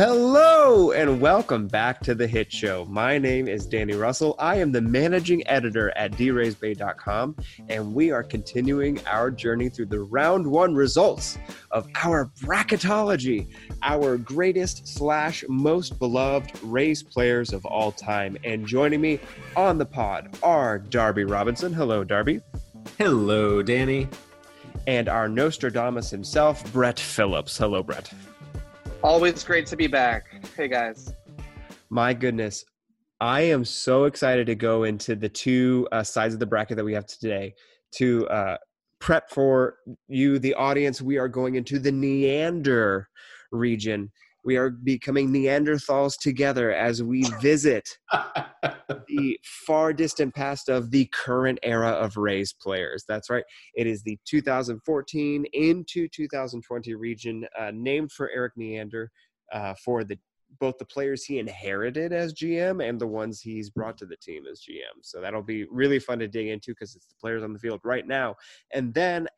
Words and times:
Hello 0.00 0.92
and 0.92 1.20
welcome 1.20 1.68
back 1.68 2.00
to 2.00 2.14
the 2.14 2.26
Hit 2.26 2.50
Show. 2.50 2.86
My 2.86 3.18
name 3.18 3.46
is 3.46 3.66
Danny 3.66 3.92
Russell. 3.92 4.34
I 4.38 4.56
am 4.56 4.72
the 4.72 4.80
managing 4.80 5.46
editor 5.46 5.92
at 5.94 6.12
draysbay.com, 6.12 7.36
and 7.68 7.94
we 7.94 8.10
are 8.10 8.22
continuing 8.22 9.06
our 9.06 9.30
journey 9.30 9.68
through 9.68 9.88
the 9.88 10.00
round 10.00 10.46
one 10.46 10.74
results 10.74 11.36
of 11.70 11.86
our 12.02 12.30
bracketology, 12.40 13.54
our 13.82 14.16
greatest 14.16 14.88
slash 14.88 15.44
most 15.50 15.98
beloved 15.98 16.58
Rays 16.62 17.02
players 17.02 17.52
of 17.52 17.66
all 17.66 17.92
time. 17.92 18.38
And 18.42 18.66
joining 18.66 19.02
me 19.02 19.20
on 19.54 19.76
the 19.76 19.84
pod 19.84 20.34
are 20.42 20.78
Darby 20.78 21.24
Robinson. 21.24 21.74
Hello, 21.74 22.04
Darby. 22.04 22.40
Hello, 22.96 23.60
Danny. 23.60 24.08
And 24.86 25.10
our 25.10 25.28
Nostradamus 25.28 26.08
himself, 26.08 26.72
Brett 26.72 26.98
Phillips. 26.98 27.58
Hello, 27.58 27.82
Brett. 27.82 28.10
Always 29.02 29.42
great 29.44 29.64
to 29.68 29.76
be 29.76 29.86
back. 29.86 30.26
Hey 30.54 30.68
guys. 30.68 31.14
My 31.88 32.12
goodness. 32.12 32.66
I 33.18 33.40
am 33.40 33.64
so 33.64 34.04
excited 34.04 34.46
to 34.46 34.54
go 34.54 34.84
into 34.84 35.16
the 35.16 35.28
two 35.28 35.88
uh, 35.90 36.02
sides 36.02 36.34
of 36.34 36.40
the 36.40 36.44
bracket 36.44 36.76
that 36.76 36.84
we 36.84 36.92
have 36.92 37.06
today 37.06 37.54
to 37.92 38.28
uh, 38.28 38.58
prep 38.98 39.30
for 39.30 39.76
you, 40.08 40.38
the 40.38 40.52
audience. 40.52 41.00
We 41.00 41.16
are 41.16 41.28
going 41.28 41.54
into 41.54 41.78
the 41.78 41.90
Neander 41.90 43.08
region. 43.52 44.12
We 44.44 44.56
are 44.56 44.70
becoming 44.70 45.30
Neanderthals 45.30 46.18
together 46.18 46.72
as 46.72 47.02
we 47.02 47.24
visit 47.40 47.88
the 48.62 49.38
far 49.66 49.92
distant 49.92 50.34
past 50.34 50.68
of 50.68 50.90
the 50.90 51.06
current 51.12 51.58
era 51.62 51.90
of 51.90 52.16
Rays 52.16 52.52
players. 52.52 53.04
That's 53.06 53.30
right. 53.30 53.44
It 53.74 53.86
is 53.86 54.02
the 54.02 54.18
2014 54.26 55.44
into 55.52 56.08
2020 56.08 56.94
region 56.94 57.46
uh, 57.58 57.70
named 57.74 58.12
for 58.12 58.30
Erik 58.30 58.52
Neander 58.56 59.10
uh, 59.52 59.74
for 59.84 60.04
the 60.04 60.18
both 60.58 60.78
the 60.78 60.84
players 60.84 61.24
he 61.24 61.38
inherited 61.38 62.12
as 62.12 62.34
GM 62.34 62.86
and 62.86 63.00
the 63.00 63.06
ones 63.06 63.40
he's 63.40 63.70
brought 63.70 63.96
to 63.98 64.06
the 64.06 64.16
team 64.16 64.44
as 64.50 64.60
GM. 64.60 64.98
So 65.02 65.20
that'll 65.20 65.42
be 65.42 65.64
really 65.70 65.98
fun 65.98 66.18
to 66.18 66.28
dig 66.28 66.48
into 66.48 66.72
because 66.72 66.96
it's 66.96 67.06
the 67.06 67.14
players 67.20 67.44
on 67.44 67.52
the 67.52 67.58
field 67.58 67.80
right 67.84 68.06
now. 68.06 68.34
And 68.72 68.92
then 68.92 69.28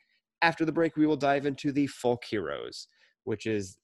after 0.41 0.65
the 0.65 0.73
break, 0.73 0.97
we 0.97 1.07
will 1.07 1.17
dive 1.17 1.47
into 1.47 1.73
the 1.73 1.87
folk 1.87 2.25
heroes, 2.25 2.89
which 3.25 3.47
is 3.47 3.79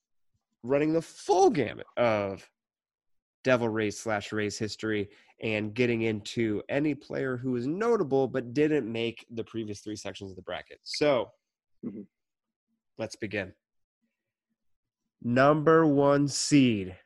running 0.63 0.93
the 0.93 1.03
full 1.03 1.51
gamut 1.51 1.87
of 1.97 2.49
Devil 3.45 3.69
Rays 3.69 3.99
slash 3.99 4.33
Rays 4.33 4.59
history 4.59 5.09
and 5.41 5.75
getting 5.75 6.03
into 6.03 6.63
any 6.69 6.95
player 6.95 7.37
who 7.37 7.57
is 7.57 7.67
notable 7.67 8.27
but 8.27 8.53
didn't 8.53 8.91
make 8.91 9.25
the 9.31 9.45
previous 9.45 9.81
three 9.81 9.97
sections 9.97 10.31
of 10.31 10.37
the 10.37 10.43
bracket. 10.43 10.81
So 10.83 11.31
mm-hmm. 11.85 12.03
let's 12.99 13.17
begin. 13.17 13.53
Number 15.23 15.87
one 15.87 16.29
seed, 16.29 16.97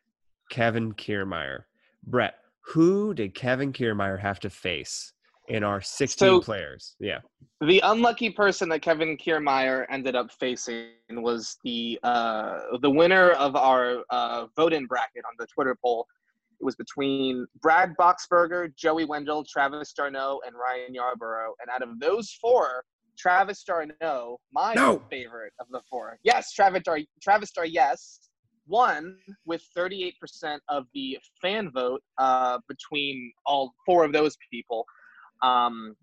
Kevin 0.51 0.93
Kiermaier. 0.93 1.65
Brett, 2.05 2.35
who 2.61 3.15
did 3.15 3.35
Kevin 3.35 3.73
Kiermaier 3.73 4.19
have 4.19 4.41
to 4.41 4.51
face 4.51 5.13
in 5.49 5.65
our 5.65 5.81
16 5.81 6.17
so, 6.17 6.41
players? 6.41 6.97
Yeah. 7.01 7.19
The 7.61 7.81
unlucky 7.85 8.31
person 8.31 8.69
that 8.71 8.83
Kevin 8.83 9.17
Kiermaier 9.17 9.87
ended 9.91 10.17
up 10.17 10.31
facing 10.33 10.87
was 11.11 11.57
the 11.65 11.99
uh, 12.03 12.59
the 12.81 12.91
winner 12.91 13.31
of 13.33 13.55
our 13.55 14.03
uh, 14.11 14.47
vote-in 14.57 14.87
bracket 14.87 15.25
on 15.25 15.35
the 15.39 15.47
Twitter 15.47 15.77
poll, 15.81 16.07
it 16.63 16.65
was 16.65 16.77
between 16.77 17.45
Brad 17.61 17.93
Boxberger, 18.01 18.75
Joey 18.77 19.05
Wendle, 19.05 19.45
Travis 19.45 19.93
d'Arnaud, 19.93 20.43
and 20.47 20.55
Ryan 20.55 20.95
Yarbrough. 20.95 21.55
And 21.61 21.69
out 21.69 21.83
of 21.83 21.99
those 21.99 22.31
four, 22.41 22.85
Travis 23.19 23.65
d'Arnaud, 23.65 24.39
my 24.53 24.73
no. 24.75 25.03
favorite 25.11 25.53
of 25.59 25.67
the 25.73 25.81
four, 25.91 26.19
yes, 26.23 26.53
Travis 26.53 26.83
Dar, 26.85 27.01
Travis 27.21 27.51
Dar, 27.51 27.67
yes, 27.67 28.21
won 28.69 29.17
with 29.45 29.65
38% 29.77 30.13
of 30.69 30.87
the 30.95 31.19
fan 31.41 31.69
vote 31.73 32.01
uh, 32.19 32.59
between 32.69 33.33
all 33.45 33.75
four 33.85 34.05
of 34.05 34.13
those 34.13 34.37
people. 34.53 34.85
Um, 35.43 35.95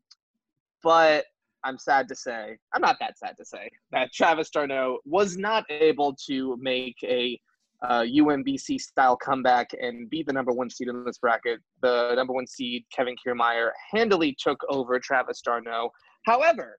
but 0.83 1.25
I'm 1.63 1.77
sad 1.77 2.07
to 2.09 2.15
say, 2.15 2.57
I'm 2.73 2.81
not 2.81 2.97
that 2.99 3.17
sad 3.17 3.35
to 3.37 3.45
say, 3.45 3.69
that 3.91 4.13
Travis 4.13 4.49
d'Arnaud 4.49 4.99
was 5.05 5.37
not 5.37 5.65
able 5.69 6.15
to 6.27 6.57
make 6.59 6.95
a 7.03 7.39
uh, 7.81 8.01
UMBC 8.01 8.79
style 8.79 9.15
comeback 9.15 9.69
and 9.79 10.09
beat 10.09 10.27
the 10.27 10.33
number 10.33 10.51
one 10.51 10.69
seed 10.69 10.87
in 10.87 11.03
this 11.05 11.17
bracket. 11.17 11.59
The 11.81 12.13
number 12.15 12.33
one 12.33 12.47
seed, 12.47 12.83
Kevin 12.93 13.15
Kiermaier, 13.25 13.69
handily 13.91 14.35
took 14.37 14.59
over 14.69 14.99
Travis 14.99 15.41
d'Arnaud. 15.41 15.89
However, 16.25 16.77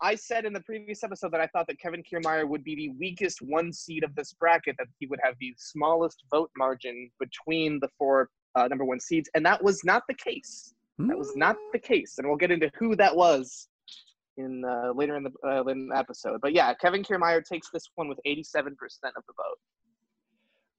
I 0.00 0.16
said 0.16 0.44
in 0.44 0.52
the 0.52 0.60
previous 0.60 1.04
episode 1.04 1.32
that 1.32 1.40
I 1.40 1.46
thought 1.46 1.66
that 1.68 1.78
Kevin 1.80 2.02
Kiermaier 2.02 2.46
would 2.48 2.64
be 2.64 2.74
the 2.74 2.88
weakest 2.98 3.38
one 3.40 3.72
seed 3.72 4.02
of 4.02 4.14
this 4.16 4.32
bracket, 4.32 4.76
that 4.78 4.88
he 4.98 5.06
would 5.06 5.20
have 5.22 5.34
the 5.40 5.54
smallest 5.56 6.24
vote 6.30 6.50
margin 6.56 7.10
between 7.20 7.78
the 7.80 7.88
four 7.96 8.28
uh, 8.56 8.66
number 8.68 8.84
one 8.84 9.00
seeds, 9.00 9.30
and 9.34 9.46
that 9.46 9.62
was 9.62 9.84
not 9.84 10.02
the 10.08 10.14
case. 10.14 10.74
That 10.98 11.18
was 11.18 11.34
not 11.36 11.56
the 11.72 11.78
case, 11.78 12.18
and 12.18 12.28
we'll 12.28 12.36
get 12.36 12.50
into 12.50 12.70
who 12.78 12.94
that 12.96 13.14
was 13.14 13.68
in 14.36 14.64
uh, 14.64 14.92
later 14.94 15.16
in 15.16 15.24
the, 15.24 15.30
uh, 15.46 15.64
in 15.64 15.88
the 15.88 15.96
episode. 15.96 16.40
But 16.40 16.52
yeah, 16.52 16.72
Kevin 16.74 17.02
Kiermaier 17.02 17.44
takes 17.44 17.70
this 17.70 17.88
one 17.96 18.08
with 18.08 18.18
87% 18.26 18.72
of 19.16 19.24
the 19.26 19.34
vote. 19.36 19.58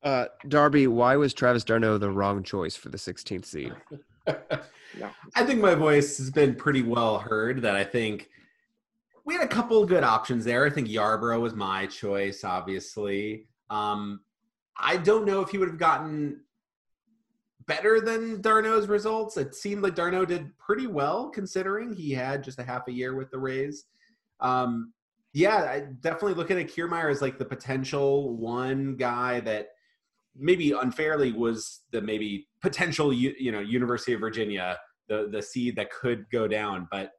Uh, 0.03 0.25
Darby, 0.47 0.87
why 0.87 1.15
was 1.15 1.33
Travis 1.33 1.63
d'Arnaud 1.63 1.97
the 1.97 2.11
wrong 2.11 2.43
choice 2.43 2.75
for 2.75 2.89
the 2.89 2.97
16th 2.97 3.45
seed? 3.45 3.73
no. 4.27 5.09
I 5.35 5.43
think 5.43 5.59
my 5.61 5.73
voice 5.73 6.17
has 6.19 6.29
been 6.29 6.55
pretty 6.55 6.83
well 6.83 7.17
heard. 7.17 7.61
That 7.63 7.75
I 7.75 7.83
think 7.83 8.29
we 9.25 9.33
had 9.33 9.43
a 9.43 9.47
couple 9.47 9.83
good 9.85 10.03
options 10.03 10.45
there. 10.45 10.65
I 10.65 10.69
think 10.69 10.87
Yarbrough 10.87 11.41
was 11.41 11.55
my 11.55 11.87
choice, 11.87 12.43
obviously. 12.43 13.47
Um, 13.69 14.21
I 14.77 14.97
don't 14.97 15.25
know 15.25 15.41
if 15.41 15.49
he 15.49 15.57
would 15.57 15.69
have 15.69 15.79
gotten 15.79 16.41
better 17.67 17.99
than 17.99 18.41
d'Arnaud's 18.41 18.87
results. 18.87 19.37
It 19.37 19.55
seemed 19.55 19.81
like 19.83 19.95
d'Arnaud 19.95 20.25
did 20.25 20.57
pretty 20.57 20.87
well 20.87 21.29
considering 21.29 21.93
he 21.93 22.11
had 22.11 22.43
just 22.43 22.59
a 22.59 22.63
half 22.63 22.87
a 22.87 22.91
year 22.91 23.15
with 23.15 23.31
the 23.31 23.39
Rays. 23.39 23.85
Um, 24.39 24.93
yeah, 25.33 25.69
I 25.69 25.79
definitely 26.01 26.35
look 26.35 26.51
at 26.51 26.57
it, 26.57 26.73
Kiermaier 26.73 27.11
as 27.11 27.21
like 27.21 27.37
the 27.37 27.45
potential 27.45 28.37
one 28.37 28.95
guy 28.95 29.41
that 29.41 29.69
maybe 30.35 30.71
unfairly 30.71 31.31
was 31.31 31.81
the 31.91 32.01
maybe 32.01 32.47
potential 32.61 33.13
you 33.13 33.33
you 33.37 33.51
know 33.51 33.59
University 33.59 34.13
of 34.13 34.19
Virginia 34.19 34.77
the 35.07 35.29
the 35.31 35.41
seed 35.41 35.75
that 35.75 35.91
could 35.91 36.25
go 36.31 36.47
down, 36.47 36.87
but 36.91 37.11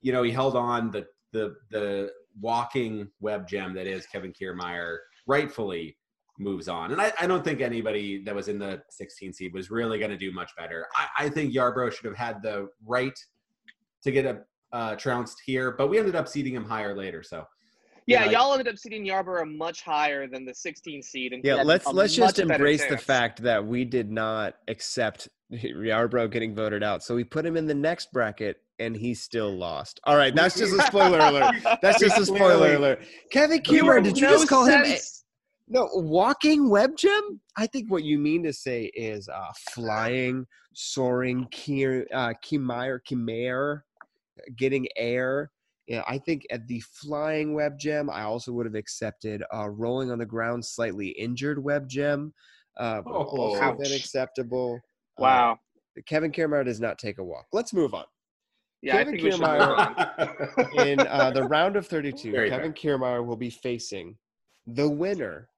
you 0.00 0.12
know 0.12 0.22
he 0.22 0.30
held 0.30 0.56
on 0.56 0.90
the 0.90 1.06
the 1.32 1.56
the 1.70 2.10
walking 2.40 3.08
web 3.20 3.48
gem 3.48 3.74
that 3.74 3.86
is 3.86 4.06
Kevin 4.06 4.32
Kiermaier 4.32 4.98
rightfully 5.26 5.96
moves 6.40 6.68
on. 6.68 6.92
And 6.92 7.00
I, 7.00 7.12
I, 7.20 7.26
don't 7.26 7.44
think 7.44 7.60
anybody 7.60 8.22
that 8.24 8.34
was 8.34 8.48
in 8.48 8.58
the 8.58 8.82
16 8.88 9.32
seed 9.32 9.52
was 9.52 9.70
really 9.70 9.98
going 9.98 10.10
to 10.10 10.16
do 10.16 10.32
much 10.32 10.50
better. 10.56 10.86
I, 10.94 11.26
I, 11.26 11.28
think 11.28 11.54
Yarbrough 11.54 11.92
should 11.92 12.06
have 12.06 12.16
had 12.16 12.42
the 12.42 12.68
right 12.84 13.18
to 14.02 14.10
get 14.10 14.24
a 14.24 14.40
uh, 14.72 14.96
trounced 14.96 15.42
here, 15.44 15.72
but 15.72 15.88
we 15.88 15.98
ended 15.98 16.16
up 16.16 16.28
seeding 16.28 16.54
him 16.54 16.64
higher 16.64 16.96
later. 16.96 17.22
So 17.22 17.46
yeah, 18.06 18.24
yeah, 18.24 18.30
y'all 18.30 18.52
ended 18.52 18.68
up 18.68 18.78
seeding 18.78 19.04
Yarbrough 19.06 19.56
much 19.56 19.82
higher 19.82 20.26
than 20.26 20.44
the 20.44 20.54
16 20.54 21.02
seed. 21.02 21.32
And 21.32 21.44
yeah, 21.44 21.62
let's 21.62 21.86
let's 21.86 22.14
just 22.14 22.38
embrace 22.38 22.84
the 22.86 22.98
fact 22.98 23.42
that 23.42 23.64
we 23.64 23.84
did 23.84 24.10
not 24.10 24.54
accept 24.68 25.28
Yarbrough 25.52 26.30
getting 26.30 26.54
voted 26.54 26.82
out, 26.82 27.02
so 27.02 27.14
we 27.14 27.24
put 27.24 27.44
him 27.44 27.56
in 27.56 27.66
the 27.66 27.74
next 27.74 28.12
bracket, 28.12 28.58
and 28.78 28.96
he 28.96 29.14
still 29.14 29.56
lost. 29.56 30.00
All 30.04 30.16
right, 30.16 30.34
that's 30.34 30.56
just 30.56 30.72
a 30.72 30.82
spoiler 30.82 31.18
alert. 31.18 31.56
That's 31.82 32.00
just 32.00 32.18
a 32.18 32.26
spoiler 32.34 32.74
alert. 32.76 33.02
Kevin 33.30 33.60
Kiermaier, 33.60 34.02
did 34.02 34.16
you 34.16 34.26
no 34.26 34.32
just 34.32 34.48
call 34.48 34.66
sense. 34.66 34.88
him? 34.88 35.19
No, 35.70 35.88
walking 35.94 36.68
web 36.68 36.96
gem. 36.96 37.40
I 37.56 37.66
think 37.66 37.90
what 37.90 38.02
you 38.02 38.18
mean 38.18 38.42
to 38.42 38.52
say 38.52 38.90
is 38.94 39.28
uh, 39.28 39.52
flying, 39.70 40.46
soaring, 40.74 41.46
Kier, 41.52 42.04
uh, 42.12 42.34
Kiermaier, 42.44 43.82
getting 44.56 44.88
air 44.96 45.50
yeah, 45.90 46.04
I 46.06 46.18
think 46.18 46.46
at 46.52 46.68
the 46.68 46.78
flying 46.78 47.52
web 47.52 47.76
gem, 47.76 48.08
I 48.08 48.22
also 48.22 48.52
would 48.52 48.64
have 48.64 48.76
accepted 48.76 49.42
uh, 49.52 49.68
rolling 49.70 50.12
on 50.12 50.20
the 50.20 50.24
ground, 50.24 50.64
slightly 50.64 51.08
injured 51.08 51.60
web 51.60 51.88
gem. 51.88 52.32
Uh, 52.78 53.02
oh, 53.04 53.76
been 53.76 53.92
acceptable. 53.92 54.78
Uh, 55.18 55.22
wow. 55.22 55.52
Uh, 55.98 56.02
Kevin 56.06 56.30
Kiermaier 56.30 56.64
does 56.64 56.80
not 56.80 56.96
take 56.96 57.18
a 57.18 57.24
walk. 57.24 57.46
Let's 57.52 57.72
move 57.72 57.92
on. 57.92 58.04
Yeah, 58.82 58.98
Kevin 58.98 59.16
Kiermaier 59.16 60.86
in 60.86 61.00
uh, 61.00 61.32
the 61.32 61.42
round 61.42 61.74
of 61.74 61.88
32, 61.88 62.30
Very 62.30 62.50
Kevin 62.50 62.72
fair. 62.72 62.96
Kiermaier 62.96 63.26
will 63.26 63.34
be 63.34 63.50
facing 63.50 64.16
the 64.68 64.88
winner 64.88 65.48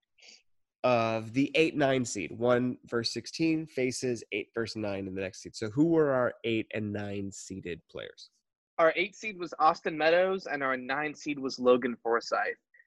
of 0.84 1.32
the 1.32 1.50
8 1.54 1.76
9 1.76 2.04
seed. 2.04 2.32
1 2.32 2.78
verse 2.86 3.12
16 3.12 3.66
faces 3.66 4.24
8 4.32 4.48
verse 4.54 4.76
9 4.76 5.06
in 5.06 5.14
the 5.14 5.20
next 5.20 5.42
seed. 5.42 5.54
So, 5.54 5.70
who 5.70 5.86
were 5.86 6.10
our 6.10 6.34
8 6.44 6.66
and 6.74 6.92
9 6.92 7.30
seeded 7.32 7.80
players? 7.90 8.30
our 8.82 8.92
eight 8.96 9.14
seed 9.14 9.38
was 9.38 9.54
Austin 9.58 9.96
Meadows, 9.96 10.46
and 10.46 10.62
our 10.62 10.76
nine 10.76 11.14
seed 11.14 11.38
was 11.38 11.58
Logan 11.58 11.96
Forsythe. 12.02 12.38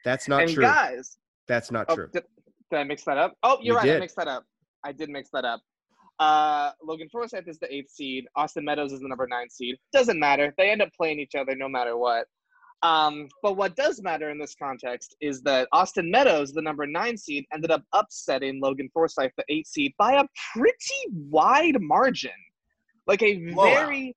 That's 0.03 0.27
not 0.27 0.43
and 0.43 0.51
true. 0.51 0.63
guys, 0.63 1.17
that's 1.47 1.71
not 1.71 1.85
oh, 1.89 1.95
true. 1.95 2.09
Did, 2.13 2.23
did, 2.69 2.79
I 2.79 2.83
mix 2.83 3.03
that 3.05 3.17
up? 3.17 3.33
Oh, 3.43 3.57
you're 3.61 3.73
you 3.73 3.77
right. 3.77 3.85
Did. 3.85 3.97
I 3.97 3.99
mixed 3.99 4.17
that 4.17 4.27
up. 4.27 4.45
I 4.83 4.91
did 4.91 5.09
mix 5.09 5.29
that 5.31 5.45
up. 5.45 5.61
Uh, 6.19 6.71
Logan 6.83 7.09
Forsythe 7.11 7.47
is 7.47 7.59
the 7.59 7.73
eighth 7.73 7.91
seed. 7.91 8.25
Austin 8.35 8.65
Meadows 8.65 8.91
is 8.91 9.01
the 9.01 9.07
number 9.07 9.27
nine 9.27 9.49
seed. 9.49 9.77
Doesn't 9.93 10.19
matter. 10.19 10.53
They 10.57 10.69
end 10.69 10.81
up 10.81 10.89
playing 10.95 11.19
each 11.19 11.35
other 11.35 11.55
no 11.55 11.67
matter 11.69 11.97
what. 11.97 12.27
Um, 12.83 13.27
but 13.41 13.57
what 13.57 13.75
does 13.75 14.01
matter 14.01 14.29
in 14.29 14.37
this 14.37 14.55
context 14.55 15.15
is 15.21 15.41
that 15.41 15.67
Austin 15.71 16.11
Meadows, 16.11 16.53
the 16.53 16.61
number 16.61 16.85
nine 16.85 17.17
seed, 17.17 17.45
ended 17.53 17.71
up 17.71 17.83
upsetting 17.93 18.59
Logan 18.61 18.89
Forsythe, 18.93 19.31
the 19.37 19.45
eight 19.49 19.67
seed, 19.67 19.93
by 19.97 20.13
a 20.13 20.25
pretty 20.53 20.75
wide 21.11 21.81
margin. 21.81 22.31
Like 23.07 23.21
a 23.21 23.37
blowout. 23.53 23.87
very, 23.87 24.15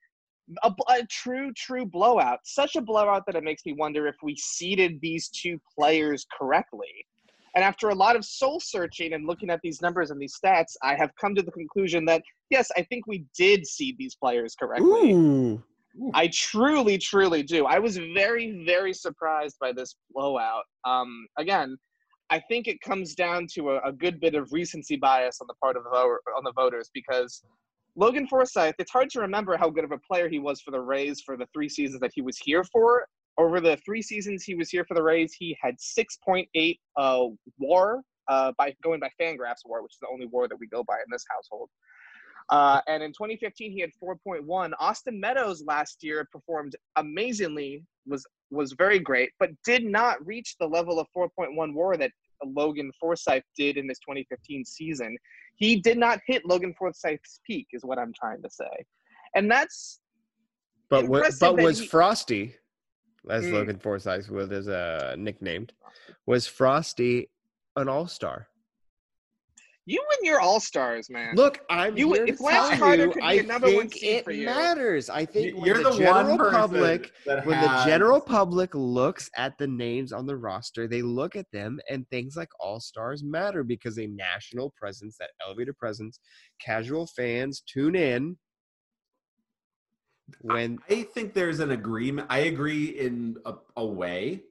a, 0.63 0.73
a, 0.89 1.07
true, 1.11 1.53
true 1.55 1.87
blowout. 1.87 2.41
Such 2.45 2.77
a 2.77 2.81
blowout 2.81 3.25
that 3.27 3.37
it 3.37 3.45
makes 3.45 3.65
me 3.67 3.75
wonder 3.75 4.07
if 4.07 4.17
we 4.23 4.35
seeded 4.37 4.99
these 5.01 5.29
two 5.29 5.59
players 5.79 6.27
correctly. 6.39 7.07
And 7.55 7.65
after 7.65 7.89
a 7.89 7.95
lot 7.95 8.17
of 8.17 8.25
soul 8.25 8.61
searching 8.61 9.15
and 9.15 9.27
looking 9.27 9.51
at 9.51 9.61
these 9.63 9.83
numbers 9.83 10.11
and 10.11 10.21
these 10.21 10.39
stats, 10.39 10.77
I 10.83 10.95
have 10.95 11.11
come 11.21 11.35
to 11.35 11.43
the 11.43 11.51
conclusion 11.51 12.05
that 12.07 12.23
yes, 12.51 12.71
I 12.77 12.83
think 12.83 13.07
we 13.07 13.25
did 13.37 13.67
seed 13.67 13.97
these 13.99 14.15
players 14.15 14.55
correctly. 14.55 15.13
Ooh. 15.13 15.63
I 16.15 16.29
truly, 16.29 16.99
truly 16.99 17.43
do. 17.43 17.67
I 17.67 17.79
was 17.79 17.97
very, 17.97 18.65
very 18.65 18.93
surprised 18.93 19.57
by 19.61 19.73
this 19.73 19.97
blowout. 20.13 20.65
Um, 20.85 21.27
again, 21.39 21.77
I 22.31 22.41
think 22.41 22.69
it 22.69 22.81
comes 22.81 23.15
down 23.15 23.47
to 23.55 23.71
a, 23.71 23.81
a, 23.89 23.93
good 23.93 24.21
bit 24.21 24.35
of 24.35 24.53
recency 24.53 24.97
bias 24.97 25.39
on 25.41 25.47
the 25.49 25.55
part 25.55 25.77
of 25.77 25.85
the 25.85 25.91
on 25.91 26.45
the 26.45 26.53
voters 26.53 26.91
because 26.93 27.43
Logan 27.97 28.29
Forsythe. 28.29 28.75
It's 28.79 28.93
hard 28.93 29.11
to 29.11 29.21
remember 29.21 29.57
how 29.57 29.71
good 29.71 29.85
of 29.85 29.91
a 29.91 29.99
player 29.99 30.29
he 30.29 30.39
was 30.39 30.61
for 30.61 30.71
the 30.71 30.81
Rays 30.81 31.21
for 31.21 31.37
the 31.37 31.47
three 31.53 31.69
seasons 31.69 32.01
that 32.01 32.13
he 32.15 32.23
was 32.23 32.39
here 32.39 32.63
for. 32.65 33.07
Over 33.39 33.61
the 33.61 33.77
three 33.85 34.03
seasons 34.03 34.45
he 34.45 34.55
was 34.55 34.71
here 34.71 34.85
for 34.85 34.95
the 34.95 35.03
Rays, 35.03 35.33
he 35.33 35.57
had 35.61 35.75
6.8 35.79 36.79
uh, 36.97 37.27
WAR 37.59 38.03
uh, 38.29 38.53
by 38.57 38.75
going 38.83 39.01
by 39.01 39.11
Fangraphs 39.21 39.65
WAR, 39.65 39.83
which 39.83 39.95
is 39.95 39.99
the 40.01 40.09
only 40.13 40.27
WAR 40.27 40.47
that 40.49 40.59
we 40.59 40.69
go 40.69 40.85
by 40.85 40.95
in 40.95 41.11
this 41.11 41.25
household. 41.29 41.71
Uh, 42.51 42.81
and 42.87 43.03
in 43.03 43.11
2015, 43.13 43.73
he 43.73 43.81
had 43.81 43.91
4.1. 44.03 44.73
Austin 44.79 45.21
Meadows 45.21 45.63
last 45.67 46.03
year 46.03 46.27
performed 46.33 46.77
amazingly, 46.97 47.85
was 48.07 48.27
was 48.51 48.73
very 48.73 48.99
great, 48.99 49.31
but 49.39 49.51
did 49.65 49.85
not 49.85 50.25
reach 50.27 50.57
the 50.59 50.67
level 50.67 50.99
of 50.99 51.07
4.1 51.15 51.75
WAR 51.75 51.99
that 51.99 52.11
Logan 52.43 52.91
Forsythe 52.99 53.43
did 53.57 53.77
in 53.77 53.87
this 53.87 53.99
2015 53.99 54.65
season. 54.65 55.17
He 55.57 55.77
did 55.81 55.99
not 55.99 56.21
hit 56.27 56.47
Logan 56.47 56.75
Forsythe's 56.79 57.41
peak, 57.47 57.67
is 57.73 57.85
what 57.85 57.99
I'm 57.99 58.13
trying 58.19 58.43
to 58.43 58.51
say, 58.51 58.85
and 59.35 59.51
that's. 59.51 60.01
But 60.89 61.03
w- 61.03 61.23
but 61.39 61.59
was 61.59 61.81
he, 61.81 61.87
Frosty, 61.87 62.55
as 63.29 63.45
mm, 63.45 63.53
Logan 63.53 63.79
Forsythe 63.79 64.29
was 64.31 64.69
uh, 64.69 65.17
nicknamed, 65.19 65.75
was 66.25 66.47
Frosty 66.47 67.29
an 67.77 67.91
All 67.91 68.07
Star? 68.07 68.49
You 69.89 70.05
and 70.19 70.27
your 70.27 70.39
all 70.39 70.61
stars, 70.61 71.09
man. 71.09 71.35
Look, 71.35 71.61
I'm 71.71 71.97
you. 71.97 72.13
Here 72.13 72.27
if 72.27 72.41
Lance 72.43 72.79
Carter 72.79 73.05
you, 73.05 73.11
could 73.11 73.21
be 73.21 73.27
I 73.27 73.33
a 73.35 73.43
number 73.43 73.75
one 73.75 73.89
seed 73.89 74.23
for 74.23 74.33
you, 74.33 74.45
matters. 74.45 75.09
I 75.09 75.25
think 75.25 75.65
you're 75.65 75.83
the, 75.83 75.93
the 75.93 75.97
general 75.97 76.51
public, 76.51 77.11
when 77.25 77.57
has... 77.57 77.85
the 77.85 77.91
general 77.91 78.21
public 78.21 78.75
looks 78.75 79.31
at 79.35 79.57
the 79.57 79.67
names 79.67 80.13
on 80.13 80.27
the 80.27 80.37
roster, 80.37 80.87
they 80.87 81.01
look 81.01 81.37
at 81.37 81.47
them, 81.55 81.81
and 81.89 82.07
things 82.11 82.37
like 82.37 82.51
all 82.61 82.81
stars 82.81 83.25
matter 83.25 83.65
because 83.65 83.99
a 83.99 84.07
national 84.09 84.75
presence, 84.77 85.17
that 85.21 85.31
elevator 85.43 85.73
presence, 85.73 86.21
casual 86.61 87.07
fans 87.07 87.63
tune 87.67 87.97
in. 87.97 88.37
When 90.43 90.81
I, 90.91 90.97
I 90.97 91.03
think 91.05 91.33
there's 91.33 91.61
an 91.61 91.71
agreement, 91.71 92.27
I 92.29 92.41
agree 92.41 92.89
in 92.89 93.39
a, 93.47 93.55
a 93.79 93.87
way, 93.87 94.43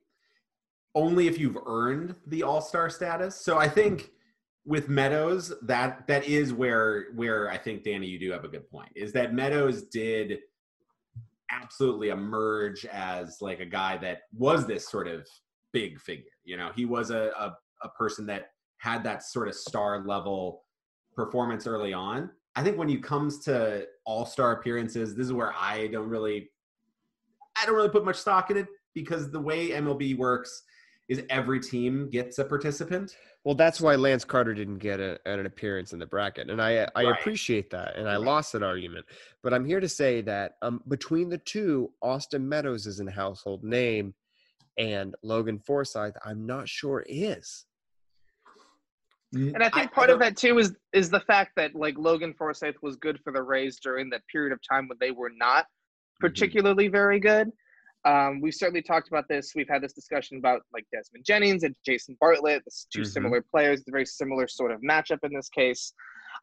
only 0.95 1.27
if 1.27 1.37
you've 1.37 1.59
earned 1.67 2.15
the 2.25 2.41
all 2.41 2.59
star 2.59 2.89
status. 2.89 3.35
So 3.35 3.59
I 3.59 3.69
think 3.69 4.09
with 4.67 4.89
Meadows, 4.89 5.53
that 5.63 6.05
that 6.07 6.25
is 6.25 6.53
where 6.53 7.05
where 7.15 7.49
I 7.49 7.57
think 7.57 7.83
Danny, 7.83 8.05
you 8.05 8.19
do 8.19 8.31
have 8.31 8.43
a 8.43 8.49
good 8.49 8.69
point. 8.69 8.91
Is 8.95 9.13
that 9.13 9.33
Meadows 9.33 9.83
did 9.83 10.39
absolutely 11.49 12.09
emerge 12.09 12.85
as 12.85 13.37
like 13.39 13.61
a 13.61 13.65
guy 13.65 13.97
that 13.97 14.23
was 14.37 14.67
this 14.67 14.89
sort 14.89 15.07
of 15.07 15.25
big 15.71 15.99
figure. 16.01 16.25
You 16.43 16.57
know, 16.57 16.71
he 16.75 16.85
was 16.85 17.11
a 17.11 17.31
a, 17.39 17.57
a 17.81 17.89
person 17.97 18.25
that 18.27 18.49
had 18.79 19.03
that 19.05 19.23
sort 19.23 19.47
of 19.47 19.55
star 19.55 20.03
level 20.05 20.63
performance 21.15 21.65
early 21.65 21.93
on. 21.93 22.29
I 22.57 22.63
think 22.63 22.77
when 22.77 22.89
it 22.89 23.01
comes 23.01 23.39
to 23.45 23.85
all 24.05 24.25
star 24.25 24.51
appearances, 24.51 25.15
this 25.15 25.27
is 25.27 25.33
where 25.33 25.53
I 25.57 25.87
don't 25.87 26.09
really 26.09 26.49
I 27.55 27.65
don't 27.65 27.75
really 27.75 27.89
put 27.89 28.03
much 28.03 28.17
stock 28.17 28.51
in 28.51 28.57
it 28.57 28.67
because 28.93 29.31
the 29.31 29.39
way 29.39 29.69
MLB 29.69 30.17
works 30.17 30.63
is 31.09 31.23
every 31.29 31.59
team 31.59 32.09
gets 32.09 32.37
a 32.39 32.45
participant. 32.45 33.15
Well, 33.43 33.55
that's 33.55 33.79
why 33.79 33.95
Lance 33.95 34.25
Carter 34.25 34.53
didn't 34.53 34.79
get 34.79 34.99
a, 34.99 35.17
an 35.25 35.45
appearance 35.45 35.93
in 35.93 35.99
the 35.99 36.05
bracket, 36.05 36.49
and 36.49 36.61
I 36.61 36.87
I 36.95 37.03
right. 37.03 37.19
appreciate 37.19 37.69
that, 37.69 37.95
and 37.95 38.09
I 38.09 38.17
lost 38.17 38.51
that 38.53 38.63
argument. 38.63 39.05
But 39.41 39.53
I'm 39.53 39.65
here 39.65 39.79
to 39.79 39.89
say 39.89 40.21
that 40.21 40.53
um, 40.61 40.81
between 40.87 41.29
the 41.29 41.37
two, 41.37 41.91
Austin 42.01 42.47
Meadows 42.47 42.85
is 42.87 42.99
a 42.99 43.09
household 43.09 43.63
name, 43.63 44.13
and 44.77 45.15
Logan 45.23 45.59
Forsythe, 45.59 46.15
I'm 46.25 46.45
not 46.45 46.67
sure 46.67 47.05
is. 47.07 47.65
And 49.33 49.61
I 49.61 49.69
think 49.69 49.91
part 49.91 50.09
I, 50.09 50.13
of 50.13 50.19
that 50.19 50.37
too 50.37 50.57
is 50.57 50.73
is 50.93 51.09
the 51.09 51.19
fact 51.19 51.51
that 51.57 51.75
like 51.75 51.97
Logan 51.97 52.33
Forsythe 52.37 52.75
was 52.81 52.95
good 52.95 53.19
for 53.23 53.33
the 53.33 53.41
Rays 53.41 53.77
during 53.77 54.09
that 54.11 54.21
period 54.31 54.53
of 54.53 54.59
time 54.67 54.87
when 54.87 54.97
they 54.99 55.11
were 55.11 55.31
not 55.35 55.65
mm-hmm. 55.65 56.27
particularly 56.27 56.85
mm-hmm. 56.85 56.93
very 56.93 57.19
good. 57.19 57.51
Um, 58.05 58.41
we've 58.41 58.53
certainly 58.53 58.81
talked 58.81 59.07
about 59.09 59.25
this. 59.27 59.53
We've 59.55 59.67
had 59.67 59.81
this 59.81 59.93
discussion 59.93 60.37
about 60.37 60.61
like 60.73 60.85
Desmond 60.93 61.25
Jennings 61.25 61.63
and 61.63 61.75
Jason 61.85 62.15
Bartlett, 62.19 62.63
the 62.63 62.71
2 62.93 63.01
mm-hmm. 63.01 63.09
similar 63.09 63.41
players, 63.41 63.83
the 63.83 63.91
very 63.91 64.05
similar 64.05 64.47
sort 64.47 64.71
of 64.71 64.81
matchup 64.81 65.19
in 65.23 65.33
this 65.33 65.49
case. 65.49 65.93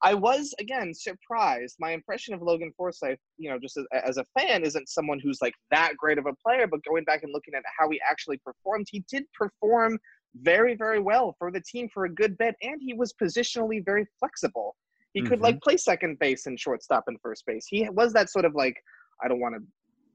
I 0.03 0.15
was 0.15 0.55
again 0.59 0.93
surprised. 0.93 1.77
My 1.79 1.93
impression 1.93 2.35
of 2.35 2.43
Logan 2.43 2.73
Forsythe, 2.77 3.19
you 3.39 3.49
know, 3.51 3.59
just 3.59 3.77
as, 3.77 3.87
as, 3.93 4.17
a 4.17 4.25
fan, 4.39 4.65
isn't 4.65 4.89
someone 4.89 5.21
who's 5.21 5.39
like 5.41 5.55
that 5.71 5.97
great 5.97 6.19
of 6.19 6.27
a 6.27 6.35
player. 6.35 6.67
But 6.67 6.85
going 6.85 7.05
back 7.05 7.23
and 7.23 7.33
looking 7.33 7.55
at 7.55 7.62
how 7.79 7.89
he 7.91 8.01
actually 8.09 8.39
performed, 8.39 8.87
he 8.91 9.05
did 9.09 9.25
perform 9.33 9.99
very, 10.43 10.75
very 10.75 11.01
well 11.01 11.35
for 11.39 11.51
the 11.51 11.61
team 11.61 11.89
for 11.93 12.06
a 12.06 12.12
good 12.12 12.37
bit, 12.39 12.56
and 12.62 12.81
he 12.83 12.93
was 12.93 13.15
positionally 13.23 13.85
very 13.85 14.06
flexible. 14.19 14.75
He 15.12 15.21
mm-hmm. 15.21 15.29
could 15.29 15.41
like 15.41 15.61
play 15.62 15.77
second 15.77 16.19
base 16.19 16.47
and 16.47 16.59
shortstop 16.59 17.05
and 17.06 17.17
first 17.23 17.47
base. 17.47 17.67
He 17.69 17.89
was 17.89 18.12
that 18.15 18.31
sort 18.31 18.45
of 18.45 18.55
like 18.55 18.77
I 19.23 19.29
don't 19.29 19.41
want 19.41 19.55
to 19.55 19.62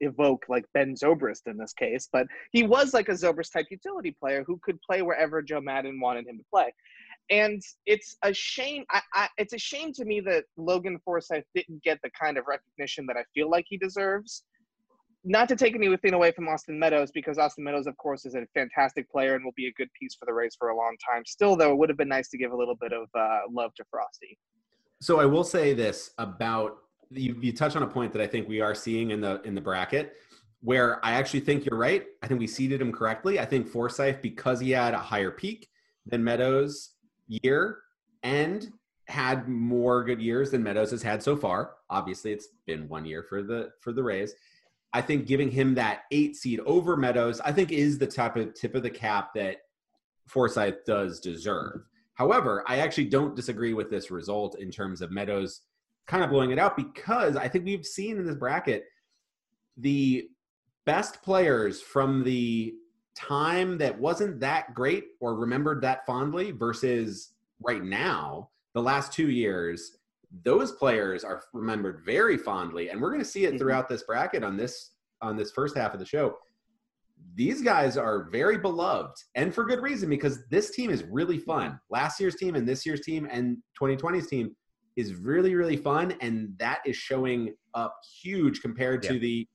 evoke 0.02 0.46
like 0.50 0.66
Ben 0.74 0.96
Zobrist 0.96 1.48
in 1.48 1.58
this 1.58 1.74
case, 1.74 2.10
but 2.12 2.28
he 2.52 2.64
was 2.64 2.94
like 2.94 3.10
a 3.10 3.14
Zobrist 3.14 3.52
type 3.52 3.68
utility 3.70 4.16
player 4.20 4.44
who 4.46 4.60
could 4.64 4.82
play 4.82 5.02
wherever 5.02 5.42
Joe 5.42 5.62
Maddon 5.62 6.00
wanted 6.00 6.28
him 6.28 6.38
to 6.38 6.44
play. 6.52 6.74
And 7.30 7.62
it's 7.86 8.18
a 8.24 8.34
shame. 8.34 8.86
I, 8.90 9.02
I, 9.14 9.28
it's 9.38 9.54
a 9.54 9.58
shame 9.58 9.94
to 9.94 10.06
me 10.06 10.20
that 10.22 10.46
Logan 10.58 11.00
Forsythe 11.06 11.44
didn't 11.54 11.84
get 11.84 12.00
the 12.04 12.10
kind 12.20 12.38
of 12.38 12.46
recognition 12.48 13.06
that 13.06 13.18
I 13.18 13.24
feel 13.36 13.50
like 13.50 13.66
he 13.68 13.78
deserves. 13.78 14.44
Not 15.26 15.50
to 15.50 15.56
take 15.56 15.76
anything 15.76 16.14
away 16.14 16.32
from 16.32 16.48
Austin 16.48 16.80
Meadows, 16.80 17.12
because 17.12 17.38
Austin 17.38 17.66
Meadows, 17.66 17.88
of 17.88 17.98
course, 17.98 18.26
is 18.26 18.36
a 18.36 18.46
fantastic 18.54 19.12
player 19.12 19.36
and 19.36 19.44
will 19.44 19.52
be 19.56 19.68
a 19.68 19.74
good 19.74 19.90
piece 20.00 20.16
for 20.16 20.26
the 20.26 20.34
Rays 20.34 20.56
for 20.58 20.70
a 20.70 20.76
long 20.76 20.96
time. 21.08 21.24
Still, 21.26 21.58
though, 21.58 21.72
it 21.72 21.78
would 21.78 21.90
have 21.90 21.98
been 21.98 22.08
nice 22.08 22.30
to 22.30 22.38
give 22.38 22.52
a 22.52 22.56
little 22.56 22.78
bit 22.80 22.94
of 22.94 23.08
uh, 23.14 23.42
love 23.52 23.74
to 23.76 23.84
Frosty. 23.92 24.38
So 25.02 25.20
I 25.20 25.26
will 25.26 25.44
say 25.44 25.74
this 25.74 26.12
about 26.18 26.78
you, 27.12 27.36
you 27.42 27.52
touch 27.52 27.76
on 27.76 27.84
a 27.84 27.88
point 27.88 28.14
that 28.14 28.22
I 28.22 28.28
think 28.28 28.48
we 28.48 28.62
are 28.62 28.76
seeing 28.76 29.12
in 29.12 29.22
the 29.22 29.42
in 29.44 29.56
the 29.56 29.62
bracket 29.62 30.16
where 30.62 31.04
I 31.06 31.14
actually 31.14 31.40
think 31.42 31.66
you're 31.66 31.80
right. 31.80 32.06
I 32.22 32.28
think 32.28 32.40
we 32.40 32.48
seeded 32.48 32.82
him 32.82 32.92
correctly. 32.92 33.40
I 33.40 33.46
think 33.46 33.68
Forsythe, 33.68 34.22
because 34.22 34.60
he 34.60 34.72
had 34.72 34.94
a 34.94 34.98
higher 34.98 35.32
peak 35.32 35.70
than 36.06 36.24
Meadows 36.24 36.96
year 37.28 37.80
and 38.24 38.72
had 39.08 39.48
more 39.48 40.04
good 40.04 40.22
years 40.22 40.52
than 40.52 40.62
Meadows 40.62 40.92
has 40.92 41.02
had 41.02 41.24
so 41.24 41.36
far. 41.36 41.76
Obviously, 41.90 42.32
it's 42.32 42.50
been 42.68 42.90
one 42.90 43.06
year 43.06 43.24
for 43.24 43.42
the 43.42 43.72
for 43.80 43.92
the 43.94 44.04
Rays. 44.04 44.34
I 44.92 45.02
think 45.02 45.28
giving 45.28 45.52
him 45.52 45.76
that 45.76 46.02
eight 46.12 46.36
seed 46.36 46.60
over 46.62 46.98
Meadows, 46.98 47.40
I 47.42 47.52
think 47.52 47.72
is 47.72 47.98
the 47.98 48.08
type 48.08 48.36
of 48.36 48.54
tip 48.54 48.76
of 48.76 48.84
the 48.84 48.90
cap 48.90 49.34
that 49.36 49.58
Forsythe 50.28 50.86
does 50.86 51.20
deserve. 51.20 51.88
However, 52.16 52.64
I 52.68 52.80
actually 52.80 53.06
don't 53.06 53.36
disagree 53.36 53.74
with 53.74 53.90
this 53.90 54.12
result 54.12 54.60
in 54.60 54.72
terms 54.72 55.02
of 55.02 55.12
Meadows 55.12 55.62
kind 56.08 56.24
of 56.24 56.30
blowing 56.30 56.52
it 56.52 56.60
out 56.60 56.76
because 56.76 57.36
I 57.36 57.48
think 57.48 57.66
we've 57.66 57.86
seen 57.86 58.18
in 58.18 58.26
this 58.26 58.36
bracket 58.36 58.86
the 59.78 60.28
best 60.86 61.22
players 61.22 61.82
from 61.82 62.24
the 62.24 62.74
time 63.16 63.78
that 63.78 64.00
wasn't 64.00 64.40
that 64.40 64.74
great 64.74 65.06
or 65.20 65.36
remembered 65.36 65.82
that 65.82 66.06
fondly 66.06 66.52
versus 66.52 67.34
right 67.62 67.84
now, 67.84 68.50
the 68.74 68.82
last 68.82 69.12
two 69.12 69.30
years, 69.30 69.98
those 70.44 70.72
players 70.74 71.24
are 71.24 71.44
remembered 71.54 72.02
very 72.06 72.38
fondly. 72.38 72.90
And 72.90 73.02
we're 73.02 73.10
going 73.10 73.22
to 73.22 73.26
see 73.26 73.46
it 73.46 73.50
mm-hmm. 73.50 73.58
throughout 73.58 73.90
this 73.90 74.04
bracket 74.04 74.44
on 74.44 74.58
this 74.58 74.92
on 75.22 75.36
this 75.36 75.52
first 75.52 75.76
half 75.76 75.94
of 75.94 76.00
the 76.00 76.06
show. 76.06 76.36
These 77.36 77.62
guys 77.62 77.98
are 77.98 78.30
very 78.32 78.58
beloved 78.58 79.18
and 79.36 79.54
for 79.54 79.66
good 79.66 79.82
reason 79.82 80.10
because 80.10 80.40
this 80.50 80.72
team 80.72 80.90
is 80.90 81.04
really 81.04 81.38
fun. 81.38 81.80
Last 81.90 82.20
year's 82.20 82.36
team 82.36 82.56
and 82.56 82.68
this 82.68 82.86
year's 82.86 83.02
team 83.02 83.28
and 83.30 83.58
2020's 83.80 84.28
team 84.28 84.56
is 84.96 85.16
really 85.16 85.56
really 85.56 85.78
fun 85.78 86.14
and 86.22 86.54
that 86.58 86.80
is 86.86 86.96
showing 86.96 87.54
up 87.74 87.96
huge 88.22 88.62
compared 88.62 89.04
yeah. 89.04 89.12
to 89.12 89.20
the 89.20 89.48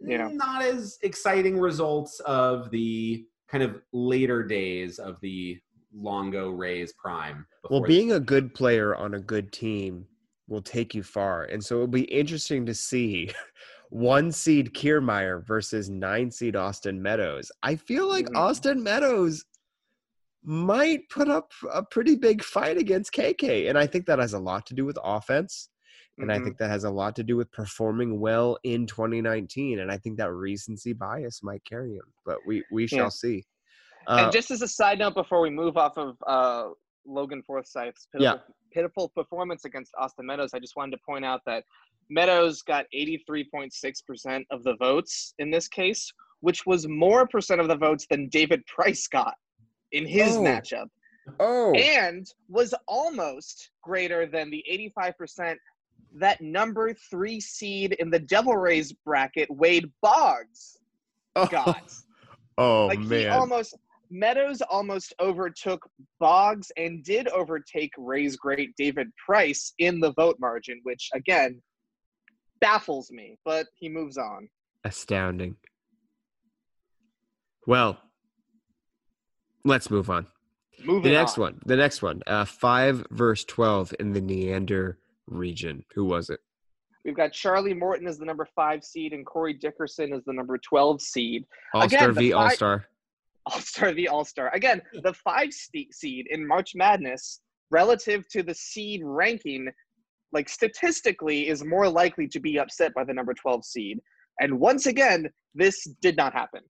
yeah. 0.00 0.28
not 0.32 0.62
as 0.62 0.98
exciting 1.02 1.58
results 1.58 2.20
of 2.20 2.70
the 2.70 3.24
kind 3.48 3.62
of 3.64 3.80
later 3.92 4.42
days 4.42 4.98
of 4.98 5.16
the 5.20 5.58
Longo 5.92 6.50
Rays 6.50 6.92
prime. 6.92 7.46
Well, 7.68 7.82
being 7.82 8.12
a 8.12 8.20
good 8.20 8.54
player 8.54 8.94
on 8.94 9.14
a 9.14 9.20
good 9.20 9.52
team 9.52 10.06
will 10.48 10.62
take 10.62 10.94
you 10.94 11.02
far. 11.02 11.44
And 11.44 11.62
so 11.62 11.76
it'll 11.76 11.86
be 11.86 12.02
interesting 12.02 12.64
to 12.66 12.74
see 12.74 13.30
one 13.90 14.30
seed 14.30 14.72
Kiermaier 14.72 15.44
versus 15.46 15.90
nine 15.90 16.30
seed 16.30 16.56
Austin 16.56 17.00
Meadows. 17.00 17.50
I 17.62 17.76
feel 17.76 18.08
like 18.08 18.26
Mhm. 18.26 18.36
Austin 18.36 18.82
Meadows 18.82 19.44
might 20.42 21.08
put 21.10 21.28
up 21.28 21.52
a 21.72 21.82
pretty 21.82 22.16
big 22.16 22.42
fight 22.42 22.78
against 22.78 23.12
KK. 23.12 23.68
And 23.68 23.78
I 23.78 23.86
think 23.86 24.06
that 24.06 24.18
has 24.18 24.32
a 24.32 24.38
lot 24.38 24.66
to 24.66 24.74
do 24.74 24.84
with 24.84 24.98
offense. 25.02 25.68
And 26.18 26.30
I 26.30 26.38
Mhm. 26.38 26.44
think 26.44 26.58
that 26.58 26.70
has 26.70 26.84
a 26.84 26.90
lot 26.90 27.16
to 27.16 27.22
do 27.22 27.36
with 27.36 27.50
performing 27.52 28.20
well 28.20 28.58
in 28.62 28.86
2019. 28.86 29.78
And 29.80 29.90
I 29.90 29.96
think 29.98 30.18
that 30.18 30.32
recency 30.32 30.92
bias 30.92 31.42
might 31.42 31.64
carry 31.64 31.94
him, 31.94 32.12
but 32.24 32.44
we, 32.46 32.62
we 32.70 32.86
shall 32.86 32.98
Yeah. 33.06 33.08
see. 33.08 33.44
Uh, 34.06 34.24
and 34.24 34.32
just 34.32 34.50
as 34.50 34.62
a 34.62 34.68
side 34.68 34.98
note, 34.98 35.14
before 35.14 35.40
we 35.40 35.50
move 35.50 35.76
off 35.76 35.96
of 35.98 36.16
uh, 36.26 36.70
Logan 37.06 37.42
Forsythe's 37.42 38.08
pitiful, 38.12 38.38
Yeah. 38.38 38.52
pitiful 38.72 39.08
performance 39.10 39.64
against 39.64 39.92
Austin 39.98 40.26
Meadows, 40.26 40.52
I 40.54 40.58
just 40.58 40.76
wanted 40.76 40.92
to 40.96 41.02
point 41.06 41.24
out 41.24 41.42
that 41.46 41.64
Meadows 42.08 42.62
got 42.62 42.86
83.6% 42.92 44.44
of 44.50 44.64
the 44.64 44.74
votes 44.76 45.34
in 45.38 45.50
this 45.50 45.68
case, 45.68 46.10
which 46.40 46.66
was 46.66 46.88
more 46.88 47.26
percent 47.26 47.60
of 47.60 47.68
the 47.68 47.76
votes 47.76 48.06
than 48.10 48.28
David 48.28 48.64
Price 48.66 49.06
got 49.06 49.34
in 49.92 50.06
his 50.06 50.36
Oh. 50.36 50.42
matchup, 50.42 50.88
oh, 51.38 51.72
and 51.74 52.26
was 52.48 52.74
almost 52.86 53.70
greater 53.82 54.26
than 54.26 54.50
the 54.50 54.64
85% 54.68 55.56
that 56.12 56.40
number 56.40 56.92
three 56.92 57.40
seed 57.40 57.92
in 57.94 58.10
the 58.10 58.18
Devil 58.18 58.56
Rays 58.56 58.92
bracket, 59.04 59.48
Wade 59.50 59.90
Boggs, 60.02 60.78
oh, 61.36 61.46
got. 61.46 61.92
oh 62.58 62.86
like 62.86 63.00
he 63.00 63.26
almost 63.26 63.76
Meadows 64.10 64.60
almost 64.62 65.14
overtook 65.20 65.88
Boggs 66.18 66.72
and 66.76 67.04
did 67.04 67.28
overtake 67.28 67.92
Ray's 67.96 68.36
great 68.36 68.74
David 68.76 69.08
Price 69.24 69.72
in 69.78 70.00
the 70.00 70.12
vote 70.14 70.36
margin, 70.40 70.80
which 70.82 71.08
again 71.14 71.62
baffles 72.60 73.10
me, 73.12 73.38
but 73.44 73.66
he 73.76 73.88
moves 73.88 74.18
on. 74.18 74.48
Astounding. 74.84 75.56
Well, 77.66 77.98
let's 79.64 79.90
move 79.90 80.10
on. 80.10 80.26
Moving 80.84 81.02
The 81.02 81.10
next 81.10 81.36
on. 81.38 81.42
one. 81.42 81.60
The 81.66 81.76
next 81.76 82.02
one. 82.02 82.22
Uh, 82.26 82.44
five 82.44 83.06
verse 83.10 83.44
twelve 83.44 83.94
in 84.00 84.12
the 84.12 84.20
Neander 84.20 84.98
region. 85.26 85.84
Who 85.94 86.04
was 86.04 86.30
it? 86.30 86.40
We've 87.04 87.16
got 87.16 87.32
Charlie 87.32 87.74
Morton 87.74 88.06
as 88.06 88.18
the 88.18 88.26
number 88.26 88.46
five 88.54 88.84
seed 88.84 89.12
and 89.12 89.24
Corey 89.24 89.54
Dickerson 89.54 90.12
as 90.12 90.22
the 90.24 90.34
number 90.34 90.58
12 90.58 91.00
seed. 91.00 91.46
All 91.72 91.88
Star 91.88 92.12
v 92.12 92.32
All 92.34 92.50
Star. 92.50 92.84
All 93.46 93.58
Star 93.58 93.92
v 93.92 94.06
All 94.06 94.24
Star. 94.24 94.50
Again, 94.54 94.82
the 95.02 95.14
five 95.14 95.48
seed 95.50 96.26
in 96.30 96.46
March 96.46 96.74
Madness 96.74 97.40
relative 97.70 98.28
to 98.28 98.42
the 98.42 98.54
seed 98.54 99.00
ranking, 99.02 99.68
like 100.32 100.48
statistically, 100.48 101.48
is 101.48 101.64
more 101.64 101.88
likely 101.88 102.28
to 102.28 102.38
be 102.40 102.58
upset 102.58 102.92
by 102.92 103.04
the 103.04 103.14
number 103.14 103.32
12 103.32 103.64
seed. 103.64 103.98
And 104.40 104.60
once 104.60 104.86
again, 104.86 105.30
this 105.54 105.84
did 106.02 106.16
not 106.16 106.34
happen. 106.34 106.60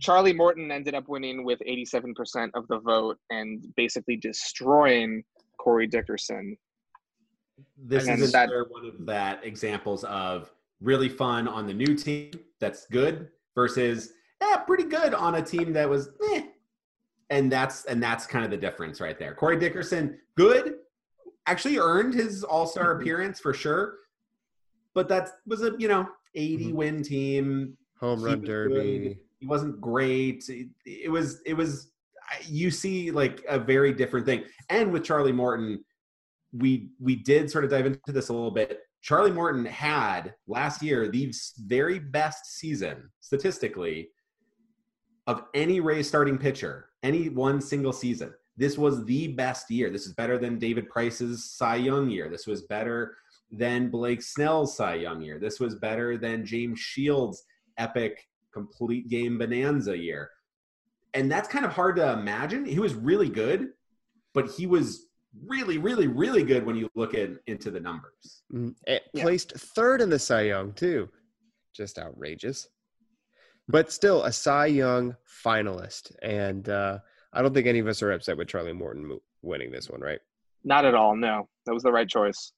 Charlie 0.00 0.32
Morton 0.32 0.70
ended 0.70 0.94
up 0.94 1.08
winning 1.08 1.44
with 1.44 1.60
87% 1.60 2.50
of 2.54 2.66
the 2.68 2.78
vote 2.80 3.18
and 3.30 3.64
basically 3.76 4.16
destroying 4.16 5.22
Corey 5.58 5.86
Dickerson. 5.86 6.56
This 7.76 8.08
And 8.08 8.20
is 8.22 8.32
that- 8.32 8.48
another 8.48 8.64
one 8.70 8.86
of 8.86 9.04
that 9.06 9.44
examples 9.44 10.02
of 10.04 10.50
really 10.80 11.08
fun 11.10 11.46
on 11.46 11.66
the 11.66 11.74
new 11.74 11.94
team 11.94 12.32
that's 12.58 12.86
good 12.86 13.28
versus 13.54 14.14
yeah, 14.40 14.56
pretty 14.56 14.84
good 14.84 15.12
on 15.12 15.34
a 15.34 15.42
team 15.42 15.72
that 15.74 15.86
was 15.88 16.08
eh. 16.32 16.46
And 17.28 17.52
that's 17.52 17.84
and 17.84 18.02
that's 18.02 18.26
kind 18.26 18.44
of 18.44 18.50
the 18.50 18.56
difference 18.56 19.00
right 19.00 19.18
there. 19.18 19.34
Corey 19.34 19.58
Dickerson, 19.58 20.18
good, 20.34 20.78
actually 21.46 21.76
earned 21.78 22.14
his 22.14 22.42
All 22.42 22.66
Star 22.66 22.94
Mhm. 22.94 23.00
appearance 23.02 23.38
for 23.38 23.52
sure, 23.52 23.98
but 24.94 25.08
that 25.10 25.28
was 25.46 25.62
a 25.62 25.76
you 25.78 25.88
know 25.88 26.08
80 26.34 26.68
Mhm. 26.68 26.72
win 26.72 27.02
team. 27.02 27.76
Home 27.98 28.22
run 28.24 28.40
was 28.40 28.48
derby. 28.48 29.18
He 29.40 29.46
wasn't 29.46 29.80
great. 29.80 30.44
It, 30.48 30.68
it 30.84 31.10
was 31.10 31.40
it 31.46 31.54
was 31.54 31.90
you 32.46 32.70
see 32.70 33.10
like 33.10 33.42
a 33.48 33.58
very 33.58 33.92
different 33.92 34.26
thing. 34.26 34.44
And 34.68 34.92
with 34.92 35.04
Charlie 35.04 35.32
Morton, 35.32 35.84
we 36.52 36.90
we 37.00 37.16
did 37.16 37.50
sort 37.50 37.64
of 37.64 37.70
dive 37.70 37.86
into 37.86 38.12
this 38.12 38.28
a 38.28 38.32
little 38.32 38.50
bit. 38.50 38.80
Charlie 39.02 39.32
Morton 39.32 39.64
had 39.64 40.34
last 40.46 40.82
year 40.82 41.08
the 41.08 41.32
very 41.66 41.98
best 41.98 42.58
season 42.58 43.10
statistically 43.20 44.10
of 45.26 45.44
any 45.54 45.80
Rays 45.80 46.06
starting 46.06 46.36
pitcher, 46.36 46.90
any 47.02 47.28
one 47.28 47.60
single 47.60 47.92
season. 47.92 48.34
This 48.56 48.76
was 48.76 49.04
the 49.06 49.28
best 49.28 49.70
year. 49.70 49.88
This 49.90 50.06
is 50.06 50.12
better 50.12 50.36
than 50.36 50.58
David 50.58 50.88
Price's 50.90 51.44
Cy 51.44 51.76
Young 51.76 52.10
year. 52.10 52.28
This 52.28 52.46
was 52.46 52.62
better 52.62 53.16
than 53.50 53.90
Blake 53.90 54.22
Snell's 54.22 54.76
Cy 54.76 54.96
Young 54.96 55.22
year. 55.22 55.38
This 55.38 55.60
was 55.60 55.76
better 55.76 56.18
than 56.18 56.44
James 56.44 56.78
Shields' 56.78 57.44
epic 57.78 58.26
complete 58.52 59.08
game 59.08 59.38
bonanza 59.38 59.96
year. 59.96 60.30
And 61.14 61.30
that's 61.30 61.48
kind 61.48 61.64
of 61.64 61.72
hard 61.72 61.96
to 61.96 62.12
imagine. 62.12 62.64
He 62.64 62.78
was 62.78 62.94
really 62.94 63.28
good, 63.28 63.68
but 64.32 64.48
he 64.50 64.66
was 64.66 65.06
really, 65.46 65.78
really, 65.78 66.06
really 66.06 66.42
good 66.44 66.64
when 66.64 66.76
you 66.76 66.88
look 66.94 67.14
at 67.14 67.30
into 67.46 67.70
the 67.70 67.80
numbers. 67.80 68.42
Mm, 68.52 68.74
It 68.86 69.04
Yeah. 69.12 69.22
placed 69.24 69.52
third 69.52 70.00
in 70.00 70.10
the 70.10 70.18
Cy 70.18 70.42
Young 70.42 70.72
too. 70.72 71.08
Just 71.74 71.98
outrageous. 71.98 72.68
But 73.68 73.92
still 73.92 74.24
a 74.24 74.32
Cy 74.32 74.66
Young 74.66 75.16
finalist. 75.44 76.12
And 76.22 76.68
uh, 76.68 76.98
I 77.32 77.42
don't 77.42 77.54
think 77.54 77.66
any 77.66 77.78
of 77.78 77.86
us 77.86 78.02
are 78.02 78.12
upset 78.12 78.36
with 78.36 78.48
Charlie 78.48 78.72
Morton 78.72 79.06
mo- 79.06 79.22
winning 79.42 79.70
this 79.70 79.88
one, 79.88 80.00
right? 80.00 80.20
Not 80.64 80.84
at 80.84 80.94
all. 80.94 81.16
No, 81.16 81.48
that 81.66 81.72
was 81.74 81.82
the 81.84 81.92
right 81.92 82.08
choice. 82.08 82.52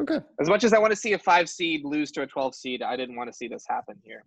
Okay. 0.00 0.20
As 0.40 0.48
much 0.48 0.62
as 0.62 0.72
I 0.72 0.78
want 0.78 0.92
to 0.92 0.96
see 0.96 1.14
a 1.14 1.18
five 1.18 1.48
seed 1.48 1.84
lose 1.84 2.10
to 2.12 2.22
a 2.22 2.26
12 2.26 2.54
seed, 2.54 2.82
I 2.82 2.96
didn't 2.96 3.16
want 3.16 3.28
to 3.30 3.36
see 3.36 3.48
this 3.48 3.64
happen 3.68 3.96
here. 4.04 4.24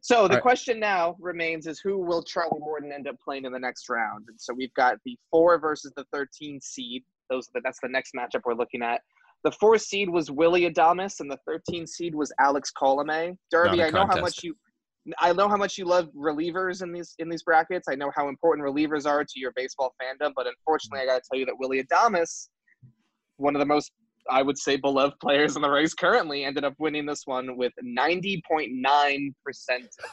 So 0.00 0.26
the 0.26 0.34
right. 0.34 0.42
question 0.42 0.80
now 0.80 1.16
remains 1.20 1.66
is 1.66 1.80
who 1.80 1.98
will 1.98 2.22
Charlie 2.22 2.58
Morton 2.60 2.92
end 2.92 3.06
up 3.06 3.16
playing 3.22 3.44
in 3.44 3.52
the 3.52 3.58
next 3.58 3.88
round? 3.88 4.24
And 4.28 4.40
so 4.40 4.54
we've 4.54 4.72
got 4.74 4.96
the 5.04 5.18
four 5.30 5.58
versus 5.58 5.92
the 5.96 6.04
13 6.12 6.60
seed. 6.60 7.04
Those 7.28 7.48
are 7.48 7.50
the, 7.54 7.60
that's 7.64 7.78
the 7.82 7.88
next 7.88 8.14
matchup 8.14 8.42
we're 8.44 8.54
looking 8.54 8.82
at. 8.82 9.02
The 9.44 9.52
four 9.52 9.78
seed 9.78 10.08
was 10.08 10.30
Willy 10.30 10.68
Adames, 10.68 11.20
and 11.20 11.30
the 11.30 11.38
13 11.46 11.86
seed 11.86 12.14
was 12.14 12.32
Alex 12.40 12.72
Colome. 12.76 13.36
Darby, 13.50 13.82
I 13.82 13.90
know 13.90 14.06
how 14.06 14.20
much 14.20 14.42
you, 14.42 14.56
I 15.18 15.32
know 15.32 15.48
how 15.48 15.56
much 15.56 15.78
you 15.78 15.84
love 15.84 16.08
relievers 16.16 16.82
in 16.82 16.92
these 16.92 17.14
in 17.18 17.28
these 17.28 17.42
brackets. 17.42 17.86
I 17.88 17.94
know 17.94 18.10
how 18.16 18.28
important 18.28 18.66
relievers 18.66 19.06
are 19.06 19.22
to 19.22 19.40
your 19.40 19.52
baseball 19.54 19.94
fandom, 20.02 20.32
but 20.34 20.46
unfortunately, 20.46 21.00
I 21.00 21.06
got 21.06 21.22
to 21.22 21.28
tell 21.30 21.38
you 21.38 21.46
that 21.46 21.54
Willy 21.58 21.82
Adames, 21.82 22.48
one 23.36 23.54
of 23.54 23.60
the 23.60 23.66
most 23.66 23.92
I 24.30 24.42
would 24.42 24.58
say 24.58 24.76
beloved 24.76 25.18
players 25.20 25.56
in 25.56 25.62
the 25.62 25.70
race 25.70 25.94
currently, 25.94 26.44
ended 26.44 26.64
up 26.64 26.74
winning 26.78 27.06
this 27.06 27.22
one 27.26 27.56
with 27.56 27.72
90.9% 27.84 28.42
of 28.48 29.34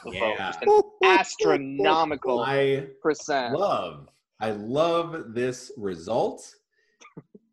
the 0.04 0.10
vote. 0.10 0.12
Yeah. 0.12 0.52
An 0.62 0.82
astronomical 1.04 2.40
I 2.40 2.86
percent. 3.02 3.54
love, 3.54 4.08
I 4.40 4.50
love 4.50 5.34
this 5.34 5.72
result. 5.76 6.54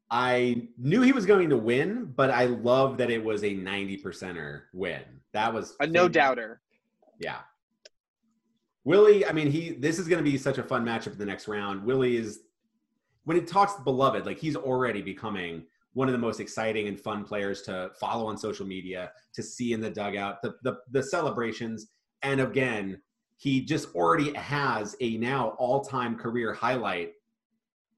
I 0.09 0.67
knew 0.77 1.01
he 1.01 1.11
was 1.11 1.25
going 1.25 1.49
to 1.49 1.57
win, 1.57 2.13
but 2.15 2.29
I 2.29 2.45
love 2.45 2.97
that 2.97 3.09
it 3.09 3.23
was 3.23 3.43
a 3.43 3.53
90 3.53 3.97
percenter 3.97 4.61
win. 4.71 5.01
That 5.33 5.51
was 5.51 5.75
A 5.79 5.87
no 5.87 6.07
doubter. 6.07 6.61
Yeah. 7.19 7.39
Willy, 8.85 9.25
I 9.25 9.31
mean, 9.31 9.49
he 9.49 9.71
this 9.71 9.97
is 9.97 10.07
going 10.07 10.23
to 10.23 10.29
be 10.29 10.37
such 10.37 10.57
a 10.57 10.63
fun 10.63 10.85
matchup 10.85 11.13
in 11.13 11.17
the 11.17 11.25
next 11.25 11.47
round. 11.47 11.83
Willy 11.83 12.17
is 12.17 12.41
when 13.23 13.37
it 13.37 13.47
talks 13.47 13.73
beloved, 13.83 14.25
like 14.25 14.37
he's 14.37 14.55
already 14.55 15.01
becoming 15.01 15.63
one 15.93 16.07
of 16.07 16.11
the 16.11 16.19
most 16.19 16.39
exciting 16.39 16.87
and 16.87 16.99
fun 16.99 17.23
players 17.23 17.61
to 17.63 17.91
follow 17.99 18.27
on 18.27 18.37
social 18.37 18.65
media, 18.65 19.11
to 19.33 19.43
see 19.43 19.73
in 19.73 19.81
the 19.81 19.89
dugout, 19.89 20.41
the 20.41 20.55
the, 20.63 20.77
the 20.91 21.03
celebrations, 21.03 21.87
and 22.21 22.41
again, 22.41 23.01
he 23.37 23.61
just 23.61 23.93
already 23.95 24.33
has 24.33 24.95
a 25.01 25.17
now 25.17 25.49
all-time 25.57 26.17
career 26.17 26.53
highlight 26.53 27.13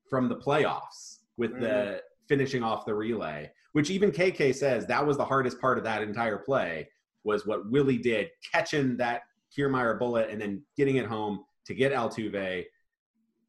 from 0.10 0.28
the 0.28 0.36
playoffs 0.36 1.20
with 1.38 1.60
the 1.60 2.02
finishing 2.28 2.64
off 2.64 2.86
the 2.86 2.94
relay, 2.94 3.52
which 3.74 3.90
even 3.90 4.12
KK 4.12 4.56
says 4.56 4.86
that 4.88 5.06
was 5.06 5.18
the 5.18 5.25
hardest 5.25 5.60
part 5.60 5.78
of 5.78 5.84
that 5.84 6.02
entire 6.02 6.38
play 6.38 6.88
was 7.24 7.46
what 7.46 7.70
Willy 7.70 7.98
did, 7.98 8.30
catching 8.52 8.98
that 8.98 9.24
Kiermaier 9.56 9.98
bullet 9.98 10.30
and 10.30 10.40
then 10.40 10.64
getting 10.78 10.96
it 10.96 11.06
home 11.06 11.44
to 11.66 11.74
get 11.74 11.92
Altuve. 11.92 12.66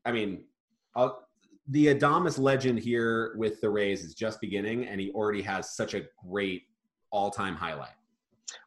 I 0.05 0.13
mean, 0.13 0.45
uh, 0.95 1.11
the 1.69 1.95
Adames 1.95 2.39
legend 2.39 2.79
here 2.79 3.35
with 3.37 3.61
the 3.61 3.69
Rays 3.69 4.05
is 4.05 4.15
just 4.15 4.41
beginning, 4.41 4.87
and 4.87 5.01
he 5.01 5.11
already 5.11 5.43
has 5.43 5.75
such 5.75 5.95
a 5.95 6.03
great 6.29 6.63
all-time 7.11 7.57
highlight. 7.57 7.95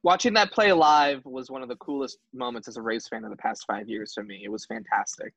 Watching 0.03 0.33
that 0.33 0.51
play 0.51 0.73
live 0.73 1.25
was 1.25 1.49
one 1.49 1.63
of 1.63 1.69
the 1.69 1.75
coolest 1.77 2.19
moments 2.33 2.67
as 2.67 2.77
a 2.77 2.81
Rays 2.81 3.07
fan 3.07 3.23
in 3.23 3.29
the 3.29 3.37
past 3.37 3.65
five 3.65 3.87
years 3.87 4.13
for 4.13 4.23
me. 4.23 4.41
It 4.43 4.51
was 4.51 4.65
fantastic. 4.65 5.33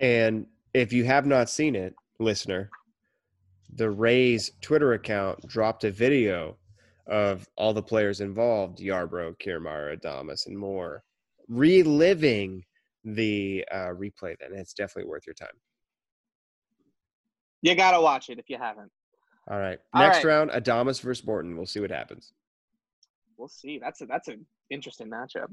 And 0.00 0.46
if 0.72 0.92
you 0.92 1.04
have 1.04 1.26
not 1.26 1.50
seen 1.50 1.74
it, 1.74 1.94
listener, 2.18 2.70
the 3.74 3.90
Rays 3.90 4.52
Twitter 4.60 4.94
account 4.94 5.46
dropped 5.46 5.84
a 5.84 5.90
video 5.90 6.56
of 7.06 7.46
all 7.56 7.72
the 7.72 7.82
players 7.82 8.20
involved 8.20 8.78
Yarbrough, 8.78 9.38
Kiermaier, 9.38 9.98
Adames, 9.98 10.46
and 10.46 10.58
more 10.58 11.02
reliving 11.48 12.64
the 13.04 13.64
uh, 13.72 13.92
replay. 13.94 14.34
Then 14.38 14.52
it's 14.52 14.74
definitely 14.74 15.08
worth 15.08 15.26
your 15.26 15.34
time. 15.34 15.48
You 17.62 17.74
gotta 17.74 18.00
watch 18.00 18.28
it 18.30 18.38
if 18.38 18.48
you 18.48 18.58
haven't. 18.58 18.90
All 19.50 19.58
right. 19.58 19.78
All 19.94 20.02
Next 20.02 20.18
right. 20.18 20.26
round, 20.26 20.50
Adames 20.50 21.00
versus 21.00 21.24
Morton. 21.26 21.56
We'll 21.56 21.66
see 21.66 21.80
what 21.80 21.90
happens. 21.90 22.32
we'll 23.36 23.48
see. 23.48 23.78
That's 23.78 24.00
a 24.00 24.06
that's 24.06 24.28
an 24.28 24.44
interesting 24.70 25.10
matchup. 25.10 25.48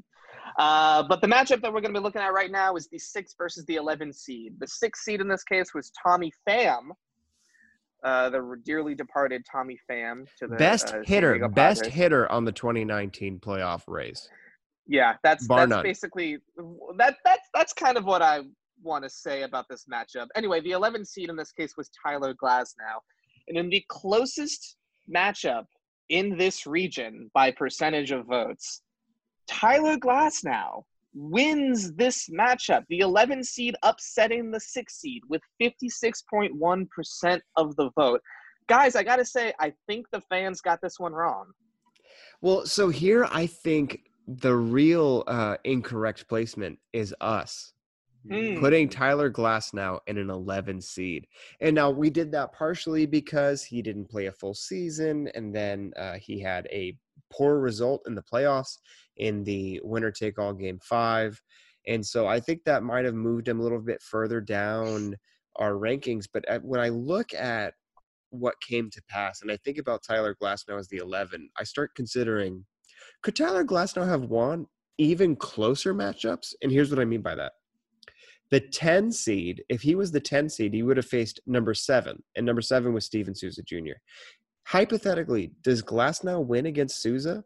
Uh, 0.60 1.04
but 1.04 1.22
the 1.22 1.28
matchup 1.28 1.62
that 1.62 1.72
we're 1.74 1.82
going 1.82 1.94
to 1.94 2.00
be 2.00 2.04
looking 2.04 2.22
at 2.22 2.34
right 2.34 2.52
now 2.52 2.76
is 2.76 2.88
the 2.90 3.00
six 3.00 3.34
versus 3.38 3.66
the 3.66 3.76
eleven 3.76 4.12
seed. 4.12 4.54
The 4.60 4.68
six 4.68 5.04
seed 5.06 5.22
in 5.22 5.28
this 5.28 5.44
case 5.44 5.74
was 5.74 5.92
Tommy 6.04 6.32
Pham, 6.48 6.90
uh, 8.04 8.30
the 8.30 8.56
dearly 8.64 8.96
departed 8.96 9.46
Tommy 9.50 9.80
Pham 9.90 10.26
to 10.40 10.48
the 10.48 10.56
best 10.56 10.94
uh, 10.94 11.02
hitter, 11.04 11.48
best 11.50 11.86
hitter 11.86 12.32
on 12.32 12.44
the 12.46 12.52
2019 12.52 13.40
playoff 13.40 13.84
race. 13.88 14.30
Yeah, 14.88 15.16
that's 15.24 15.48
Bar 15.48 15.62
that's 15.62 15.70
none. 15.70 15.84
basically 15.84 16.38
that 16.98 17.16
that's 17.26 17.50
that's 17.54 17.74
kind 17.74 17.98
of 17.98 18.06
what 18.06 18.22
I 18.22 18.42
want 18.86 19.04
to 19.04 19.10
say 19.10 19.44
about 19.44 19.66
this 19.70 19.86
matchup. 19.92 20.28
Anyway, 20.36 20.62
the 20.62 20.72
11 20.72 21.06
seed 21.06 21.30
in 21.30 21.36
this 21.36 21.52
case 21.52 21.76
was 21.76 21.90
Tyler 22.06 22.34
Glasnow, 22.34 23.00
and 23.48 23.58
in 23.58 23.70
the 23.70 23.84
closest 23.90 24.78
matchup 25.14 25.66
in 26.10 26.38
this 26.38 26.66
region 26.66 27.30
by 27.34 27.52
percentage 27.52 28.12
of 28.12 28.26
votes, 28.26 28.84
Tyler 29.48 29.98
Glasnow 29.98 30.84
wins 31.14 31.94
this 31.94 32.30
matchup. 32.30 32.84
The 32.90 33.00
11 33.00 33.44
seed 33.44 33.76
upsetting 33.84 34.52
the 34.52 34.60
6 34.60 34.94
seed 34.94 35.24
with 35.30 35.42
56.1% 35.62 37.40
of 37.56 37.76
the 37.76 37.90
vote. 37.96 38.22
Guys, 38.68 38.96
I 38.96 39.04
got 39.04 39.18
to 39.18 39.26
say, 39.26 39.54
I 39.60 39.74
think 39.88 40.08
the 40.12 40.22
fans 40.22 40.62
got 40.62 40.80
this 40.82 41.00
one 41.00 41.14
wrong. 41.14 41.48
Well, 42.42 42.66
so 42.66 42.90
here 42.90 43.28
I 43.32 43.48
think 43.48 44.02
the 44.28 44.56
real 44.56 45.24
uh, 45.28 45.58
incorrect 45.64 46.28
placement 46.28 46.80
is 46.94 47.14
us. 47.22 47.74
Mm. 48.28 48.60
Putting 48.60 48.90
Tyler 48.90 49.30
Glasnow 49.30 50.00
in 50.08 50.18
an 50.18 50.30
11 50.30 50.82
seed. 50.82 51.28
And 51.62 51.76
now 51.76 51.92
we 51.92 52.10
did 52.10 52.32
that 52.32 52.54
partially 52.54 53.06
because 53.06 53.64
he 53.64 53.82
didn't 53.82 54.10
play 54.10 54.26
a 54.26 54.32
full 54.32 54.54
season 54.56 55.30
and 55.36 55.54
then 55.54 55.92
uh, 55.98 56.16
he 56.20 56.40
had 56.40 56.68
a 56.72 56.98
poor 57.32 57.60
result 57.60 58.04
in 58.08 58.16
the 58.16 58.24
playoffs 58.24 58.78
in 59.18 59.44
the 59.44 59.80
winner 59.84 60.12
take 60.12 60.40
all 60.40 60.54
game 60.54 60.80
five. 60.82 61.42
And 61.88 62.06
so 62.06 62.28
I 62.28 62.40
think 62.40 62.64
that 62.64 62.84
might 62.84 63.06
have 63.06 63.14
moved 63.14 63.48
him 63.48 63.60
a 63.60 63.64
little 63.64 63.80
bit 63.80 64.02
further 64.02 64.42
down 64.42 65.16
our 65.58 65.74
rankings. 65.74 66.26
But 66.32 66.46
when 66.64 66.80
I 66.80 66.90
look 66.90 67.34
at 67.34 67.76
what 68.32 68.60
came 68.62 68.90
to 68.90 69.02
pass 69.08 69.42
and 69.42 69.52
I 69.52 69.58
think 69.58 69.78
about 69.78 70.04
Tyler 70.04 70.36
Glasnow 70.42 70.80
as 70.80 70.88
the 70.88 70.98
11, 70.98 71.50
I 71.60 71.64
start 71.64 71.92
considering 71.96 72.66
could 73.22 73.36
Tyler 73.36 73.64
Glasnow 73.64 74.08
have 74.08 74.24
won 74.24 74.68
even 74.98 75.36
closer 75.36 75.94
matchups? 75.94 76.54
And 76.62 76.72
here's 76.72 76.90
what 76.90 77.00
I 77.00 77.06
mean 77.06 77.22
by 77.22 77.36
that. 77.36 77.54
The 78.52 78.60
10 78.60 79.12
seed, 79.12 79.64
if 79.70 79.82
he 79.82 79.96
was 79.96 80.12
the 80.12 80.20
10 80.20 80.50
seed, 80.50 80.74
he 80.74 80.84
would 80.84 80.98
have 80.98 81.06
faced 81.06 81.40
number 81.48 81.74
seven, 81.74 82.24
and 82.36 82.46
number 82.46 82.62
seven 82.62 82.94
was 82.94 83.06
Steven 83.06 83.34
Souza 83.36 83.64
Jr. 83.64 83.98
Hypothetically, 84.68 85.52
does 85.62 85.82
Glasnow 85.82 86.46
win 86.46 86.66
against 86.66 87.02
Souza? 87.02 87.44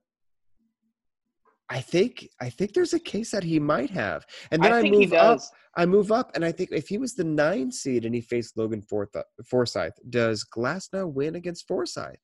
I 1.71 1.81
think 1.81 2.27
I 2.41 2.49
think 2.49 2.73
there's 2.73 2.95
a 2.95 2.99
case 2.99 3.29
that 3.31 3.43
he 3.43 3.59
might 3.59 3.91
have, 3.91 4.25
and 4.49 4.63
then 4.63 4.73
I, 4.73 4.79
I 4.79 4.89
move 4.89 5.13
up. 5.13 5.39
I 5.77 5.85
move 5.85 6.11
up, 6.11 6.31
and 6.33 6.43
I 6.43 6.51
think 6.51 6.71
if 6.71 6.87
he 6.87 6.97
was 6.97 7.13
the 7.13 7.23
nine 7.23 7.71
seed 7.71 8.05
and 8.05 8.15
he 8.15 8.21
faced 8.21 8.57
Logan 8.57 8.81
Forsythe, 8.81 9.91
does 10.09 10.43
Glasnow 10.43 11.13
win 11.13 11.35
against 11.35 11.67
Forsythe? 11.67 12.15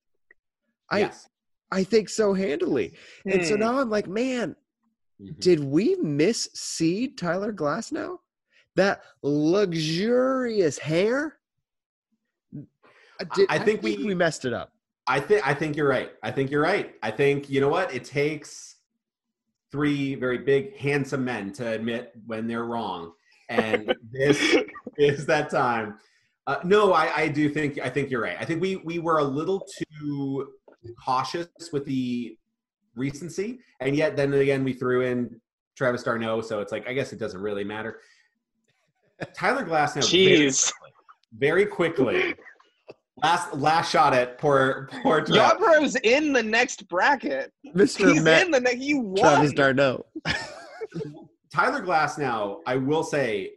I 0.90 1.00
yes. 1.00 1.30
I 1.72 1.84
think 1.84 2.10
so 2.10 2.34
handily. 2.34 2.94
And 3.26 3.46
so 3.46 3.56
hmm. 3.56 3.62
now 3.62 3.80
I'm 3.80 3.90
like, 3.90 4.08
man, 4.08 4.56
mm-hmm. 5.22 5.40
did 5.40 5.64
we 5.64 5.96
miss 5.96 6.50
seed 6.54 7.18
Tyler 7.18 7.54
Glasnow? 7.54 8.18
That 8.76 9.02
luxurious 9.22 10.78
hair? 10.78 11.38
Did, 12.54 12.68
I, 13.20 13.26
think 13.36 13.52
I, 13.52 13.60
think 13.60 13.84
we, 13.84 13.98
we 13.98 14.14
messed 14.14 14.46
it 14.46 14.54
up. 14.54 14.74
I 15.08 15.20
think 15.20 15.48
I 15.48 15.54
think 15.54 15.76
you're 15.76 15.88
right. 15.88 16.12
I 16.24 16.32
think 16.32 16.52
you're 16.52 16.62
right. 16.62 16.96
I 17.04 17.12
think 17.12 17.50
you 17.50 17.62
know 17.62 17.70
what? 17.70 17.94
It 17.94 18.04
takes 18.04 18.76
three 19.72 20.16
very 20.16 20.40
big, 20.40 20.76
handsome 20.78 21.24
men 21.24 21.52
to 21.54 21.68
admit 21.72 22.14
when 22.26 22.48
they're 22.48 22.66
wrong. 22.66 23.12
And 23.50 23.94
this 24.12 24.56
is 24.98 25.26
that 25.28 25.50
time. 25.50 26.00
Uh, 26.48 26.58
no, 26.64 26.94
I, 26.94 27.16
I 27.16 27.28
do 27.28 27.50
think 27.50 27.80
I 27.80 27.90
think 27.90 28.10
you're 28.10 28.22
right. 28.22 28.38
I 28.40 28.46
think 28.46 28.62
we 28.62 28.78
we 28.78 29.00
were 29.00 29.20
a 29.20 29.24
little 29.24 29.68
too 30.00 30.50
cautious 31.04 31.48
with 31.72 31.86
the 31.86 32.38
recency, 32.96 33.60
and 33.80 33.96
yet 33.96 34.16
then 34.16 34.34
again 34.34 34.64
we 34.64 34.74
threw 34.74 35.02
in 35.02 35.40
Travis 35.76 36.04
d'Arnaud, 36.04 36.42
so 36.42 36.62
it's 36.62 36.72
like 36.72 36.88
I 36.88 36.94
guess 36.94 37.14
it 37.14 37.20
doesn't 37.20 37.42
really 37.42 37.64
matter. 37.64 38.00
Tyler 39.34 39.66
Glasnow, 39.66 40.02
Jeez. 40.02 40.72
Very, 41.34 41.64
very 41.64 41.66
quickly. 41.66 42.36
last 43.24 43.54
last 43.56 43.92
shot 43.92 44.14
at 44.14 44.38
poor 44.38 44.90
poor 45.02 45.22
Yarbrough's 45.22 45.96
in 46.04 46.34
the 46.34 46.44
next 46.44 46.88
bracket. 46.88 47.52
Mr. 47.76 48.12
He's 48.12 48.22
Matt, 48.22 48.46
in 48.46 48.52
the 48.52 48.60
next. 48.60 48.80
You 48.80 49.00
won. 49.00 49.18
Travis 49.18 49.54
d'Arnaud. 49.54 50.06
Tyler 51.54 51.82
Glasnow, 51.82 52.60
I 52.66 52.76
will 52.76 53.04
say, 53.04 53.52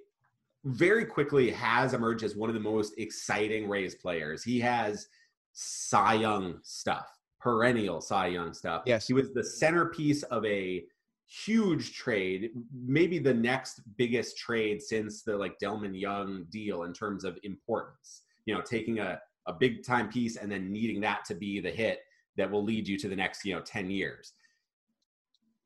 very 0.65 1.05
quickly 1.05 1.51
has 1.51 1.95
emerged 1.95 2.23
as 2.23 2.37
one 2.37 2.49
of 2.49 2.55
the 2.55 2.61
most 2.61 2.95
exciting 2.99 3.69
Rays 3.69 3.97
players. 3.97 4.45
He 4.45 4.61
has 4.61 5.09
Cy 5.53 6.15
Young 6.15 6.61
stuff 6.63 7.09
perennial 7.41 8.01
Cy 8.01 8.29
Young 8.29 8.53
stuff. 8.53 8.83
Yes. 8.87 9.07
He 9.07 9.15
was 9.15 9.33
the 9.33 9.45
centerpiece 9.45 10.23
of 10.25 10.45
a 10.45 10.85
huge 11.29 11.95
trade, 11.95 12.51
maybe 12.73 13.19
the 13.19 13.35
next 13.35 13.81
biggest 13.97 14.39
trade 14.39 14.83
since 14.83 15.23
the 15.23 15.37
like 15.37 15.59
Delmon 15.63 15.99
Young 15.99 16.47
deal 16.51 16.85
in 16.85 16.93
terms 16.93 17.25
of 17.25 17.39
importance. 17.43 18.23
You 18.47 18.55
know, 18.55 18.63
taking 18.63 18.99
a, 18.99 19.21
a 19.47 19.53
big 19.53 19.85
time 19.85 20.09
piece 20.09 20.37
and 20.37 20.51
then 20.51 20.73
needing 20.73 21.01
that 21.03 21.25
to 21.27 21.35
be 21.35 21.61
the 21.61 21.71
hit 21.71 22.01
that 22.37 22.51
will 22.51 22.65
lead 22.65 22.89
you 22.89 22.97
to 22.99 23.09
the 23.09 23.17
next, 23.17 23.45
you 23.45 23.55
know, 23.55 23.61
10 23.61 23.91
years. 23.91 24.33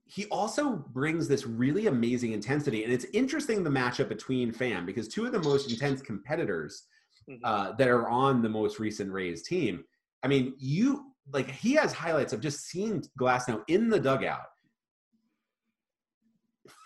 He 0.05 0.27
also 0.27 0.73
brings 0.93 1.29
this 1.29 1.47
really 1.47 1.87
amazing 1.87 2.33
intensity. 2.33 2.83
And 2.83 2.93
it's 2.93 3.07
interesting 3.13 3.63
the 3.63 3.71
matchup 3.71 4.09
between 4.09 4.53
Pham 4.53 4.85
because 4.85 5.07
two 5.07 5.25
of 5.27 5.33
the 5.33 5.39
most 5.39 5.71
intense 5.71 6.03
competitors 6.03 6.87
mm-hmm. 7.31 7.45
uh, 7.45 7.73
that 7.73 7.89
are 7.89 8.09
on 8.09 8.43
the 8.43 8.49
most 8.49 8.81
recent 8.81 9.13
Rays 9.13 9.43
team. 9.43 9.85
I 10.25 10.29
mean, 10.29 10.55
you 10.59 11.13
like 11.33 11.49
he 11.49 11.75
has 11.75 11.93
highlights 11.93 12.33
of 12.33 12.41
just 12.41 12.67
seeing 12.67 13.03
Glasnow 13.19 13.63
in 13.69 13.89
the 13.89 14.01
dugout, 14.01 14.47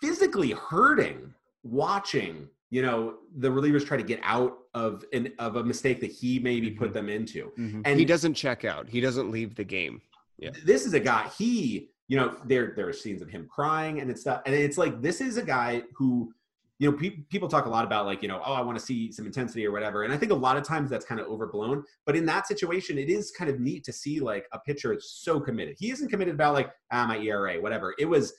physically 0.01 0.53
hurting, 0.53 1.35
watching 1.62 2.49
you 2.70 2.83
know 2.83 3.14
the 3.37 3.49
relievers 3.49 3.87
try 3.87 3.96
to 3.96 4.03
get 4.03 4.20
out 4.22 4.59
of 4.75 5.05
an 5.12 5.33
of 5.38 5.57
a 5.57 5.64
mistake 5.64 6.01
that 6.01 6.11
he 6.11 6.38
maybe 6.38 6.70
put 6.70 6.88
mm-hmm. 6.88 6.94
them 6.94 7.09
into, 7.09 7.53
mm-hmm. 7.59 7.83
and 7.85 7.99
he 7.99 8.05
doesn't 8.05 8.35
check 8.35 8.64
out. 8.64 8.88
He 8.88 9.01
doesn't 9.01 9.31
leave 9.31 9.55
the 9.55 9.64
game. 9.64 10.01
Yeah, 10.38 10.51
this 10.64 10.85
is 10.85 10.94
a 10.94 11.01
guy. 11.01 11.29
He 11.38 11.90
you 12.09 12.16
know 12.16 12.37
there 12.44 12.72
there 12.77 12.88
are 12.88 12.92
scenes 12.92 13.22
of 13.22 13.29
him 13.29 13.49
crying 13.51 14.01
and 14.01 14.11
it's 14.11 14.22
stuff, 14.22 14.42
and 14.46 14.55
it's 14.55 14.79
like 14.79 15.01
this 15.01 15.20
is 15.20 15.37
a 15.37 15.42
guy 15.42 15.83
who 15.94 16.33
you 16.79 16.90
know, 16.90 16.96
pe- 16.96 17.22
people 17.31 17.49
talk 17.49 17.66
a 17.66 17.68
lot 17.68 17.85
about 17.85 18.05
like, 18.05 18.22
you 18.22 18.29
know, 18.29 18.42
oh, 18.44 18.53
I 18.53 18.61
want 18.61 18.79
to 18.79 18.85
see 18.85 19.11
some 19.11 19.25
intensity 19.25 19.66
or 19.66 19.72
whatever. 19.72 20.03
And 20.03 20.12
I 20.12 20.16
think 20.16 20.31
a 20.31 20.35
lot 20.35 20.57
of 20.57 20.62
times 20.62 20.90
that's 20.90 21.07
kind 21.07 21.20
of 21.20 21.27
overblown. 21.27 21.85
But 22.05 22.16
in 22.16 22.27
that 22.27 22.46
situation, 22.46 22.99
it 22.99 23.09
is 23.09 23.31
kind 23.31 23.51
of 23.51 23.61
neat 23.61 23.85
to 23.85 23.92
see 23.92 24.20
like 24.20 24.46
a 24.53 24.59
pitcher 24.59 24.96
so 25.01 25.40
committed. 25.40 25.77
He 25.79 25.90
isn't 25.90 26.09
committed 26.09 26.35
about 26.35 26.53
like, 26.55 26.70
ah, 26.92 27.07
my 27.07 27.18
ERA, 27.18 27.61
whatever. 27.61 27.94
It 27.99 28.05
was, 28.05 28.35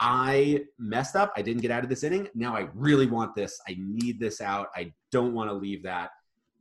I 0.00 0.64
messed 0.78 1.16
up. 1.16 1.32
I 1.36 1.42
didn't 1.42 1.62
get 1.62 1.70
out 1.70 1.84
of 1.84 1.88
this 1.88 2.02
inning. 2.02 2.28
Now 2.34 2.56
I 2.56 2.68
really 2.74 3.06
want 3.06 3.34
this. 3.34 3.60
I 3.68 3.76
need 3.78 4.18
this 4.18 4.40
out. 4.40 4.68
I 4.74 4.92
don't 5.12 5.34
want 5.34 5.50
to 5.50 5.54
leave 5.54 5.82
that. 5.84 6.10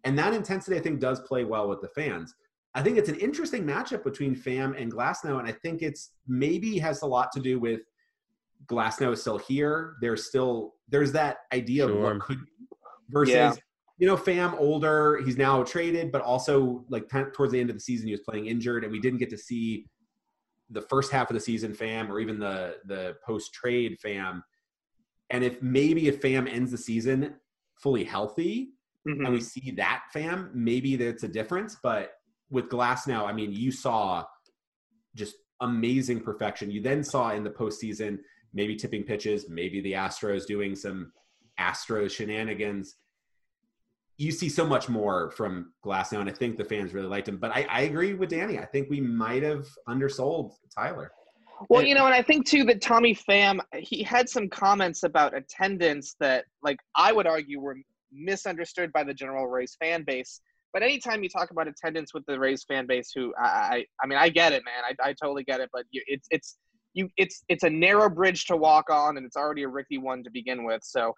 And 0.04 0.18
that 0.20 0.34
intensity, 0.34 0.78
I 0.78 0.82
think, 0.82 1.00
does 1.00 1.22
play 1.22 1.44
well 1.44 1.68
with 1.68 1.82
the 1.82 1.88
fans. 1.90 2.36
I 2.76 2.82
think 2.82 2.98
it's 2.98 3.10
an 3.10 3.16
interesting 3.16 3.64
matchup 3.64 4.04
between 4.04 4.36
Pham 4.36 4.80
and 4.80 4.92
Glasnow, 4.92 5.40
and 5.40 5.48
I 5.48 5.52
think 5.52 5.82
it's 5.82 6.12
maybe 6.28 6.78
has 6.80 7.04
a 7.04 7.06
lot 7.06 7.32
to 7.34 7.40
do 7.40 7.60
with 7.60 7.82
Glasnow 8.68 9.14
is 9.14 9.22
still 9.22 9.38
here. 9.38 9.96
There's 10.02 10.28
still 10.28 10.74
there's 10.90 11.12
that 11.12 11.38
idea 11.54 11.88
sure. 11.88 11.96
of 11.96 12.02
what 12.02 12.20
could 12.20 12.40
versus 13.10 13.34
yeah. 13.34 13.54
you 14.00 14.08
know 14.08 14.18
Pham 14.18 14.58
older. 14.60 15.22
He's 15.24 15.38
now 15.38 15.64
traded, 15.64 16.12
but 16.12 16.22
also 16.22 16.84
like 16.90 17.08
towards 17.34 17.54
the 17.54 17.60
end 17.60 17.70
of 17.70 17.76
the 17.76 17.82
season 17.82 18.08
he 18.08 18.14
was 18.14 18.22
playing 18.22 18.48
injured, 18.48 18.84
and 18.84 18.92
we 18.92 19.00
didn't 19.00 19.20
get 19.20 19.30
to 19.30 19.38
see 19.38 19.86
the 20.74 20.82
first 20.82 21.12
half 21.12 21.30
of 21.30 21.34
the 21.36 21.40
season 21.40 21.74
Pham 21.74 22.10
or 22.10 22.20
even 22.20 22.40
the 22.40 22.78
the 22.86 23.16
post 23.26 23.54
trade 23.54 23.98
Pham 24.04 24.42
And 25.30 25.44
if 25.44 25.62
maybe 25.62 26.08
if 26.08 26.22
Pham 26.22 26.52
ends 26.52 26.72
the 26.72 26.78
season 26.78 27.36
fully 27.76 28.04
healthy 28.04 28.74
mm-hmm. 29.08 29.26
and 29.26 29.34
we 29.34 29.42
see 29.42 29.72
that 29.78 30.04
Pham 30.14 30.54
maybe 30.54 30.96
that's 30.96 31.24
a 31.24 31.28
difference. 31.28 31.78
But 31.82 32.14
with 32.50 32.70
Glasnow 32.70 33.26
I 33.26 33.34
mean, 33.34 33.54
you 33.54 33.72
saw 33.72 34.26
just 35.16 35.36
amazing 35.62 36.22
perfection. 36.22 36.72
You 36.72 36.82
then 36.82 37.04
saw 37.04 37.32
in 37.32 37.44
the 37.44 37.50
postseason 37.50 38.20
maybe 38.54 38.76
tipping 38.76 39.04
pitches, 39.04 39.50
maybe 39.50 39.82
the 39.82 39.94
Astros 39.94 40.46
doing 40.46 40.76
some 40.76 41.12
Astros 41.60 42.12
shenanigans. 42.12 42.96
You 44.18 44.32
see 44.32 44.48
so 44.48 44.66
much 44.66 44.90
more 44.90 45.32
from 45.32 45.74
Glasnow, 45.84 46.20
and 46.20 46.30
I 46.30 46.34
think 46.34 46.58
the 46.58 46.64
fans 46.64 46.94
really 46.94 47.08
liked 47.08 47.28
him. 47.28 47.38
But 47.38 47.52
I, 47.52 47.66
I 47.70 47.82
agree 47.82 48.14
with 48.14 48.30
Danny. 48.30 48.60
I 48.60 48.66
think 48.66 48.90
we 48.90 49.02
might 49.02 49.44
have 49.44 49.66
undersold 49.88 50.54
Tyler. 50.76 51.12
Well, 51.70 51.82
you 51.82 51.96
know, 51.96 52.06
and 52.06 52.14
I 52.14 52.22
think 52.22 52.48
too 52.48 52.64
that 52.66 52.82
Tommy 52.82 53.16
Pham 53.16 53.60
he 53.76 54.04
had 54.04 54.30
some 54.30 54.50
comments 54.50 55.04
about 55.04 55.36
attendance 55.36 56.16
that, 56.20 56.46
like, 56.62 56.78
I 56.96 57.12
would 57.12 57.26
argue 57.26 57.60
were 57.60 57.78
misunderstood 58.12 58.94
by 58.94 59.04
the 59.04 59.14
general 59.14 59.48
Rays 59.48 59.76
fan 59.80 60.04
base. 60.04 60.42
But 60.74 60.84
anytime 60.84 61.24
you 61.24 61.30
talk 61.30 61.52
about 61.52 61.68
attendance 61.68 62.14
with 62.14 62.26
the 62.26 62.38
Rays 62.38 62.64
fan 62.64 62.86
base, 62.86 63.12
who 63.16 63.34
I, 63.42 63.46
I, 63.46 63.86
I 64.04 64.08
mean, 64.08 64.20
I 64.20 64.30
get 64.30 64.54
it, 64.54 64.64
man. 64.66 64.84
I, 64.84 65.10
I 65.10 65.14
totally 65.14 65.44
get 65.44 65.60
it. 65.60 65.70
But 65.72 65.86
you, 65.92 66.02
it's, 66.08 66.28
it's, 66.32 66.58
you, 66.94 67.10
it's, 67.18 67.44
it's 67.48 67.64
a 67.64 67.70
narrow 67.70 68.10
bridge 68.10 68.46
to 68.46 68.58
walk 68.58 68.90
on, 68.90 69.18
and 69.18 69.26
it's 69.26 69.38
already 69.38 69.64
a 69.64 69.68
rickety 69.68 69.98
one 69.98 70.24
to 70.24 70.30
begin 70.32 70.64
with. 70.64 70.84
So, 70.84 71.16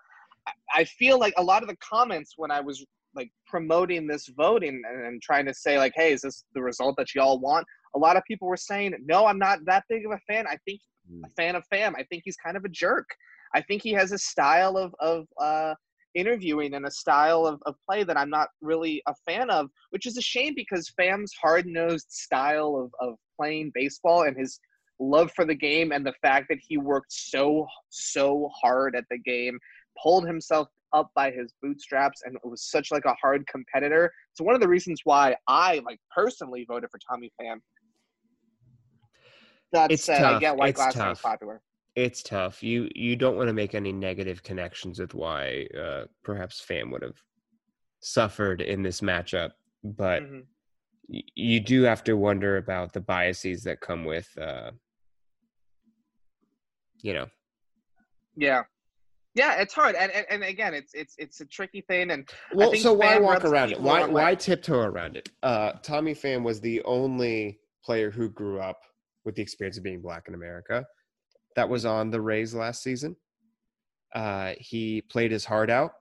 I 0.73 0.83
feel 0.83 1.19
like 1.19 1.33
a 1.37 1.43
lot 1.43 1.63
of 1.63 1.69
the 1.69 1.77
comments 1.77 2.33
when 2.37 2.51
I 2.51 2.61
was 2.61 2.85
like 3.15 3.31
promoting 3.47 4.07
this 4.07 4.27
voting 4.35 4.81
and, 4.87 5.05
and 5.05 5.21
trying 5.21 5.45
to 5.45 5.53
say 5.53 5.77
like, 5.77 5.93
hey, 5.95 6.11
is 6.11 6.21
this 6.21 6.43
the 6.53 6.61
result 6.61 6.95
that 6.97 7.15
y'all 7.15 7.39
want? 7.39 7.65
A 7.95 7.99
lot 7.99 8.17
of 8.17 8.23
people 8.27 8.47
were 8.47 8.57
saying, 8.57 8.93
no, 9.05 9.25
I'm 9.25 9.39
not 9.39 9.59
that 9.65 9.85
big 9.89 10.05
of 10.05 10.11
a 10.11 10.19
fan. 10.27 10.45
I 10.47 10.57
think 10.65 10.81
a 11.23 11.29
fan 11.29 11.55
of 11.55 11.63
Pham. 11.71 11.93
I 11.97 12.03
think 12.03 12.23
he's 12.25 12.37
kind 12.37 12.57
of 12.57 12.65
a 12.65 12.69
jerk. 12.69 13.07
I 13.53 13.61
think 13.61 13.81
he 13.81 13.91
has 13.93 14.11
a 14.11 14.17
style 14.17 14.77
of 14.77 14.93
of 14.99 15.25
uh, 15.41 15.75
interviewing 16.13 16.73
and 16.73 16.85
a 16.85 16.91
style 16.91 17.45
of, 17.45 17.61
of 17.65 17.75
play 17.87 18.03
that 18.03 18.17
I'm 18.17 18.29
not 18.29 18.49
really 18.61 19.01
a 19.07 19.13
fan 19.27 19.49
of, 19.49 19.69
which 19.91 20.05
is 20.05 20.17
a 20.17 20.21
shame 20.21 20.53
because 20.55 20.91
Pham's 20.99 21.33
hard 21.41 21.65
nosed 21.65 22.07
style 22.09 22.75
of, 22.75 23.07
of 23.07 23.17
playing 23.37 23.71
baseball 23.73 24.23
and 24.23 24.37
his 24.37 24.59
love 24.99 25.31
for 25.35 25.45
the 25.45 25.55
game 25.55 25.91
and 25.91 26.05
the 26.05 26.13
fact 26.21 26.47
that 26.49 26.57
he 26.61 26.77
worked 26.77 27.11
so 27.11 27.67
so 27.89 28.49
hard 28.61 28.95
at 28.95 29.03
the 29.11 29.17
game 29.17 29.59
pulled 30.01 30.25
himself 30.27 30.67
up 30.93 31.09
by 31.15 31.29
his 31.31 31.53
bootstraps 31.61 32.21
and 32.25 32.37
was 32.43 32.63
such 32.69 32.91
like 32.91 33.05
a 33.05 33.13
hard 33.21 33.45
competitor. 33.47 34.11
So 34.33 34.43
one 34.43 34.55
of 34.55 34.61
the 34.61 34.67
reasons 34.67 35.01
why 35.03 35.35
I 35.47 35.81
like 35.85 35.99
personally 36.15 36.65
voted 36.67 36.89
for 36.89 36.99
Tommy 37.09 37.31
Pham. 37.41 37.57
That 39.73 39.91
It's 39.91 40.03
said, 40.03 40.19
tough. 40.21 40.37
I 40.37 40.39
get 40.39 40.57
why 40.57 40.69
It's 40.69 40.79
Glassman 40.79 40.89
is 40.89 40.93
tough. 40.95 41.23
popular. 41.23 41.61
It's 41.95 42.23
tough. 42.23 42.61
You 42.63 42.89
you 42.93 43.15
don't 43.15 43.37
want 43.37 43.47
to 43.47 43.53
make 43.53 43.73
any 43.75 43.91
negative 43.93 44.43
connections 44.43 44.99
with 44.99 45.13
why 45.13 45.67
uh, 45.77 46.05
perhaps 46.23 46.63
Pham 46.65 46.91
would 46.91 47.01
have 47.03 47.21
suffered 48.01 48.61
in 48.61 48.83
this 48.83 49.01
matchup, 49.01 49.51
but 49.83 50.23
Mhm. 50.23 50.45
y- 51.07 51.23
you 51.35 51.59
do 51.59 51.83
have 51.83 52.03
to 52.05 52.13
wonder 52.15 52.57
about 52.57 52.93
the 52.93 52.99
biases 53.01 53.63
that 53.63 53.79
come 53.81 54.03
with, 54.05 54.29
uh, 54.37 54.71
you 57.01 57.13
know, 57.13 57.27
Yeah. 58.35 58.63
Yeah, 59.35 59.59
it's 59.59 59.73
hard, 59.73 59.95
and, 59.95 60.11
and 60.11 60.25
and 60.29 60.43
again, 60.43 60.73
it's 60.73 60.93
it's 60.93 61.15
it's 61.17 61.41
a 61.41 61.45
tricky 61.45 61.81
thing, 61.81 62.11
and 62.11 62.27
Well, 62.53 62.71
think 62.71 62.81
so 62.81 62.93
why 62.93 63.19
walk 63.19 63.43
around 63.43 63.73
it? 63.73 63.81
Why 63.81 64.05
why 64.05 64.33
tiptoe 64.35 64.79
around 64.79 65.17
it? 65.17 65.29
Uh, 65.43 65.73
Tommy 65.83 66.15
Pham 66.15 66.41
was 66.43 66.61
the 66.61 66.81
only 66.83 67.59
player 67.83 68.09
who 68.09 68.29
grew 68.29 68.61
up 68.61 68.79
with 69.25 69.35
the 69.35 69.41
experience 69.41 69.77
of 69.77 69.83
being 69.83 70.01
black 70.01 70.23
in 70.29 70.35
America. 70.35 70.85
That 71.57 71.67
was 71.67 71.85
on 71.85 72.09
the 72.11 72.21
Rays 72.21 72.53
last 72.53 72.81
season. 72.81 73.15
Uh, 74.13 74.53
he 74.57 75.01
played 75.01 75.31
his 75.31 75.43
heart 75.43 75.69
out. 75.69 75.91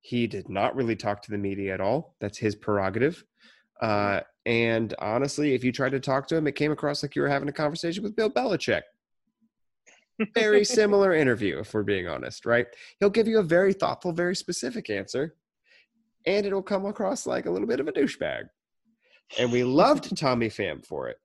He 0.00 0.28
did 0.28 0.48
not 0.48 0.76
really 0.76 0.94
talk 0.94 1.22
to 1.22 1.32
the 1.32 1.38
media 1.38 1.74
at 1.74 1.80
all. 1.80 2.14
That's 2.20 2.38
his 2.38 2.54
prerogative. 2.54 3.24
Uh, 3.80 4.20
and 4.46 4.94
honestly, 5.00 5.54
if 5.54 5.64
you 5.64 5.72
tried 5.72 5.90
to 5.90 6.00
talk 6.00 6.28
to 6.28 6.36
him, 6.36 6.46
it 6.46 6.54
came 6.54 6.70
across 6.70 7.02
like 7.02 7.16
you 7.16 7.22
were 7.22 7.28
having 7.28 7.48
a 7.48 7.52
conversation 7.52 8.04
with 8.04 8.14
Bill 8.14 8.30
Belichick. 8.30 8.82
Very 10.34 10.64
similar 10.80 11.14
interview, 11.14 11.58
if 11.58 11.72
we're 11.74 11.82
being 11.82 12.08
honest, 12.08 12.46
right? 12.46 12.66
He'll 12.98 13.10
give 13.10 13.28
you 13.28 13.38
a 13.38 13.42
very 13.42 13.72
thoughtful, 13.72 14.12
very 14.12 14.36
specific 14.36 14.90
answer, 14.90 15.36
and 16.26 16.46
it'll 16.46 16.62
come 16.62 16.86
across 16.86 17.26
like 17.26 17.46
a 17.46 17.50
little 17.50 17.68
bit 17.68 17.80
of 17.80 17.88
a 17.88 17.92
douchebag. 17.92 18.44
And 19.38 19.52
we 19.52 19.64
loved 19.64 20.16
Tommy 20.16 20.48
Pham 20.50 20.84
for 20.84 21.08
it. 21.08 21.18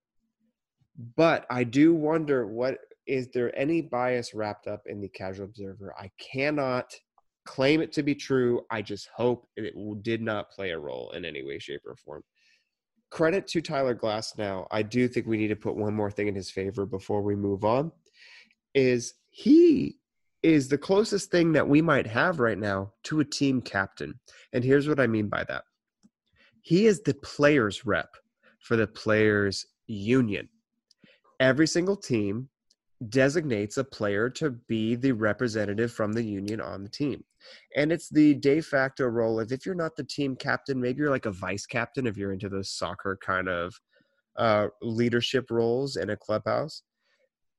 But 1.16 1.46
I 1.50 1.64
do 1.64 1.94
wonder 1.96 2.46
what 2.48 2.78
is 3.08 3.30
there 3.30 3.58
any 3.58 3.82
bias 3.82 4.34
wrapped 4.34 4.68
up 4.68 4.84
in 4.86 5.02
the 5.02 5.10
casual 5.10 5.46
observer? 5.46 5.94
I 5.98 6.12
cannot 6.20 6.94
claim 7.46 7.82
it 7.82 7.92
to 7.94 8.04
be 8.04 8.16
true. 8.16 8.62
I 8.70 8.82
just 8.82 9.10
hope 9.16 9.48
it 9.56 9.74
did 10.04 10.22
not 10.22 10.52
play 10.52 10.72
a 10.72 10.80
role 10.80 11.12
in 11.12 11.26
any 11.26 11.44
way, 11.44 11.60
shape, 11.60 11.82
or 11.86 11.96
form. 11.96 12.24
Credit 13.10 13.46
to 13.48 13.62
Tyler 13.62 13.96
Glasnow. 13.96 14.68
I 14.72 14.84
do 14.84 15.08
think 15.08 15.28
we 15.28 15.38
need 15.38 15.50
to 15.50 15.56
put 15.56 15.76
one 15.76 15.94
more 15.94 16.12
thing 16.12 16.28
in 16.28 16.36
his 16.36 16.52
favor 16.52 16.86
before 16.86 17.22
we 17.22 17.36
move 17.36 17.66
on. 17.66 17.92
Is 18.74 19.14
he 19.30 19.98
is 20.44 20.68
the 20.68 20.78
closest 20.78 21.30
thing 21.30 21.52
that 21.52 21.68
we 21.68 21.82
might 21.82 22.08
have 22.08 22.40
right 22.40 22.58
now 22.58 22.92
to 23.04 23.20
a 23.20 23.26
team 23.26 23.62
captain. 23.62 24.20
And 24.54 24.64
here's 24.64 24.88
what 24.88 25.00
I 25.00 25.08
mean 25.08 25.28
by 25.28 25.44
that. 25.46 25.64
He 26.62 26.88
is 26.88 27.02
the 27.02 27.14
players 27.14 27.86
rep 27.86 28.10
for 28.60 28.76
the 28.76 28.88
players 28.88 29.66
union. 29.88 30.50
Every 31.40 31.68
single 31.68 31.96
team 31.96 32.50
designates 33.10 33.78
a 33.78 33.84
player 33.84 34.30
to 34.30 34.52
be 34.68 34.96
the 34.96 35.12
representative 35.12 35.92
from 35.92 36.14
the 36.14 36.24
union 36.24 36.62
on 36.62 36.84
the 36.84 36.90
team. 36.90 37.24
And 37.76 37.92
it's 37.92 38.10
the 38.10 38.36
de 38.36 38.62
facto 38.62 39.06
role 39.06 39.40
of 39.40 39.52
if 39.52 39.66
you're 39.66 39.74
not 39.74 39.96
the 39.96 40.04
team 40.04 40.36
captain, 40.36 40.80
maybe 40.80 41.00
you're 41.00 41.10
like 41.10 41.26
a 41.26 41.32
vice 41.32 41.66
captain 41.66 42.06
if 42.06 42.16
you're 42.16 42.34
into 42.34 42.50
those 42.50 42.70
soccer 42.70 43.18
kind 43.26 43.50
of 43.50 43.74
uh, 44.38 44.68
leadership 44.84 45.50
roles 45.50 45.96
in 45.96 46.12
a 46.12 46.18
clubhouse. 46.18 46.84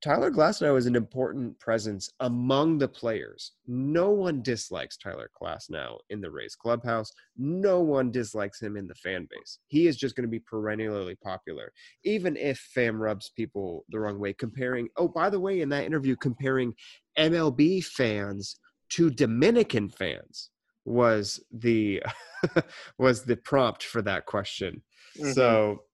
Tyler 0.03 0.33
Glasnow 0.33 0.77
is 0.77 0.87
an 0.87 0.97
important 0.97 1.57
presence 1.61 2.11
among 2.19 2.77
the 2.77 2.88
players. 2.88 3.53
No 3.69 4.11
one 4.11 4.43
dislikes 4.43 4.97
Tyler 4.97 5.31
Glasnow 5.41 5.99
in 6.11 6.21
the 6.21 6.31
Rays 6.31 6.57
clubhouse. 6.57 7.12
No 7.37 7.81
one 7.81 8.11
dislikes 8.11 8.61
him 8.61 8.77
in 8.77 8.88
the 8.88 8.97
fan 8.97 9.29
base. 9.31 9.61
He 9.69 9.87
is 9.87 9.97
just 9.97 10.17
going 10.17 10.27
to 10.27 10.31
be 10.31 10.41
perennially 10.41 11.15
popular, 11.23 11.73
even 12.05 12.37
if 12.37 12.69
Pham 12.77 12.99
rubs 12.99 13.31
people 13.37 13.85
the 13.91 14.01
wrong 14.01 14.19
way. 14.19 14.33
Comparing, 14.33 14.88
oh, 14.97 15.07
by 15.07 15.31
the 15.31 15.38
way, 15.38 15.61
in 15.61 15.69
that 15.69 15.85
interview, 15.85 16.17
comparing 16.17 16.75
MLB 17.17 17.85
fans 17.85 18.57
to 18.91 19.09
Dominican 19.09 19.88
fans 19.88 20.51
was 20.85 21.41
the 21.53 22.03
was 22.99 23.25
the 23.25 23.37
prompt 23.37 23.85
for 23.85 24.03
that 24.03 24.27
question. 24.27 24.83
Mhm. 25.17 25.33
So 25.33 25.85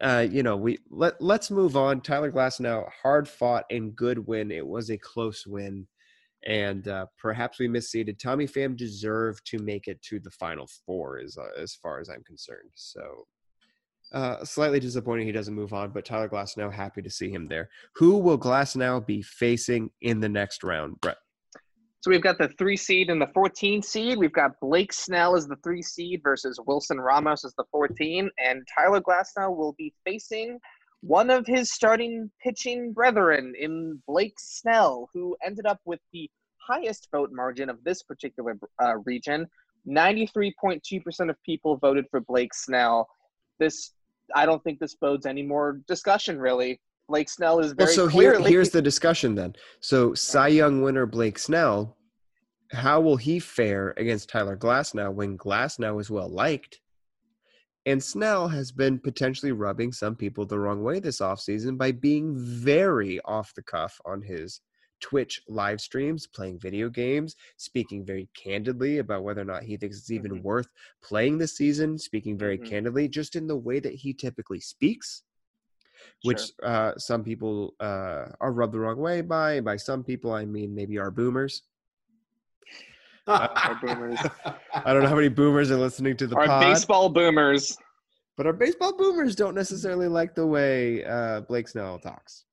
uh, 0.00 0.26
you 0.30 0.42
know, 0.42 0.56
we 0.56 0.78
let 0.90 1.20
let's 1.20 1.50
move 1.50 1.76
on. 1.76 2.00
Tyler 2.00 2.30
Glasnow 2.30 2.88
hard 3.02 3.28
fought 3.28 3.64
and 3.70 3.96
good 3.96 4.26
win. 4.26 4.50
It 4.50 4.66
was 4.66 4.90
a 4.90 4.98
close 4.98 5.46
win, 5.46 5.86
and 6.46 6.86
uh, 6.86 7.06
perhaps 7.20 7.58
we 7.58 7.66
misseeded. 7.66 8.18
Tommy 8.18 8.46
Pham 8.46 8.76
deserved 8.76 9.44
to 9.46 9.58
make 9.58 9.88
it 9.88 10.00
to 10.02 10.20
the 10.20 10.30
final 10.30 10.68
four, 10.86 11.18
as 11.18 11.36
uh, 11.36 11.60
as 11.60 11.74
far 11.74 11.98
as 11.98 12.08
I'm 12.08 12.22
concerned. 12.22 12.70
So, 12.74 13.26
uh, 14.12 14.44
slightly 14.44 14.78
disappointing 14.78 15.26
he 15.26 15.32
doesn't 15.32 15.54
move 15.54 15.72
on, 15.72 15.90
but 15.90 16.04
Tyler 16.04 16.28
Glasnow 16.28 16.72
happy 16.72 17.02
to 17.02 17.10
see 17.10 17.30
him 17.30 17.46
there. 17.46 17.68
Who 17.96 18.18
will 18.18 18.38
Glasnow 18.38 19.04
be 19.04 19.20
facing 19.22 19.90
in 20.00 20.20
the 20.20 20.28
next 20.28 20.62
round, 20.62 21.00
Brett? 21.00 21.18
So 22.00 22.10
we've 22.10 22.22
got 22.22 22.38
the 22.38 22.48
three 22.48 22.76
seed 22.76 23.10
and 23.10 23.20
the 23.20 23.26
14 23.34 23.82
seed. 23.82 24.18
We've 24.18 24.32
got 24.32 24.60
Blake 24.60 24.92
Snell 24.92 25.34
as 25.34 25.48
the 25.48 25.56
three 25.64 25.82
seed 25.82 26.20
versus 26.22 26.60
Wilson 26.64 27.00
Ramos 27.00 27.44
as 27.44 27.54
the 27.56 27.64
14. 27.72 28.30
And 28.38 28.66
Tyler 28.72 29.00
Glasnow 29.00 29.56
will 29.56 29.74
be 29.76 29.92
facing 30.04 30.60
one 31.00 31.28
of 31.30 31.44
his 31.46 31.72
starting 31.72 32.30
pitching 32.42 32.92
brethren 32.92 33.54
in 33.58 34.00
Blake 34.06 34.38
Snell, 34.38 35.08
who 35.12 35.36
ended 35.44 35.66
up 35.66 35.80
with 35.84 36.00
the 36.12 36.30
highest 36.58 37.08
vote 37.10 37.30
margin 37.32 37.68
of 37.68 37.82
this 37.82 38.02
particular 38.02 38.56
uh, 38.82 38.96
region. 38.98 39.46
93.2% 39.88 41.30
of 41.30 41.42
people 41.42 41.78
voted 41.78 42.04
for 42.10 42.20
Blake 42.20 42.54
Snell. 42.54 43.08
This, 43.58 43.92
I 44.34 44.46
don't 44.46 44.62
think 44.62 44.78
this 44.78 44.94
bodes 44.94 45.26
any 45.26 45.42
more 45.42 45.80
discussion, 45.88 46.38
really. 46.38 46.80
Blake 47.08 47.28
Snell 47.30 47.58
is 47.60 47.72
very 47.72 47.86
Well, 47.86 47.94
so 47.94 48.06
here, 48.06 48.38
here's 48.40 48.70
the 48.70 48.82
discussion 48.82 49.34
then. 49.34 49.54
So 49.80 50.14
Cy 50.14 50.48
Young 50.48 50.82
winner 50.82 51.06
Blake 51.06 51.38
Snell, 51.38 51.96
how 52.70 53.00
will 53.00 53.16
he 53.16 53.38
fare 53.38 53.94
against 53.96 54.28
Tyler 54.28 54.56
Glasnow 54.56 55.12
when 55.12 55.38
Glasnow 55.38 56.00
is 56.00 56.10
well 56.10 56.28
liked? 56.28 56.80
And 57.86 58.02
Snell 58.02 58.48
has 58.48 58.70
been 58.70 58.98
potentially 58.98 59.52
rubbing 59.52 59.92
some 59.92 60.14
people 60.14 60.44
the 60.44 60.58
wrong 60.58 60.82
way 60.82 61.00
this 61.00 61.20
offseason 61.20 61.78
by 61.78 61.92
being 61.92 62.34
very 62.36 63.18
off 63.24 63.54
the 63.54 63.62
cuff 63.62 63.98
on 64.04 64.20
his 64.20 64.60
Twitch 65.00 65.40
live 65.48 65.80
streams, 65.80 66.26
playing 66.26 66.58
video 66.58 66.90
games, 66.90 67.36
speaking 67.56 68.04
very 68.04 68.28
candidly 68.36 68.98
about 68.98 69.22
whether 69.22 69.40
or 69.40 69.46
not 69.46 69.62
he 69.62 69.78
thinks 69.78 69.96
it's 69.96 70.10
even 70.10 70.32
Mhm. 70.32 70.42
worth 70.42 70.68
playing 71.02 71.38
this 71.38 71.56
season, 71.56 71.96
speaking 71.96 72.36
very 72.36 72.58
Mhm. 72.58 72.66
candidly, 72.66 73.08
just 73.08 73.36
in 73.36 73.46
the 73.46 73.56
way 73.56 73.80
that 73.80 73.94
he 73.94 74.12
typically 74.12 74.60
speaks 74.60 75.22
which 76.24 76.40
Sure. 76.40 76.52
uh, 76.62 76.92
some 76.98 77.22
people 77.24 77.74
uh, 77.80 78.26
are 78.40 78.52
rubbed 78.52 78.72
the 78.74 78.78
wrong 78.80 78.98
way 78.98 79.20
by. 79.20 79.60
By 79.60 79.76
some 79.76 80.02
people, 80.04 80.32
I 80.32 80.44
mean 80.44 80.74
maybe 80.74 80.98
our 80.98 81.10
boomers. 81.10 81.62
Our 83.26 83.78
boomers. 83.82 84.18
I 84.72 84.92
don't 84.94 85.02
know 85.02 85.08
how 85.08 85.14
many 85.14 85.28
boomers 85.28 85.70
are 85.70 85.76
listening 85.76 86.16
to 86.16 86.26
the 86.26 86.34
Our 86.36 86.46
pod, 86.46 86.62
baseball 86.62 87.10
boomers. 87.10 87.76
but 88.38 88.46
our 88.46 88.54
baseball 88.54 88.96
boomers 88.96 89.36
don't 89.36 89.54
necessarily 89.54 90.08
like 90.08 90.34
the 90.34 90.46
way 90.46 91.04
uh, 91.04 91.42
Blake 91.42 91.68
Snell 91.68 91.98
talks. 91.98 92.44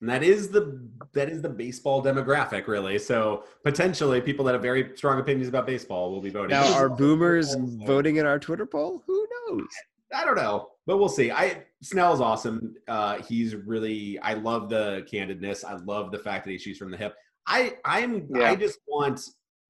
And 0.00 0.08
that 0.08 0.22
is 0.22 0.48
the 0.48 0.88
that 1.14 1.28
is 1.28 1.42
the 1.42 1.48
baseball 1.48 2.00
demographic, 2.02 2.68
really. 2.68 2.96
So 2.98 3.42
potentially, 3.64 4.20
people 4.20 4.44
that 4.44 4.52
have 4.52 4.62
very 4.62 4.96
strong 4.96 5.18
opinions 5.18 5.48
about 5.48 5.66
baseball 5.66 6.12
will 6.12 6.22
be 6.22 6.30
voting. 6.30 6.50
Now, 6.50 6.72
are 6.74 6.88
boomers 6.88 7.56
voting 7.84 8.16
in 8.16 8.24
our 8.24 8.38
Twitter 8.38 8.66
poll? 8.66 9.02
Who 9.08 9.26
knows? 9.48 9.66
I 10.14 10.24
don't 10.24 10.36
know, 10.36 10.68
but 10.90 10.96
we'll 10.96 11.08
see. 11.08 11.30
I 11.30 11.62
Snell's 11.82 12.20
awesome. 12.20 12.74
Uh, 12.88 13.22
he's 13.22 13.54
really. 13.54 14.18
I 14.18 14.34
love 14.34 14.68
the 14.68 15.06
candidness. 15.08 15.64
I 15.64 15.76
love 15.76 16.10
the 16.10 16.18
fact 16.18 16.44
that 16.44 16.50
he 16.50 16.58
shoots 16.58 16.80
from 16.80 16.90
the 16.90 16.96
hip. 16.96 17.14
I 17.46 17.74
I'm 17.84 18.26
Yeah. 18.34 18.50
I 18.50 18.56
just 18.56 18.80
want 18.88 19.20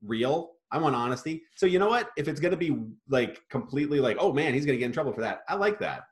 real. 0.02 0.52
I 0.72 0.78
want 0.78 0.96
honesty. 0.96 1.42
So 1.56 1.66
you 1.66 1.78
know 1.78 1.90
what? 1.90 2.09
If 2.16 2.26
it's 2.26 2.40
gonna 2.40 2.56
be 2.56 2.74
like 3.11 3.46
completely 3.50 4.00
like, 4.00 4.16
oh 4.18 4.33
man, 4.33 4.54
he's 4.54 4.64
gonna 4.64 4.78
get 4.78 4.87
in 4.87 4.92
trouble 4.92 5.12
for 5.12 5.20
that. 5.20 5.40
I 5.46 5.56
like 5.56 5.78
that. 5.80 6.04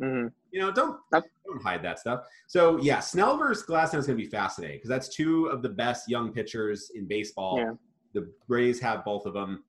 Mm-hmm. 0.00 0.26
You 0.50 0.60
know, 0.60 0.72
don't 0.72 0.98
don't 1.12 1.62
hide 1.62 1.84
that 1.84 2.00
stuff. 2.00 2.24
So 2.48 2.82
yeah, 2.82 2.98
Snell 2.98 3.36
versus 3.36 3.64
Glasnow 3.64 4.00
is 4.00 4.08
gonna 4.08 4.18
be 4.18 4.26
fascinating 4.26 4.78
because 4.78 4.88
that's 4.88 5.08
two 5.08 5.46
of 5.46 5.62
the 5.62 5.68
best 5.68 6.10
young 6.10 6.32
pitchers 6.32 6.90
in 6.96 7.06
baseball. 7.06 7.58
Yeah. 7.58 7.74
The 8.14 8.28
Rays 8.48 8.80
have 8.80 9.04
both 9.04 9.24
of 9.24 9.34
them. 9.34 9.62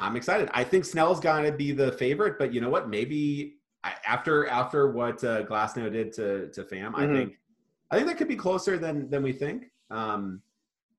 I'm 0.00 0.16
excited. 0.16 0.48
I 0.52 0.64
think 0.64 0.84
Snell's 0.86 1.20
gonna 1.20 1.52
be 1.52 1.72
the 1.72 1.92
favorite, 1.92 2.38
but 2.38 2.52
you 2.54 2.60
know 2.60 2.70
what? 2.70 2.88
Maybe 2.88 3.58
after 4.06 4.46
after 4.48 4.90
what 4.90 5.22
uh, 5.22 5.44
Glasnow 5.44 5.92
did 5.92 6.12
to 6.14 6.48
to 6.48 6.64
Pham, 6.64 6.92
I 6.94 7.06
Mhm. 7.06 7.12
think 7.14 7.38
I 7.90 7.96
think 7.96 8.08
that 8.08 8.16
could 8.16 8.28
be 8.28 8.36
closer 8.36 8.78
than 8.78 9.10
than 9.10 9.22
we 9.22 9.32
think. 9.32 9.70
Um, 9.90 10.42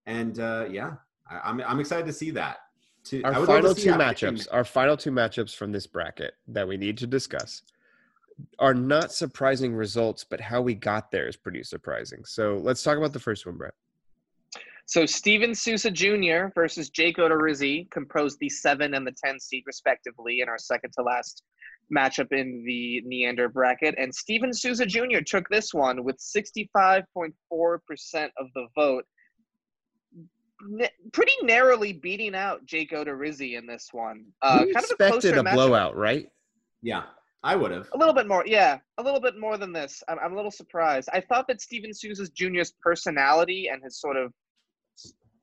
and 0.06 0.40
uh, 0.40 0.68
yeah, 0.70 0.94
I, 1.30 1.40
I'm 1.44 1.62
I'm 1.62 1.80
excited 1.80 2.06
to 2.06 2.14
see 2.14 2.30
that. 2.32 2.58
To, 3.06 3.24
I 3.24 3.30
Our 3.32 3.40
would 3.40 3.50
love 3.50 3.64
to 3.64 3.64
final 3.72 3.74
two 3.76 3.92
matchups, 3.94 4.48
our 4.52 4.64
final 4.64 4.96
two 4.96 5.12
matchups 5.12 5.56
from 5.56 5.72
this 5.72 5.88
bracket 5.88 6.36
that 6.48 6.68
we 6.68 6.78
need 6.78 7.00
to 7.00 7.08
discuss 7.08 7.64
are 8.60 8.76
not 8.76 9.12
surprising 9.12 9.74
results, 9.74 10.24
but 10.24 10.40
how 10.40 10.62
we 10.62 10.76
got 10.76 11.10
there 11.10 11.28
is 11.28 11.36
pretty 11.36 11.64
surprising. 11.64 12.24
So 12.26 12.58
let's 12.58 12.84
talk 12.84 12.98
about 12.98 13.14
the 13.14 13.20
first 13.20 13.46
one, 13.48 13.58
Brett. 13.58 13.74
So 14.86 15.06
Steven 15.06 15.56
Souza 15.56 15.92
Jr. 15.92 16.48
versus 16.54 16.90
Jake 16.90 17.18
Odorizzi 17.18 17.90
composed 17.92 18.40
the 18.40 18.50
seven 18.50 18.94
and 18.94 19.06
the 19.06 19.14
ten 19.24 19.40
seed 19.40 19.64
respectively 19.66 20.42
in 20.42 20.50
our 20.50 20.58
second 20.58 20.92
to 20.98 21.04
last 21.04 21.44
matchup 21.94 22.32
in 22.32 22.64
the 22.66 23.02
Neander 23.06 23.50
bracket. 23.50 23.96
And 23.98 24.14
Steven 24.14 24.54
Souza 24.54 24.86
Jr. 24.86 25.20
took 25.26 25.48
this 25.50 25.74
one 25.74 26.04
with 26.04 26.18
65.4% 26.18 27.32
of 28.38 28.48
the 28.56 28.68
vote. 28.76 29.06
N- 30.80 30.88
pretty 31.12 31.34
narrowly 31.44 31.92
beating 31.94 32.36
out 32.36 32.66
Jake 32.66 32.92
Odorizzi 32.92 33.58
in 33.58 33.66
this 33.66 33.90
one. 33.92 34.26
Uh, 34.42 34.64
we 34.66 34.74
kind 34.74 34.86
of 34.86 34.92
a 34.92 34.94
expected 34.94 35.34
closer 35.34 35.40
a 35.40 35.44
blowout, 35.44 35.96
right? 35.98 36.28
Yeah, 36.82 37.04
I 37.44 37.56
would 37.56 37.72
have. 37.72 37.90
A 37.94 37.98
little 37.98 38.14
bit 38.14 38.28
more, 38.28 38.44
yeah, 38.46 38.78
a 38.98 39.04
little 39.04 39.20
bit 39.20 39.40
more 39.40 39.58
than 39.58 39.74
this. 39.74 40.04
I'm, 40.08 40.20
I'm 40.20 40.34
a 40.34 40.36
little 40.36 40.52
surprised. 40.52 41.10
I 41.14 41.22
thought 41.22 41.48
that 41.48 41.62
Steven 41.62 41.94
Souza 41.94 42.28
Jr.'s 42.34 42.74
personality 42.82 43.70
and 43.72 43.84
his 43.84 44.00
sort 44.00 44.18
of 44.18 44.32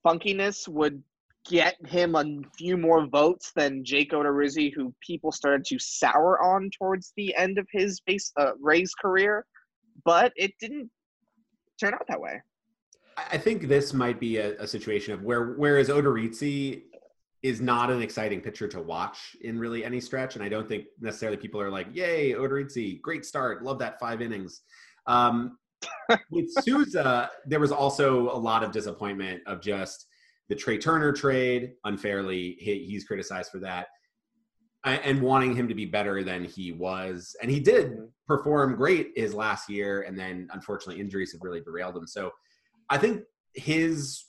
funkiness 0.07 0.69
would 0.69 1.03
get 1.49 1.77
him 1.87 2.15
a 2.15 2.25
few 2.57 2.77
more 2.77 3.07
votes 3.07 3.53
than 3.55 3.85
Jake 3.85 4.13
Odorizzi, 4.13 4.73
who 4.75 4.95
people 5.01 5.33
started 5.33 5.65
to 5.67 5.79
sour 5.79 6.43
on 6.43 6.71
towards 6.77 7.13
the 7.17 7.35
end 7.37 7.59
of 7.59 7.67
his 7.73 8.01
base 8.01 8.33
uh, 8.39 8.53
Rays 8.61 8.95
career. 8.95 9.47
But 10.05 10.33
it 10.37 10.53
didn't 10.61 10.91
turn 11.81 11.95
out 11.95 12.07
that 12.09 12.21
way. 12.21 12.41
I 13.17 13.39
think 13.39 13.67
this 13.67 13.93
might 13.93 14.21
be 14.21 14.37
a, 14.37 14.57
a 14.61 14.67
situation 14.67 15.13
of 15.13 15.23
where 15.23 15.55
whereas 15.55 15.89
Odorizzi 15.89 16.83
is 17.43 17.61
not 17.61 17.91
an 17.91 18.03
exciting 18.03 18.41
pitcher 18.41 18.69
to 18.69 18.81
watch 18.81 19.37
in 19.41 19.59
really 19.59 19.85
any 19.85 20.01
stretch, 20.01 20.35
and 20.35 20.45
I 20.45 20.49
don't 20.49 20.69
think 20.69 20.87
necessarily 21.01 21.37
people 21.37 21.61
are 21.61 21.71
like, 21.71 21.89
"Yay, 21.93 22.33
Odorizzi, 22.33 23.01
great 23.01 23.25
start, 23.25 23.65
love 23.65 23.79
that 23.81 23.99
five 23.99 24.23
innings." 24.23 24.63
Um, 25.07 25.59
with 26.31 26.51
Souza, 26.63 27.31
there 27.47 27.61
was 27.61 27.73
also 27.73 28.31
a 28.31 28.39
lot 28.39 28.63
of 28.63 28.73
disappointment 28.73 29.43
of 29.47 29.61
just 29.61 30.07
the 30.49 30.55
Trea 30.55 30.79
Turner 30.79 31.13
trade 31.13 31.73
unfairly. 31.85 32.57
He, 32.59 32.85
he's 32.85 33.05
criticized 33.05 33.51
for 33.51 33.59
that. 33.61 33.89
And 34.85 35.21
wanting 35.21 35.55
him 35.55 35.69
to 35.69 35.75
be 35.75 35.85
better 35.85 36.23
than 36.23 36.45
he 36.45 36.73
was, 36.73 37.37
and 37.43 37.51
he 37.51 37.61
did 37.61 37.99
perform 38.27 38.77
great 38.77 39.11
his 39.17 39.35
last 39.35 39.69
year, 39.69 40.03
and 40.03 40.19
then 40.19 40.49
unfortunately 40.53 41.03
injuries 41.03 41.33
have 41.33 41.43
really 41.43 41.61
derailed 41.61 41.97
him. 41.97 42.07
So, 42.07 42.31
I 42.89 42.97
think 42.97 43.25
his 43.53 44.25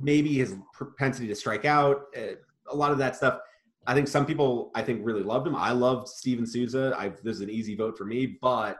maybe 0.00 0.34
his 0.34 0.56
propensity 0.72 1.26
to 1.28 1.34
strike 1.34 1.64
out, 1.64 2.04
uh, 2.16 2.34
a 2.70 2.76
lot 2.76 2.92
of 2.92 2.98
that 2.98 3.16
stuff. 3.16 3.40
I 3.86 3.94
think 3.94 4.08
some 4.08 4.26
people 4.26 4.70
I 4.74 4.82
think 4.82 5.00
really 5.04 5.22
loved 5.22 5.46
him. 5.46 5.56
I 5.56 5.72
loved 5.72 6.08
Steven 6.08 6.46
Souza. 6.46 6.94
I 6.96 7.08
this 7.22 7.36
is 7.36 7.40
an 7.40 7.50
easy 7.50 7.74
vote 7.74 7.96
for 7.96 8.04
me, 8.04 8.38
but 8.40 8.78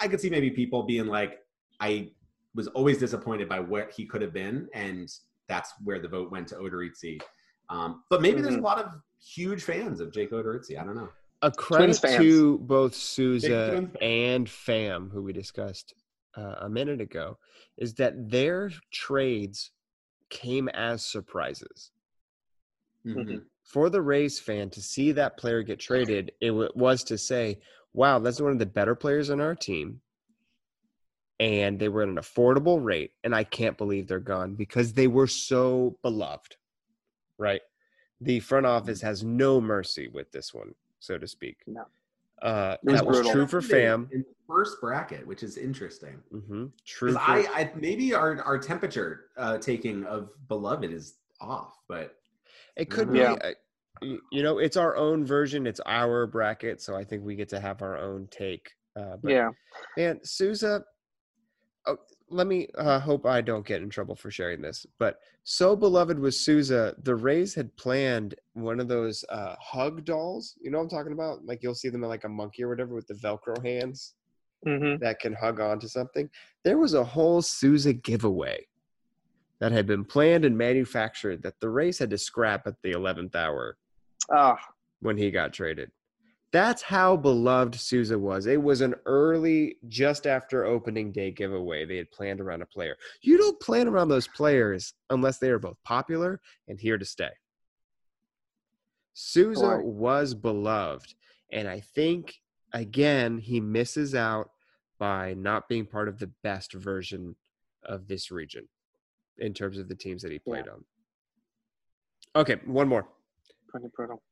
I 0.00 0.08
could 0.08 0.20
see 0.20 0.30
maybe 0.30 0.50
people 0.50 0.82
being 0.82 1.06
like, 1.06 1.40
I 1.80 2.10
was 2.54 2.68
always 2.68 2.98
disappointed 2.98 3.48
by 3.48 3.60
what 3.60 3.90
he 3.92 4.06
could 4.06 4.22
have 4.22 4.32
been, 4.32 4.68
and 4.74 5.08
that's 5.48 5.72
where 5.82 6.00
the 6.00 6.08
vote 6.08 6.30
went 6.30 6.48
to 6.48 6.56
Odorizzi. 6.56 7.20
Um, 7.68 8.04
but 8.10 8.22
maybe 8.22 8.40
there's 8.40 8.54
a 8.56 8.60
lot 8.60 8.78
of 8.78 8.92
huge 9.20 9.62
fans 9.64 10.00
of 10.00 10.12
Jake 10.12 10.30
Odorizzi. 10.30 10.78
I 10.80 10.84
don't 10.84 10.94
know. 10.94 11.08
A 11.42 11.50
credit 11.50 12.00
to 12.00 12.58
both 12.58 12.92
Big 12.92 13.00
Souza 13.00 13.90
and 14.00 14.46
Pham, 14.46 15.10
who 15.10 15.22
we 15.22 15.32
discussed 15.32 15.94
uh, 16.36 16.56
a 16.60 16.68
minute 16.68 17.00
ago, 17.00 17.38
is 17.76 17.94
that 17.94 18.30
their 18.30 18.70
trades 18.92 19.72
came 20.30 20.68
as 20.68 21.04
surprises. 21.04 21.90
Mhm. 23.04 23.44
For 23.64 23.90
the 23.90 24.00
Rays 24.00 24.38
fan 24.38 24.70
to 24.70 24.80
see 24.80 25.12
that 25.12 25.36
player 25.36 25.62
get 25.62 25.78
traded, 25.78 26.32
it 26.40 26.48
w- 26.48 26.70
was 26.74 27.04
to 27.04 27.18
say, 27.18 27.60
wow, 27.94 28.18
that's 28.18 28.40
one 28.40 28.52
of 28.52 28.58
the 28.58 28.66
better 28.66 28.94
players 28.94 29.30
on 29.30 29.40
our 29.40 29.54
team. 29.54 30.00
And 31.40 31.78
they 31.78 31.88
were 31.88 32.02
at 32.02 32.08
an 32.08 32.16
affordable 32.16 32.84
rate. 32.84 33.12
And 33.24 33.34
I 33.34 33.44
can't 33.44 33.78
believe 33.78 34.06
they're 34.06 34.20
gone 34.20 34.54
because 34.54 34.92
they 34.92 35.06
were 35.06 35.26
so 35.26 35.96
beloved, 36.02 36.56
right? 37.38 37.62
The 38.20 38.40
front 38.40 38.66
office 38.66 39.00
has 39.00 39.24
no 39.24 39.60
mercy 39.60 40.08
with 40.08 40.30
this 40.30 40.52
one, 40.54 40.74
so 41.00 41.18
to 41.18 41.26
speak. 41.26 41.58
No. 41.66 41.84
Uh, 42.42 42.76
was 42.82 42.94
that 42.96 43.06
was 43.06 43.16
brutal. 43.18 43.32
true 43.32 43.46
for 43.46 43.60
Pham. 43.60 44.10
in 44.12 44.20
the 44.20 44.34
first 44.46 44.80
bracket, 44.80 45.26
which 45.26 45.42
is 45.42 45.56
interesting. 45.56 46.16
hmm 46.30 46.66
True. 46.84 47.12
For, 47.12 47.18
I, 47.18 47.46
I 47.54 47.72
maybe 47.76 48.12
our 48.12 48.42
our 48.42 48.58
temperature 48.58 49.26
uh, 49.36 49.58
taking 49.58 50.04
of 50.04 50.30
beloved 50.48 50.92
is 50.92 51.14
off, 51.40 51.78
but 51.88 52.16
it 52.76 52.90
could 52.90 53.12
be. 53.12 53.20
Yeah. 53.20 53.36
y- 53.42 53.54
You 54.02 54.42
know, 54.42 54.58
it's 54.58 54.76
our 54.76 54.96
own 54.96 55.24
version. 55.24 55.66
It's 55.66 55.80
our 55.86 56.26
bracket, 56.26 56.82
so 56.82 56.94
I 56.96 57.04
think 57.04 57.24
we 57.24 57.36
get 57.36 57.48
to 57.50 57.60
have 57.60 57.82
our 57.82 57.96
own 57.96 58.28
take. 58.30 58.70
Uh, 58.96 59.16
but 59.22 59.30
Yeah. 59.30 59.50
And 59.96 60.20
Souza, 60.22 60.84
oh, 61.86 61.96
let 62.28 62.46
me 62.46 62.68
uh, 62.76 62.98
hope 62.98 63.26
I 63.26 63.40
don't 63.40 63.66
get 63.66 63.82
in 63.82 63.90
trouble 63.90 64.16
for 64.16 64.30
sharing 64.30 64.60
this, 64.60 64.84
but 64.98 65.18
so 65.44 65.76
beloved 65.76 66.18
was 66.18 66.44
Souza, 66.44 66.94
the 67.02 67.14
Rays 67.14 67.54
had 67.54 67.74
planned 67.76 68.34
one 68.54 68.80
of 68.80 68.88
those 68.88 69.24
uh, 69.28 69.54
hug 69.60 70.04
dolls. 70.04 70.54
You 70.60 70.70
know 70.70 70.78
what 70.78 70.84
I'm 70.84 70.90
talking 70.90 71.12
about? 71.12 71.44
Like 71.44 71.62
you'll 71.62 71.74
see 71.74 71.90
them 71.90 72.02
in 72.02 72.08
like 72.08 72.24
a 72.24 72.28
monkey 72.28 72.64
or 72.64 72.68
whatever 72.68 72.94
with 72.94 73.06
the 73.06 73.14
Velcro 73.14 73.64
hands 73.64 74.14
hmm 74.64 74.96
that 75.00 75.20
can 75.20 75.34
hug 75.34 75.60
onto 75.60 75.86
something. 75.86 76.30
There 76.64 76.78
was 76.78 76.94
a 76.94 77.04
whole 77.04 77.42
Souza 77.42 77.92
giveaway 77.92 78.66
that 79.60 79.72
had 79.72 79.86
been 79.86 80.04
planned 80.04 80.44
and 80.44 80.56
manufactured 80.56 81.42
that 81.42 81.60
the 81.60 81.68
Rays 81.68 81.98
had 81.98 82.10
to 82.10 82.18
scrap 82.18 82.66
at 82.66 82.80
the 82.82 82.92
11th 82.92 83.34
hour 83.34 83.76
Oh, 84.30 84.56
when 85.00 85.16
he 85.16 85.30
got 85.30 85.52
traded. 85.52 85.90
That's 86.52 86.82
how 86.82 87.16
beloved 87.16 87.74
Souza 87.74 88.16
was. 88.16 88.46
It 88.46 88.62
was 88.62 88.80
an 88.80 88.94
early, 89.06 89.76
just 89.88 90.24
after 90.26 90.64
opening 90.64 91.10
day 91.10 91.32
giveaway. 91.32 91.84
They 91.84 91.96
had 91.96 92.12
planned 92.12 92.40
around 92.40 92.62
a 92.62 92.66
player. 92.66 92.96
You 93.22 93.36
don't 93.36 93.58
plan 93.60 93.88
around 93.88 94.08
those 94.08 94.28
players 94.28 94.94
unless 95.10 95.38
they 95.38 95.50
are 95.50 95.58
both 95.58 95.76
popular 95.84 96.40
and 96.68 96.78
here 96.78 96.96
to 96.96 97.04
stay. 97.04 97.30
Souza 99.14 99.66
Right. 99.66 99.84
was 99.84 100.34
beloved. 100.34 101.14
And 101.50 101.68
I 101.68 101.80
think, 101.80 102.40
again, 102.72 103.38
he 103.38 103.60
misses 103.60 104.14
out 104.14 104.50
by 104.98 105.34
not 105.34 105.68
being 105.68 105.86
part 105.86 106.08
of 106.08 106.18
the 106.18 106.30
best 106.42 106.72
version 106.72 107.34
of 107.82 108.06
this 108.06 108.30
region 108.30 108.68
in 109.38 109.54
terms 109.54 109.78
of 109.78 109.88
the 109.88 109.94
teams 109.96 110.22
that 110.22 110.32
he 110.32 110.38
played 110.38 110.68
on. 110.68 110.84
Okay, 112.36 112.60
one 112.64 112.88
more. 112.88 113.08
Pretty 113.74 113.88
brutal. 113.96 114.22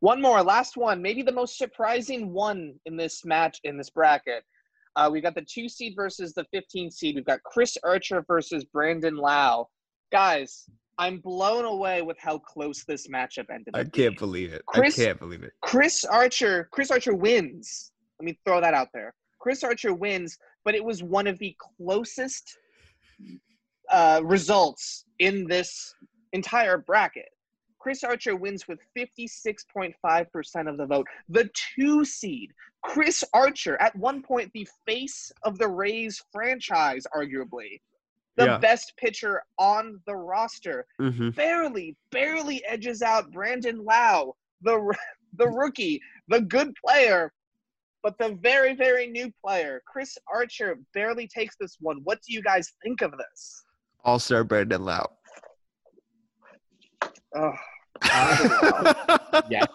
One 0.00 0.20
more, 0.20 0.42
last 0.42 0.76
one, 0.76 1.00
maybe 1.00 1.22
the 1.22 1.32
most 1.32 1.56
surprising 1.56 2.34
one 2.34 2.74
in 2.84 2.98
this 2.98 3.24
match 3.24 3.58
in 3.64 3.78
this 3.78 3.88
bracket. 3.88 4.44
Uh, 4.94 5.08
we 5.10 5.22
got 5.22 5.34
the 5.34 5.40
two 5.40 5.70
seed 5.70 5.94
versus 5.96 6.34
the 6.34 6.44
15 6.52 6.90
seed. 6.90 7.14
We've 7.14 7.24
got 7.24 7.42
Chris 7.44 7.78
Archer 7.82 8.22
versus 8.28 8.62
Brandon 8.66 9.16
Lowe. 9.16 9.70
Guys, 10.12 10.66
I'm 10.98 11.18
blown 11.20 11.64
away 11.64 12.02
with 12.02 12.18
how 12.20 12.36
close 12.36 12.84
this 12.84 13.08
matchup 13.08 13.46
ended. 13.50 13.74
I 13.74 13.84
can't 13.84 14.18
believe 14.18 14.52
it. 14.52 14.66
Chris- 14.66 14.98
I 14.98 15.06
can't 15.06 15.18
believe 15.18 15.42
it. 15.44 15.52
Chris 15.62 16.04
Archer, 16.04 16.68
Chris 16.70 16.90
Archer 16.90 17.14
wins. 17.14 17.90
Let 18.20 18.26
me 18.26 18.38
throw 18.44 18.60
that 18.60 18.74
out 18.74 18.88
there. 18.92 19.14
Chris 19.40 19.64
Archer 19.64 19.94
wins, 19.94 20.36
but 20.62 20.74
it 20.74 20.84
was 20.84 21.02
one 21.02 21.26
of 21.26 21.38
the 21.38 21.56
closest 21.78 22.58
uh, 23.90 24.20
results 24.22 25.06
in 25.20 25.46
this 25.46 25.94
entire 26.34 26.76
bracket. 26.76 27.30
Chris 27.84 28.02
Archer 28.02 28.34
wins 28.34 28.66
with 28.66 28.78
56.5% 28.96 30.70
of 30.70 30.78
the 30.78 30.86
vote. 30.86 31.06
The 31.28 31.50
two 31.74 32.02
seed, 32.02 32.50
Chris 32.82 33.22
Archer, 33.34 33.76
at 33.78 33.94
one 33.96 34.22
point 34.22 34.50
the 34.54 34.66
face 34.86 35.30
of 35.42 35.58
the 35.58 35.68
Rays 35.68 36.22
franchise, 36.32 37.06
arguably, 37.14 37.82
the 38.36 38.46
Yeah. 38.46 38.56
best 38.56 38.94
pitcher 38.96 39.42
on 39.58 40.00
the 40.06 40.16
roster 40.16 40.86
Mm-hmm. 40.98 41.28
barely, 41.30 41.94
barely 42.10 42.64
edges 42.64 43.02
out 43.02 43.30
Brandon 43.30 43.84
Lowe, 43.84 44.34
the 44.62 44.76
the 45.34 45.48
rookie, 45.50 46.00
the 46.28 46.40
good 46.40 46.74
player, 46.82 47.34
but 48.02 48.16
the 48.16 48.30
very, 48.40 48.74
very 48.74 49.08
new 49.08 49.30
player. 49.44 49.82
Chris 49.86 50.16
Archer 50.32 50.78
barely 50.94 51.28
takes 51.28 51.56
this 51.60 51.76
one. 51.80 51.98
What 52.04 52.22
do 52.22 52.32
you 52.32 52.40
guys 52.40 52.72
think 52.82 53.02
of 53.02 53.10
this? 53.18 53.62
All 54.06 54.18
star 54.18 54.42
Brandon 54.42 54.82
Lowe. 54.86 55.10
Oh, 57.36 57.52
yes, 59.50 59.66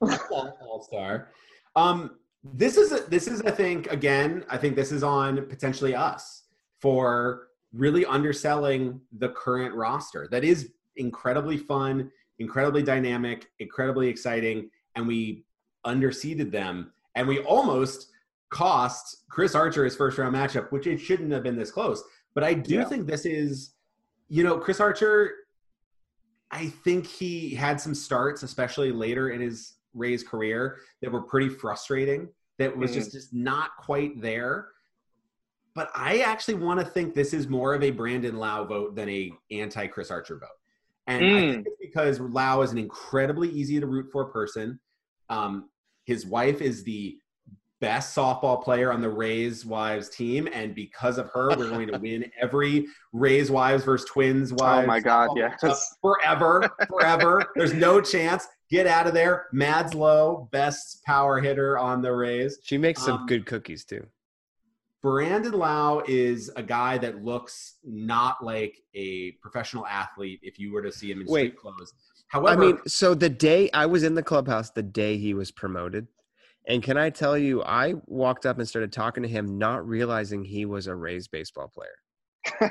all 0.00 0.82
star. 0.82 1.28
Um, 1.76 2.18
this 2.44 2.76
is 2.76 2.92
a, 2.92 3.08
this 3.08 3.26
is 3.26 3.42
I 3.42 3.50
think 3.50 3.90
again 3.92 4.44
I 4.48 4.56
think 4.56 4.76
this 4.76 4.92
is 4.92 5.02
on 5.02 5.46
potentially 5.46 5.94
us 5.94 6.44
for 6.80 7.48
really 7.72 8.04
underselling 8.04 9.00
the 9.18 9.30
current 9.30 9.74
roster 9.74 10.28
that 10.30 10.44
is 10.44 10.72
incredibly 10.96 11.56
fun, 11.56 12.10
incredibly 12.38 12.82
dynamic, 12.82 13.48
incredibly 13.60 14.08
exciting, 14.08 14.68
and 14.96 15.06
we 15.06 15.44
underseeded 15.86 16.50
them 16.50 16.92
and 17.14 17.26
we 17.26 17.40
almost 17.40 18.10
cost 18.50 19.24
Chris 19.28 19.54
Archer 19.54 19.84
his 19.84 19.96
first 19.96 20.18
round 20.18 20.34
matchup, 20.34 20.70
which 20.70 20.86
it 20.86 20.98
shouldn't 20.98 21.32
have 21.32 21.42
been 21.42 21.56
this 21.56 21.70
close. 21.70 22.02
But 22.34 22.44
I 22.44 22.54
do 22.54 22.76
yeah. 22.76 22.84
think 22.84 23.06
this 23.06 23.24
is, 23.24 23.74
you 24.28 24.44
know, 24.44 24.58
Chris 24.58 24.80
Archer. 24.80 25.32
I 26.52 26.68
think 26.68 27.06
he 27.06 27.54
had 27.54 27.80
some 27.80 27.94
starts, 27.94 28.42
especially 28.42 28.92
later 28.92 29.30
in 29.30 29.40
his 29.40 29.74
Rays 29.94 30.22
career, 30.22 30.78
that 31.00 31.10
were 31.10 31.22
pretty 31.22 31.48
frustrating. 31.48 32.28
That 32.58 32.76
was 32.76 32.90
mm. 32.90 32.94
just, 32.94 33.12
just 33.12 33.32
not 33.32 33.70
quite 33.78 34.20
there. 34.20 34.68
But 35.74 35.90
I 35.94 36.18
actually 36.18 36.54
want 36.54 36.80
to 36.80 36.86
think 36.86 37.14
this 37.14 37.32
is 37.32 37.48
more 37.48 37.74
of 37.74 37.82
a 37.82 37.90
Brandon 37.90 38.36
Lowe 38.36 38.64
vote 38.64 38.94
than 38.94 39.08
a 39.08 39.32
anti 39.50 39.86
Chris 39.86 40.10
Archer 40.10 40.38
vote. 40.38 40.48
And 41.06 41.22
mm. 41.22 41.36
I 41.36 41.52
think 41.52 41.66
it's 41.66 41.76
because 41.80 42.20
Lowe 42.20 42.60
is 42.60 42.70
an 42.72 42.78
incredibly 42.78 43.48
easy 43.48 43.80
to 43.80 43.86
root 43.86 44.10
for 44.12 44.26
person. 44.26 44.78
Um, 45.30 45.70
his 46.04 46.26
wife 46.26 46.60
is 46.60 46.84
the 46.84 47.16
best 47.82 48.16
softball 48.16 48.62
player 48.62 48.92
on 48.92 49.02
the 49.02 49.10
Rays 49.10 49.66
Wives 49.66 50.08
team, 50.08 50.48
and 50.52 50.72
because 50.72 51.18
of 51.18 51.28
her, 51.30 51.48
we're 51.48 51.68
going 51.68 51.88
to 51.88 51.98
win 52.00 52.30
every 52.40 52.86
Rays 53.12 53.50
Wives 53.50 53.84
versus 53.84 54.08
Twins 54.08 54.52
Wives. 54.52 54.84
Oh 54.84 54.86
my 54.86 55.00
God, 55.00 55.30
yes, 55.36 55.96
forever, 56.00 56.70
forever. 56.88 57.44
There's 57.56 57.74
no 57.74 58.00
chance. 58.00 58.46
Get 58.70 58.86
out 58.86 59.06
of 59.06 59.14
there. 59.14 59.48
Mads 59.52 59.94
Lowe, 59.94 60.48
best 60.52 61.04
power 61.04 61.40
hitter 61.40 61.76
on 61.76 62.00
the 62.00 62.12
Rays. 62.12 62.58
She 62.62 62.78
makes 62.78 63.02
some 63.02 63.18
um, 63.18 63.26
good 63.26 63.44
cookies 63.44 63.84
too. 63.84 64.06
Brandon 65.02 65.52
Lowe 65.52 66.04
is 66.06 66.50
a 66.54 66.62
guy 66.62 66.96
that 66.98 67.24
looks 67.24 67.78
not 67.84 68.42
like 68.44 68.80
a 68.94 69.32
professional 69.42 69.84
athlete 69.88 70.38
if 70.44 70.60
you 70.60 70.72
were 70.72 70.82
to 70.82 70.92
see 70.92 71.10
him 71.10 71.20
in 71.20 71.26
Wait, 71.26 71.48
street 71.48 71.58
clothes. 71.58 71.92
However, 72.28 72.62
I 72.62 72.66
mean, 72.66 72.78
so 72.86 73.12
the 73.12 73.28
day 73.28 73.68
I 73.74 73.86
was 73.86 74.04
in 74.04 74.14
the 74.14 74.22
clubhouse, 74.22 74.70
the 74.70 74.84
day 74.84 75.18
he 75.18 75.34
was 75.34 75.50
promoted, 75.50 76.06
and 76.66 76.82
can 76.82 76.96
I 76.96 77.10
tell 77.10 77.36
you, 77.36 77.62
I 77.62 77.94
walked 78.06 78.46
up 78.46 78.58
and 78.58 78.68
started 78.68 78.92
talking 78.92 79.22
to 79.22 79.28
him, 79.28 79.58
not 79.58 79.86
realizing 79.86 80.44
he 80.44 80.64
was 80.64 80.86
a 80.86 80.94
Rays 80.94 81.28
baseball 81.28 81.72
player. 81.72 82.70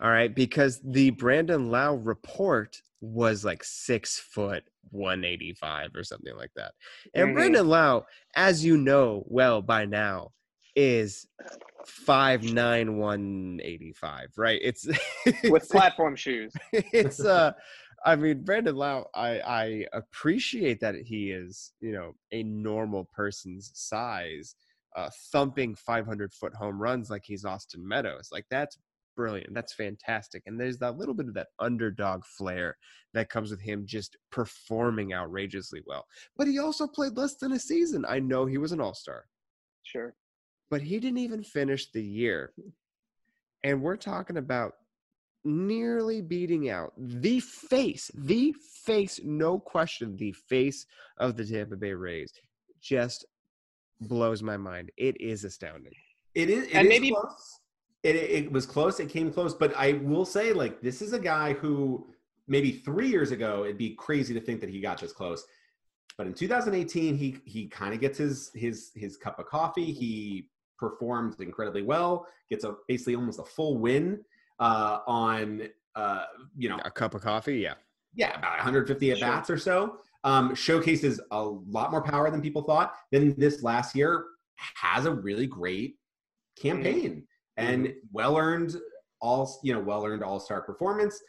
All 0.00 0.10
right, 0.10 0.34
because 0.34 0.80
the 0.84 1.10
Brandon 1.10 1.70
Lowe 1.70 1.96
report 1.96 2.80
was 3.00 3.44
like 3.44 3.62
six 3.64 4.18
foot 4.18 4.64
185 4.90 5.90
or 5.94 6.04
something 6.04 6.36
like 6.36 6.52
that. 6.56 6.72
And 7.14 7.28
mm-hmm. 7.28 7.34
Brandon 7.34 7.68
Lowe, 7.68 8.06
as 8.36 8.64
you 8.64 8.76
know 8.76 9.24
well 9.26 9.60
by 9.60 9.84
now, 9.84 10.30
is 10.76 11.26
five 11.86 12.44
nine 12.44 12.98
one 12.98 13.60
eighty 13.62 13.92
five. 13.92 14.28
Right? 14.36 14.60
It's, 14.62 14.86
it's 15.26 15.50
with 15.50 15.68
platform 15.70 16.14
shoes. 16.14 16.52
It's 16.72 17.20
uh 17.20 17.52
I 18.04 18.16
mean, 18.16 18.42
Brandon 18.42 18.76
Lowe, 18.76 19.06
I, 19.14 19.40
I 19.40 19.86
appreciate 19.92 20.80
that 20.80 20.94
he 20.94 21.30
is, 21.30 21.72
you 21.80 21.92
know, 21.92 22.14
a 22.32 22.42
normal 22.42 23.04
person's 23.12 23.70
size, 23.74 24.54
uh, 24.96 25.10
thumping 25.32 25.74
500 25.74 26.32
foot 26.32 26.54
home 26.54 26.80
runs 26.80 27.10
like 27.10 27.24
he's 27.24 27.44
Austin 27.44 27.86
Meadows. 27.86 28.28
Like 28.32 28.46
that's 28.50 28.78
brilliant. 29.18 29.52
That's 29.52 29.74
fantastic. 29.74 30.44
And 30.46 30.60
there's 30.60 30.78
that 30.78 30.96
little 30.96 31.12
bit 31.12 31.26
of 31.26 31.34
that 31.34 31.48
underdog 31.58 32.24
flair 32.24 32.76
that 33.14 33.28
comes 33.28 33.50
with 33.50 33.60
him 33.60 33.84
just 33.84 34.16
performing 34.30 35.12
outrageously 35.12 35.82
well. 35.86 36.06
But 36.36 36.46
he 36.46 36.60
also 36.60 36.86
played 36.86 37.16
less 37.16 37.34
than 37.34 37.52
a 37.52 37.58
season. 37.58 38.04
I 38.08 38.20
know 38.20 38.46
he 38.46 38.58
was 38.58 38.70
an 38.70 38.80
all 38.80 38.94
star. 38.94 39.24
Sure. 39.82 40.14
But 40.70 40.82
he 40.82 41.00
didn't 41.00 41.18
even 41.18 41.42
finish 41.42 41.90
the 41.90 42.02
year. 42.02 42.52
And 43.64 43.82
we're 43.82 43.96
talking 43.96 44.36
about 44.36 44.74
nearly 45.48 46.20
beating 46.20 46.70
out 46.70 46.92
the 46.96 47.40
face, 47.40 48.10
the 48.14 48.54
face, 48.84 49.20
no 49.24 49.58
question, 49.58 50.16
the 50.16 50.32
face 50.32 50.86
of 51.18 51.36
the 51.36 51.44
Tampa 51.44 51.76
Bay 51.76 51.92
Rays. 51.92 52.32
Just 52.80 53.24
blows 54.00 54.42
my 54.42 54.56
mind. 54.56 54.90
It 54.96 55.20
is 55.20 55.44
astounding. 55.44 55.92
It 56.34 56.50
is, 56.50 56.66
it 56.66 56.74
and 56.74 56.86
is 56.86 56.88
maybe 56.88 57.10
close. 57.10 57.60
It, 58.04 58.16
it 58.16 58.52
was 58.52 58.66
close. 58.66 59.00
It 59.00 59.08
came 59.08 59.32
close, 59.32 59.54
but 59.54 59.74
I 59.76 59.94
will 59.94 60.24
say, 60.24 60.52
like, 60.52 60.80
this 60.80 61.02
is 61.02 61.12
a 61.12 61.18
guy 61.18 61.54
who 61.54 62.06
maybe 62.46 62.72
three 62.72 63.08
years 63.08 63.30
ago 63.30 63.64
it'd 63.64 63.78
be 63.78 63.94
crazy 63.94 64.32
to 64.34 64.40
think 64.40 64.60
that 64.60 64.70
he 64.70 64.80
got 64.80 65.00
this 65.00 65.12
close. 65.12 65.44
But 66.16 66.26
in 66.26 66.34
2018, 66.34 67.16
he 67.16 67.38
he 67.44 67.66
kind 67.68 67.94
of 67.94 68.00
gets 68.00 68.18
his 68.18 68.50
his 68.54 68.90
his 68.94 69.16
cup 69.16 69.38
of 69.38 69.46
coffee. 69.46 69.92
He 69.92 70.48
performs 70.78 71.36
incredibly 71.40 71.82
well. 71.82 72.26
Gets 72.50 72.64
a 72.64 72.74
basically 72.86 73.14
almost 73.14 73.38
a 73.38 73.44
full 73.44 73.78
win 73.78 74.20
uh, 74.58 75.00
on 75.06 75.68
uh, 75.94 76.24
you 76.56 76.68
know 76.68 76.78
a 76.84 76.90
cup 76.90 77.14
of 77.14 77.22
coffee. 77.22 77.58
Yeah, 77.58 77.74
yeah, 78.14 78.38
about 78.38 78.56
150 78.56 79.12
at 79.12 79.20
bats 79.20 79.46
sure. 79.46 79.56
or 79.56 79.58
so. 79.58 79.98
Um, 80.24 80.54
showcases 80.54 81.20
a 81.30 81.42
lot 81.42 81.90
more 81.90 82.02
power 82.02 82.30
than 82.30 82.42
people 82.42 82.62
thought. 82.62 82.94
Then 83.12 83.34
this 83.38 83.62
last 83.62 83.94
year 83.94 84.24
has 84.74 85.06
a 85.06 85.12
really 85.12 85.46
great 85.46 85.96
campaign 86.60 87.22
mm-hmm. 87.58 87.64
and 87.64 87.94
well 88.12 88.36
earned 88.36 88.76
all 89.20 89.60
you 89.62 89.72
know 89.72 89.80
well 89.80 90.04
earned 90.04 90.22
all 90.22 90.40
star 90.40 90.60
performance, 90.60 91.20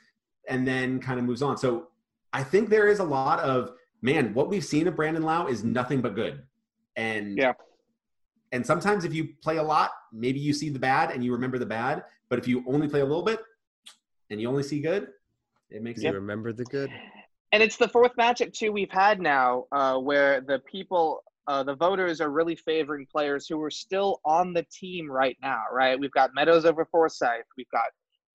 and 0.48 0.68
then 0.68 1.00
kind 1.00 1.20
of 1.20 1.26
moves 1.26 1.42
on. 1.42 1.58
So 1.58 1.88
I 2.34 2.44
think 2.44 2.70
there 2.70 2.88
is 2.88 3.00
a 3.00 3.04
lot 3.04 3.40
of 3.40 3.72
man. 4.02 4.34
What 4.34 4.50
we've 4.50 4.66
seen 4.66 4.88
of 4.88 4.96
Brandon 4.96 5.24
Lowe 5.24 5.48
is 5.48 5.64
nothing 5.64 6.02
but 6.02 6.16
good, 6.16 6.44
and 6.96 7.38
yeah. 7.38 7.54
And 8.52 8.66
sometimes 8.66 9.06
if 9.06 9.14
you 9.14 9.30
play 9.44 9.58
a 9.58 9.64
lot, 9.64 9.92
maybe 10.12 10.40
you 10.40 10.54
see 10.54 10.70
the 10.70 10.80
bad 10.80 11.12
and 11.12 11.24
you 11.24 11.32
remember 11.32 11.60
the 11.60 11.68
bad. 11.68 12.04
But 12.30 12.40
if 12.40 12.48
you 12.48 12.64
only 12.68 12.88
play 12.88 13.02
a 13.02 13.06
little 13.06 13.24
bit 13.24 13.40
and 14.30 14.40
you 14.40 14.48
only 14.48 14.64
see 14.64 14.80
good, 14.82 15.08
it 15.70 15.82
makes 15.82 16.02
you 16.02 16.12
remember 16.12 16.54
the 16.54 16.66
good. 16.66 16.92
And 17.52 17.64
it's 17.64 17.78
the 17.78 17.88
fourth 17.88 18.16
matchup 18.16 18.54
too 18.54 18.72
we've 18.72 18.92
had 18.92 19.20
now, 19.20 19.66
uh, 19.72 19.98
where 19.98 20.42
the 20.42 20.60
people, 20.60 21.24
uh, 21.48 21.64
the 21.64 21.76
voters 21.76 22.22
are 22.22 22.30
really 22.30 22.56
favoring 22.56 23.08
players 23.12 23.48
who 23.48 23.60
are 23.62 23.72
still 23.72 24.22
on 24.24 24.54
the 24.54 24.66
team 24.72 25.12
right 25.12 25.38
now. 25.42 25.64
Right? 25.72 26.00
We've 26.00 26.12
got 26.12 26.32
Meadows 26.36 26.66
over 26.66 26.86
Forsythe. 26.86 27.46
We've 27.58 27.70
got 27.72 27.86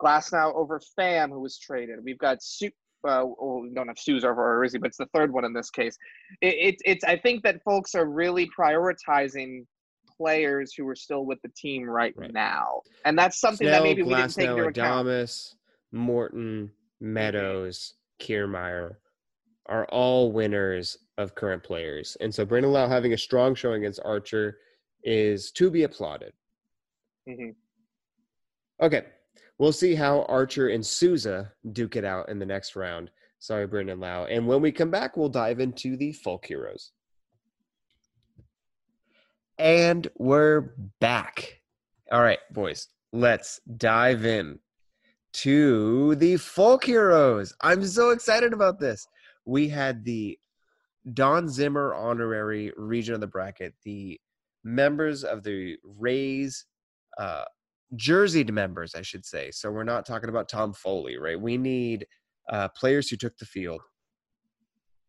Glasnow 0.03 0.55
over 0.55 0.81
Pham, 0.99 1.31
who 1.31 1.41
was 1.41 1.59
traded. 1.59 2.03
We've 2.03 2.19
got 2.19 2.43
Su- 2.43 2.71
uh, 3.05 3.25
well, 3.25 3.61
we 3.63 3.75
don't 3.75 3.89
have 3.89 3.99
Souza 3.99 4.29
over 4.29 4.59
Orizzi, 4.59 4.81
but 4.81 4.89
it's 4.89 4.97
the 4.97 5.09
third 5.15 5.33
one 5.33 5.45
in 5.45 5.53
this 5.53 5.71
case. 5.71 5.97
It, 6.41 6.55
it, 6.55 6.77
it's 6.85 7.05
I 7.05 7.17
think 7.17 7.43
that 7.45 7.63
folks 7.63 7.95
are 7.95 8.07
really 8.07 8.51
prioritizing 8.59 9.67
players 10.17 10.75
who 10.75 10.87
are 10.89 10.95
still 10.95 11.25
with 11.27 11.41
the 11.43 11.51
team 11.57 11.89
right, 11.89 12.15
right. 12.17 12.33
now, 12.33 12.83
and 13.05 13.19
that's 13.19 13.41
something 13.41 13.67
Snell, 13.67 13.83
that 13.83 13.89
maybe 13.89 14.03
we 14.03 14.15
didn't 14.15 14.35
take 14.35 14.51
into 14.51 14.65
account. 14.65 15.09
Adames, 15.09 15.55
Morton, 15.93 16.71
Meadows, 17.01 17.95
Kiermaier 18.21 18.97
are 19.67 19.87
all 19.87 20.33
winners 20.33 20.99
of 21.19 21.35
current 21.35 21.63
players, 21.63 22.17
and 22.21 22.35
so 22.35 22.45
Brandon 22.45 22.73
Lowe 22.73 22.89
having 22.89 23.13
a 23.13 23.19
strong 23.19 23.55
showing 23.55 23.83
against 23.83 24.01
Archer 24.05 24.59
is 25.03 25.51
to 25.53 25.71
be 25.71 25.83
applauded. 25.85 26.33
Mm-hmm. 27.29 27.51
Okay, 28.85 29.05
we'll 29.59 29.73
see 29.73 29.95
how 29.95 30.23
Archer 30.23 30.69
and 30.69 30.85
Souza 30.85 31.53
duke 31.73 31.97
it 31.97 32.05
out 32.05 32.29
in 32.29 32.39
the 32.39 32.47
next 32.47 32.77
round. 32.77 33.11
Sorry, 33.39 33.67
Brandon 33.67 34.01
Lowe. 34.01 34.27
And 34.31 34.47
when 34.47 34.63
we 34.63 34.73
come 34.73 34.91
back, 34.91 35.17
we'll 35.17 35.29
dive 35.29 35.61
into 35.61 35.97
the 35.97 36.13
folk 36.13 36.47
heroes. 36.47 36.93
And 39.59 40.09
we're 40.19 40.75
back. 41.01 41.61
All 42.11 42.23
right, 42.23 42.41
boys, 42.51 42.89
let's 43.13 43.61
dive 43.77 44.25
in 44.25 44.59
to 45.35 46.17
the 46.17 46.37
folk 46.39 46.85
heroes. 46.85 47.55
I'm 47.61 47.85
so 47.85 48.11
excited 48.11 48.53
about 48.53 48.81
this. 48.81 49.07
We 49.45 49.69
had 49.69 50.05
the 50.05 50.39
Don 51.13 51.49
Zimmer 51.49 51.95
honorary 51.95 52.73
region 52.77 53.15
of 53.15 53.21
the 53.21 53.29
bracket, 53.29 53.75
the 53.85 54.21
members 54.65 55.23
of 55.23 55.45
the 55.45 55.77
Rays, 55.85 56.67
uh, 57.19 57.45
jerseyed 57.95 58.51
members, 58.51 58.97
I 58.97 59.03
should 59.03 59.25
say. 59.25 59.53
So 59.53 59.71
we're 59.71 59.85
not 59.85 60.05
talking 60.05 60.31
about 60.31 60.49
Tom 60.49 60.73
Foley, 60.73 61.17
right? 61.17 61.41
We 61.41 61.59
need 61.59 62.07
uh, 62.49 62.69
players 62.71 63.09
who 63.09 63.17
took 63.17 63.37
the 63.39 63.47
field, 63.47 63.83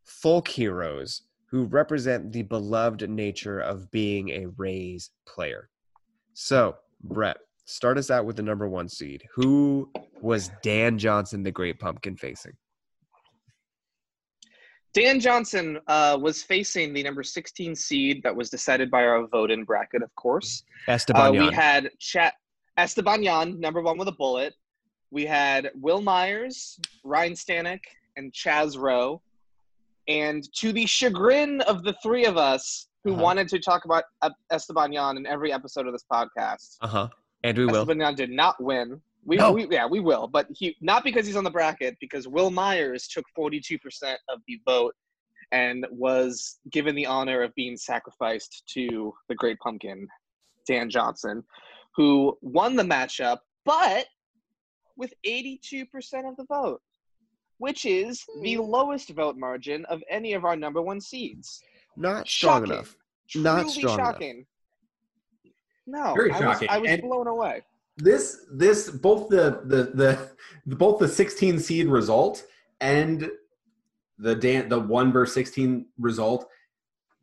folk 0.04 0.48
heroes 0.48 1.24
who 1.56 1.64
represent 1.68 2.34
the 2.34 2.42
beloved 2.42 3.10
nature 3.10 3.62
of 3.62 3.90
being 3.90 4.28
a 4.28 4.46
Rays 4.58 5.12
player. 5.26 5.70
So, 6.34 6.76
Brett, 7.02 7.38
start 7.64 7.98
us 7.98 8.12
out 8.12 8.26
with 8.26 8.36
the 8.36 8.44
number 8.44 8.68
one 8.68 8.90
seed. 8.90 9.24
Who 9.36 9.90
was 10.22 10.52
Dan 10.62 11.00
Johnson, 11.00 11.44
the 11.44 11.54
Great 11.54 11.80
Pumpkin, 11.80 12.18
facing? 12.18 12.52
Dan 14.94 15.22
Johnson 15.22 15.80
uh, 15.88 16.18
was 16.22 16.44
facing 16.44 16.94
the 16.94 17.02
number 17.02 17.24
16 17.24 17.74
seed 17.74 18.22
that 18.24 18.36
was 18.36 18.50
decided 18.50 18.92
by 18.92 19.06
our 19.06 19.26
vote 19.26 19.50
in 19.50 19.64
bracket, 19.64 20.04
of 20.04 20.14
course. 20.16 20.62
Esteban. 20.90 21.38
Uh, 21.38 21.46
we 21.48 21.54
had 21.54 21.90
Chat 22.00 22.34
Esteban 22.76 23.24
Yan, 23.24 23.62
number 23.62 23.82
one 23.82 23.98
with 23.98 24.10
a 24.10 24.18
bullet. 24.20 24.54
we 25.10 25.26
had 25.26 25.72
Wil 25.74 26.02
Myers, 26.02 26.78
Ryan 27.06 27.32
Stanek, 27.32 27.80
and 28.18 28.34
Chaz 28.34 28.78
Roe. 28.78 29.22
And 30.08 30.48
to 30.56 30.72
the 30.72 30.86
chagrin 30.86 31.62
of 31.62 31.84
the 31.84 31.96
three 32.04 32.26
of 32.26 32.38
us 32.38 32.88
who 33.04 33.14
Uh-huh. 33.14 33.22
wanted 33.24 33.48
to 33.50 33.60
talk 33.60 33.86
about 33.86 34.04
Esteban 34.52 34.92
Yan 34.94 35.18
in 35.18 35.26
every 35.26 35.52
episode 35.54 35.86
of 35.88 35.94
this 35.94 36.06
podcast, 36.12 36.78
Uh 36.82 36.88
huh. 36.88 37.10
And 37.44 37.58
we 37.58 37.66
will. 37.66 37.76
Esteban 37.82 38.00
Yan 38.00 38.16
did 38.16 38.32
not 38.32 38.62
win. 38.62 39.02
We, 39.24 39.38
No. 39.38 39.52
we 39.52 39.68
yeah 39.70 39.88
we 39.88 40.00
will, 40.00 40.28
but 40.28 40.48
he 40.52 40.76
not 40.82 41.04
because 41.04 41.26
he's 41.26 41.36
on 41.36 41.44
the 41.44 41.50
bracket 41.52 41.98
because 42.00 42.28
Wil 42.28 42.52
Myers 42.52 43.08
took 43.08 43.26
forty 43.36 43.60
two 43.60 43.80
percent 43.80 44.20
of 44.30 44.40
the 44.48 44.60
vote 44.66 44.94
and 45.52 45.86
was 45.92 46.60
given 46.72 46.94
the 46.96 47.06
honor 47.08 47.42
of 47.42 47.54
being 47.56 47.78
sacrificed 47.78 48.64
to 48.74 49.14
the 49.30 49.36
Great 49.36 49.58
Pumpkin, 49.60 50.08
Dan 50.68 50.90
Johnson, 50.92 51.44
who 51.96 52.38
won 52.42 52.76
the 52.76 52.84
matchup, 52.84 53.38
but 53.66 54.06
with 54.98 55.14
eighty 55.24 55.60
two 55.64 55.86
percent 55.88 56.28
of 56.28 56.36
the 56.38 56.46
vote, 56.46 56.82
which 57.58 57.86
is 57.86 58.24
the 58.42 58.56
hmm. 58.56 58.62
lowest 58.62 59.10
vote 59.10 59.38
margin 59.38 59.86
of 59.86 60.04
any 60.10 60.34
of 60.34 60.46
our 60.46 60.56
number 60.56 60.82
one 60.82 61.00
seeds. 61.00 61.62
Not 61.96 62.28
strong 62.28 62.62
Shocking. 62.62 62.74
enough. 62.74 62.96
Not 63.36 63.62
Truly 63.62 63.72
strong 63.74 64.00
enough. 64.00 64.08
shocking. 64.14 64.46
No, 65.88 66.14
Very 66.16 66.32
I 66.32 66.40
shocking. 66.40 66.68
was, 66.68 66.76
I 66.76 66.78
was 66.80 66.92
And- 66.92 67.02
blown 67.02 67.28
away. 67.28 67.64
this 67.98 68.46
this 68.52 68.90
both 68.90 69.30
the 69.30 69.62
the 69.66 69.92
the 70.66 70.76
both 70.76 71.00
the 71.00 71.08
16 71.08 71.60
seed 71.60 71.88
result 71.88 72.44
and 72.82 73.32
the 74.18 74.36
dan 74.36 74.68
the 74.68 74.80
1 74.80 75.14
versus 75.14 75.34
16 75.34 75.86
result 75.98 76.46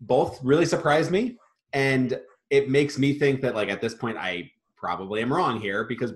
both 0.00 0.42
really 0.42 0.64
surprised 0.64 1.10
me 1.10 1.36
and 1.74 2.18
it 2.48 2.70
makes 2.70 2.98
me 2.98 3.18
think 3.18 3.42
that 3.42 3.54
like 3.54 3.68
at 3.68 3.82
this 3.82 3.94
point 3.94 4.16
i 4.16 4.50
probably 4.76 5.20
am 5.20 5.30
wrong 5.32 5.60
here 5.60 5.84
because 5.84 6.14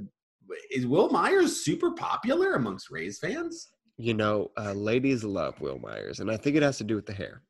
is 0.70 0.86
wil 0.86 1.10
myers 1.10 1.62
super 1.62 1.90
popular 1.92 2.54
amongst 2.54 2.90
rays 2.90 3.18
fans 3.18 3.68
You 3.98 4.14
know, 4.14 4.50
uh, 4.58 4.72
ladies 4.72 5.24
love 5.24 5.58
Wil 5.60 5.78
Myers, 5.78 6.20
and 6.20 6.30
I 6.30 6.36
think 6.36 6.56
it 6.56 6.62
has 6.62 6.76
to 6.78 6.84
do 6.84 6.94
with 6.96 7.06
the 7.06 7.14
hair. 7.14 7.40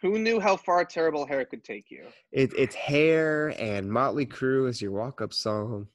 Who 0.00 0.18
knew 0.18 0.40
how 0.40 0.56
far 0.56 0.84
terrible 0.84 1.26
hair 1.26 1.44
could 1.44 1.64
take 1.64 1.90
you? 1.90 2.04
It, 2.32 2.52
it's 2.56 2.74
hair 2.74 3.54
and 3.58 3.90
Motley 3.90 4.24
Crue 4.26 4.68
is 4.68 4.80
your 4.80 4.92
walk-up 4.92 5.34
song, 5.34 5.88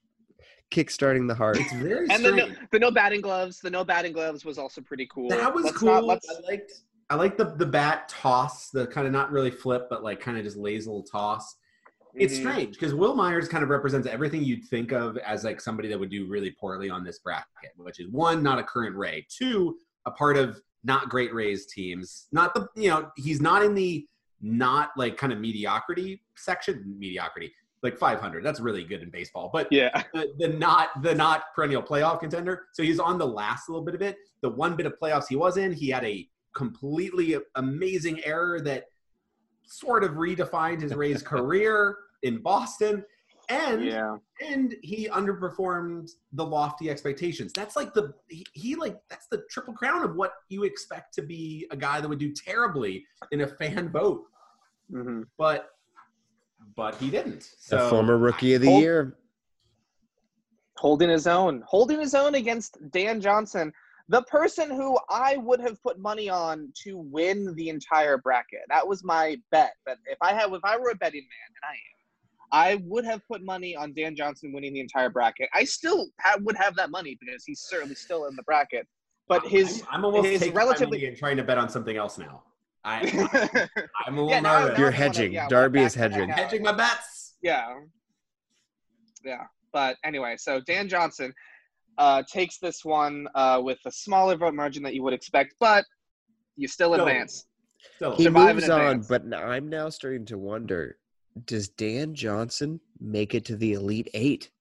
kickstarting 0.71 1.27
the 1.27 1.34
heart. 1.34 1.57
it's 1.59 1.73
very 1.73 2.07
And 2.11 2.23
the 2.23 2.31
no, 2.31 2.49
the 2.71 2.79
no 2.79 2.91
batting 2.91 3.21
gloves. 3.21 3.59
The 3.59 3.69
no 3.71 3.84
batting 3.84 4.11
gloves 4.13 4.43
was 4.45 4.57
also 4.59 4.81
pretty 4.81 5.07
cool. 5.11 5.29
that 5.29 5.53
was 5.53 5.65
Let's 5.65 5.77
cool 5.77 5.89
not- 6.07 6.21
i 6.29 6.41
liked 6.49 6.71
i 7.09 7.15
like 7.15 7.38
the 7.38 7.45
the 7.55 7.65
bat 7.65 8.07
toss 8.09 8.69
the 8.69 8.88
kind 8.88 9.05
of 9.07 9.11
not 9.13 9.31
really 9.31 9.51
flip 9.51 9.88
but 9.89 10.03
like 10.03 10.19
kind 10.21 10.38
of 10.38 10.43
just 10.43 10.55
lazy 10.57 10.86
little 10.88 11.03
toss 11.03 11.55
It's 12.16 12.36
Mhm. 12.36 12.39
strange 12.39 12.74
because 12.76 12.93
Wil 12.93 13.16
Myers 13.16 13.47
kind 13.47 13.64
of 13.64 13.70
represents 13.70 14.07
everything 14.07 14.43
you'd 14.43 14.66
think 14.66 14.91
of 14.91 15.18
as 15.18 15.43
like 15.43 15.59
somebody 15.59 15.88
that 15.89 15.99
would 15.99 16.09
do 16.11 16.28
really 16.28 16.51
poorly 16.51 16.89
on 16.89 17.03
this 17.03 17.20
bracket, 17.20 17.72
which 17.76 17.99
is 17.99 18.07
one, 18.09 18.43
not 18.43 18.59
a 18.59 18.64
current 18.64 18.95
Ray, 18.95 19.26
two, 19.30 19.78
a 20.05 20.11
part 20.11 20.38
of 20.38 20.61
not 20.84 21.09
great 21.09 21.34
Rays 21.34 21.66
teams. 21.66 22.28
Not 22.32 22.53
the 22.53 22.68
you 22.76 22.89
know 22.89 23.11
he's 23.16 23.41
not 23.41 23.64
in 23.64 23.74
the 23.74 24.07
not 24.41 24.91
like 24.97 25.18
kind 25.18 25.34
of 25.34 25.39
mediocrity 25.39 26.22
section. 26.36 26.95
Mediocrity 26.99 27.53
like 27.82 27.97
500. 27.97 28.45
That's 28.45 28.59
really 28.61 28.84
good 28.86 29.01
in 29.01 29.09
baseball, 29.09 29.49
but 29.51 29.68
Yeah. 29.72 29.89
the, 30.14 30.34
the 30.38 30.47
not 30.49 31.01
the 31.01 31.16
not 31.16 31.53
perennial 31.55 31.82
playoff 31.84 32.20
contender. 32.20 32.68
So 32.74 32.84
he's 32.84 32.99
on 32.99 33.18
the 33.18 33.28
last 33.28 33.68
little 33.70 33.84
bit 33.84 33.95
of 33.95 34.01
it. 34.01 34.18
The 34.41 34.49
one 34.49 34.76
bit 34.76 34.86
of 34.86 34.93
playoffs 35.01 35.26
he 35.30 35.36
was 35.36 35.57
in, 35.57 35.74
he 35.74 35.89
had 35.89 36.03
a 36.05 36.30
completely 36.53 37.38
amazing 37.55 38.24
error 38.24 38.61
that 38.61 38.86
sort 39.66 40.03
of 40.03 40.11
redefined 40.11 40.82
his 40.82 40.93
Rays 40.93 41.22
career 41.24 41.97
in 42.24 42.39
Boston. 42.41 43.05
And 43.49 43.84
Yeah. 43.84 44.17
and 44.41 44.74
he 44.82 45.09
underperformed 45.09 46.09
the 46.32 46.45
lofty 46.45 46.89
expectations. 46.89 47.51
That's 47.53 47.76
like 47.76 47.93
the 47.93 48.13
he, 48.30 48.45
he 48.53 48.76
like 48.76 48.97
that's 49.09 49.28
the 49.28 49.43
triple 49.49 49.74
crown 49.74 50.03
of 50.03 50.15
what 50.15 50.32
you 50.49 50.63
expect 50.63 51.13
to 51.15 51.21
be 51.21 51.67
a 51.69 51.76
guy 51.78 51.99
that 51.99 52.07
would 52.07 52.19
do 52.19 52.32
terribly 52.34 53.05
in 53.32 53.41
a 53.41 53.47
fan 53.47 53.89
vote. 53.89 54.24
hmm 54.89 55.24
But 55.38 55.69
but 56.78 56.95
he 56.95 57.09
didn't. 57.09 57.41
the 57.69 57.80
So 57.80 57.89
former 57.89 58.17
rookie 58.17 58.53
of 58.53 58.61
the 58.61 58.67
Hold- 58.69 58.82
year. 58.82 59.17
Holding 60.78 61.09
his 61.09 61.28
own. 61.28 61.61
Holding 61.67 61.99
his 61.99 62.15
own 62.15 62.36
against 62.36 62.78
Dan 62.91 63.21
Johnson, 63.21 63.71
the 64.09 64.24
person 64.24 64.69
who 64.71 64.97
I 65.09 65.38
would 65.38 65.59
have 65.59 65.82
put 65.84 65.99
money 65.99 66.30
on 66.30 66.71
to 66.84 66.97
win 66.97 67.53
the 67.55 67.69
entire 67.69 68.17
bracket. 68.17 68.61
That 68.69 68.88
was 68.88 69.03
my 69.03 69.38
bet. 69.51 69.74
That 69.86 69.97
if 70.05 70.17
I 70.21 70.34
had, 70.34 70.51
if 70.51 70.63
I 70.63 70.78
were 70.78 70.89
a 70.89 70.95
betting 70.95 71.21
man, 71.21 71.49
and 71.49 71.63
I 71.69 71.74
am, 71.74 71.99
I 72.52 72.82
would 72.84 73.06
have 73.06 73.22
put 73.28 73.44
money 73.44 73.76
on 73.76 73.94
Dan 73.94 74.16
Johnson 74.16 74.52
winning 74.54 74.74
the 74.74 74.80
entire 74.80 75.10
bracket. 75.10 75.50
I 75.54 75.64
still 75.64 76.08
ha- 76.22 76.38
would 76.41 76.56
have 76.58 76.76
that 76.76 76.89
money 76.91 77.18
because 77.20 77.44
he's 77.46 77.62
certainly 77.62 77.96
still 77.96 78.26
in 78.26 78.36
the 78.36 78.44
bracket. 78.44 78.88
But 79.28 79.48
his 79.48 79.82
I'm, 79.89 80.00
I'm 80.00 80.06
almost 80.06 80.28
his 80.28 80.39
taking 80.41 80.56
relatively- 80.56 81.02
my 81.02 81.08
and 81.08 81.18
trying 81.18 81.38
to 81.38 81.44
bet 81.44 81.58
on 81.58 81.70
something 81.70 81.96
else 81.98 82.18
now. 82.18 82.44
I 82.86 83.70
I'm 84.06 84.18
a 84.18 84.22
little 84.22 84.30
Yeah, 84.30 84.39
now- 84.41 84.60
nervous. 84.60 84.78
now 84.78 84.78
You're 84.78 84.88
I 84.88 84.91
wanna- 84.91 84.96
hedging. 84.98 85.34
yeah, 85.34 85.48
Darby 85.48 85.82
is 85.82 85.96
hedging. 85.96 86.30
hedging 86.30 86.62
my 86.64 86.74
bets. 86.74 87.36
Yeah. 87.41 87.76
Yeah. 89.24 89.44
But 89.72 89.98
anyway, 90.04 90.36
so 90.38 90.60
Dan 90.62 90.88
Johnson 90.89 91.34
uh, 91.98 92.24
takes 92.32 92.58
this 92.60 92.84
one 92.84 93.28
uh, 93.36 93.62
with 93.64 93.80
a 93.86 93.91
smaller 93.91 94.36
vote 94.36 94.54
margin 94.54 94.84
that 94.84 94.94
you 94.94 95.02
would 95.04 95.14
expect, 95.14 95.56
but 95.60 95.86
you 96.56 96.68
still 96.68 96.94
Still. 96.94 97.06
advance. 97.08 97.46
Still, 97.96 98.16
He 98.16 98.24
Survive 98.24 98.56
moves 98.56 98.70
on, 98.70 99.02
but 99.10 99.24
I'm 99.34 99.68
now 99.70 99.89
starting 99.89 100.26
to 100.28 100.38
wonder: 100.38 100.98
Does 101.45 101.69
Dan 101.69 102.13
Johnson 102.13 102.79
make 102.99 103.34
it 103.36 103.45
to 103.45 103.55
the 103.55 103.73
Elite 103.73 104.09
Eight? 104.13 104.51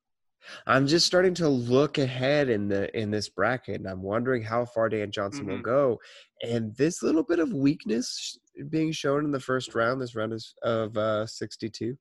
I'm 0.66 0.86
just 0.88 1.06
starting 1.06 1.34
to 1.34 1.48
look 1.48 1.98
ahead 1.98 2.48
in 2.48 2.66
the 2.68 2.94
in 2.98 3.10
this 3.10 3.28
bracket, 3.28 3.76
and 3.76 3.86
I'm 3.88 4.02
wondering 4.02 4.42
how 4.42 4.64
far 4.64 4.88
Dan 4.88 5.10
Johnson 5.12 5.46
will 5.46 5.58
Mhm. 5.58 5.62
go. 5.62 6.00
And 6.42 6.74
this 6.76 7.02
little 7.02 7.22
bit 7.22 7.38
of 7.38 7.52
weakness 7.52 8.38
being 8.68 8.90
shown 8.90 9.24
in 9.24 9.30
the 9.30 9.38
first 9.40 9.74
round, 9.74 10.00
this 10.00 10.16
round 10.16 10.32
is 10.32 10.54
of 10.62 10.96
uh, 10.96 11.26
62, 11.26 11.96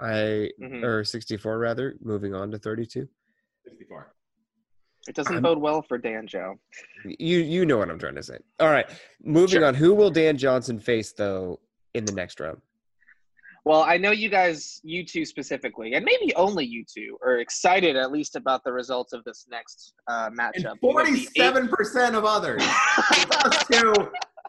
I 0.00 0.50
Mhm. 0.60 0.82
or 0.82 1.04
64 1.04 1.58
rather, 1.58 1.94
moving 2.00 2.34
on 2.34 2.50
to 2.50 2.58
32. 2.58 3.08
64. 3.64 4.12
It 5.08 5.14
doesn't 5.14 5.34
I'm- 5.34 5.42
bode 5.42 5.58
well 5.58 5.82
for 5.82 5.98
Dan 5.98 6.26
Joe. 6.26 6.58
You 7.04 7.38
you 7.38 7.64
know 7.64 7.78
what 7.78 7.90
I'm 7.90 7.98
trying 7.98 8.16
to 8.16 8.22
say. 8.24 8.38
All 8.58 8.70
right, 8.70 8.90
moving 9.22 9.60
Sure. 9.60 9.64
on. 9.66 9.74
Who 9.76 9.94
will 9.94 10.10
Dan 10.10 10.36
Johnson 10.36 10.80
face 10.80 11.12
though 11.12 11.60
in 11.94 12.04
the 12.06 12.12
next 12.12 12.40
round? 12.40 12.60
Well, 13.66 13.82
I 13.82 13.96
know 13.96 14.12
you 14.12 14.28
guys, 14.28 14.80
you 14.84 15.04
two 15.04 15.24
specifically, 15.24 15.94
and 15.94 16.04
maybe 16.04 16.32
only 16.36 16.64
you 16.64 16.84
two, 16.84 17.18
are 17.20 17.38
excited 17.38 17.96
at 17.96 18.12
least 18.12 18.36
about 18.36 18.62
the 18.62 18.72
results 18.72 19.12
of 19.12 19.24
this 19.24 19.44
next 19.50 19.92
uh, 20.06 20.30
And 20.30 20.38
matchup. 20.38 20.76
We 20.80 20.94
have 21.42 21.54
the 21.54 21.62
eight- 21.64 21.70
47% 21.70 22.14
of 22.16 22.24
others. 22.24 22.62
Us 22.64 23.66
two. 23.66 23.92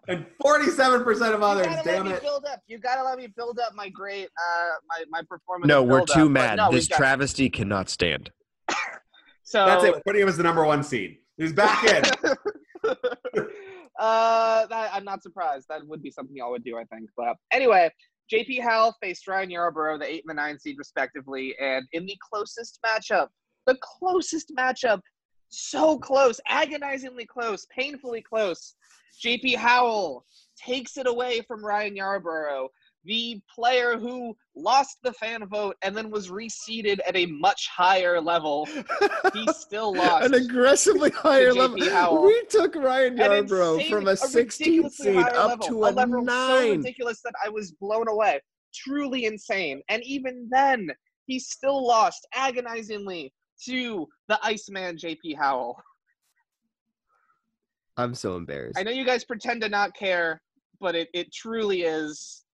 And 0.07 0.24
47% 0.45 1.07
of 1.34 1.39
You 1.39 1.45
others. 1.45 1.65
gotta 1.65 1.82
Damn 1.84 2.03
let 2.03 2.05
me 2.05 2.11
it. 2.13 2.22
build 2.22 2.45
up. 2.45 2.61
You 2.68 2.78
gotta 2.78 3.01
let 3.01 3.18
me 3.18 3.26
build 3.36 3.57
up 3.59 3.74
my 3.74 3.89
great, 3.89 4.26
uh, 4.28 4.70
my 4.88 5.03
my 5.09 5.22
performance. 5.28 5.68
No, 5.68 5.82
we're 5.82 5.97
build-up. 6.05 6.15
too 6.15 6.30
mad. 6.30 6.57
no, 6.57 6.70
this 6.72 6.84
we've 6.84 6.89
got- 6.91 6.97
travesty 6.97 7.49
cannot 7.49 7.89
stand. 7.89 8.30
So 9.43 9.65
That's 9.65 9.84
it. 9.86 9.93
We're 9.93 10.01
putting 10.01 10.22
him 10.24 10.28
as 10.28 10.36
the 10.38 10.43
number 10.43 10.63
one 10.65 10.84
seed. 10.84 11.20
He's 11.38 11.53
back 11.53 11.82
in. 11.86 12.03
uh, 13.97 14.65
that, 14.68 14.89
I'm 14.93 15.05
not 15.05 15.24
surprised. 15.24 15.68
That 15.70 15.88
would 15.88 16.03
be 16.03 16.11
something 16.11 16.36
y'all 16.36 16.51
would 16.51 16.65
do, 16.65 16.78
I 16.78 16.84
think. 16.84 17.09
But 17.15 17.38
anyway, 17.53 17.89
JP 18.32 18.61
Howell 18.61 18.95
faced 19.01 19.28
Ryan 19.28 19.49
Yarbrough, 19.51 19.99
the 19.99 20.09
eight 20.11 20.23
and 20.28 20.30
the 20.30 20.41
nine 20.41 20.59
seed, 20.59 20.78
respectively, 20.78 21.55
and 21.59 21.86
in 21.93 22.05
the 22.05 22.17
closest 22.21 22.80
matchup, 22.86 23.28
the 23.65 23.78
closest 23.82 24.51
matchup, 24.57 24.99
so 25.49 25.97
close, 25.97 26.39
agonizingly 26.47 27.25
close, 27.25 27.65
painfully 27.75 28.21
close. 28.21 28.75
JP 29.23 29.55
Howell 29.55 30.25
takes 30.57 30.97
it 30.97 31.07
away 31.07 31.41
from 31.47 31.65
Ryan 31.65 31.95
Yarbrough, 31.95 32.67
the 33.08 33.41
player 33.53 33.97
who 33.97 34.36
lost 34.55 34.97
the 35.01 35.14
fan 35.14 35.47
vote 35.47 35.76
and 35.82 35.95
then 35.95 36.12
was 36.12 36.30
reseated 36.30 37.01
at 37.08 37.16
a 37.16 37.26
much 37.26 37.68
higher 37.76 38.22
level. 38.22 38.68
He 39.34 39.47
still 39.53 39.93
lost. 39.93 40.26
An 40.26 40.34
aggressively 40.34 41.12
higher 41.12 41.53
level. 41.53 41.78
Howell. 41.89 42.24
We 42.24 42.43
took 42.49 42.76
Ryan 42.76 43.20
An 43.20 43.45
Yarbrough 43.45 43.76
insane- 43.76 43.91
from 43.91 44.08
a 44.08 44.18
16 44.18 44.68
ridiculously 44.68 45.05
seed 45.05 45.26
up 45.34 45.49
level, 45.49 45.68
to 45.68 45.74
a, 45.74 45.89
level 45.91 46.22
so 46.22 46.26
nine. 46.26 46.78
ridiculous 46.78 47.22
that 47.24 47.34
I 47.43 47.49
was 47.49 47.72
blown 47.74 48.08
away. 48.08 48.39
Truly 48.74 49.26
insane. 49.26 49.82
And 49.89 50.03
even 50.03 50.47
then, 50.49 50.89
he 51.26 51.39
still 51.39 51.86
lost 51.86 52.26
agonizingly 52.34 53.34
to 53.66 54.08
the 54.28 54.39
Iceman 54.43 54.97
JP 54.97 55.38
Howell. 55.38 55.78
I'm 57.97 58.16
so 58.16 58.36
embarrassed. 58.36 58.80
I 58.80 58.84
know 58.84 58.91
you 58.91 59.05
guys 59.05 59.24
pretend 59.24 59.62
to 59.62 59.70
not 59.70 59.93
care, 59.95 60.41
but 60.80 60.95
it, 60.95 61.10
it 61.14 61.34
truly 61.34 61.82
is 61.82 62.45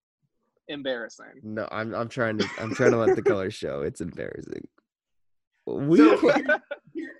embarrassing. 0.67 1.25
No, 1.43 1.67
I'm 1.71 1.93
I'm 1.93 2.09
trying 2.09 2.37
to 2.39 2.47
I'm 2.59 2.73
trying 2.73 2.91
to 2.91 2.97
let 2.97 3.15
the 3.15 3.21
color 3.21 3.51
show. 3.51 3.81
It's 3.81 4.01
embarrassing. 4.01 4.67
We 5.65 5.97
So 5.97 6.17
can't- 6.19 6.61
here, 6.93 7.11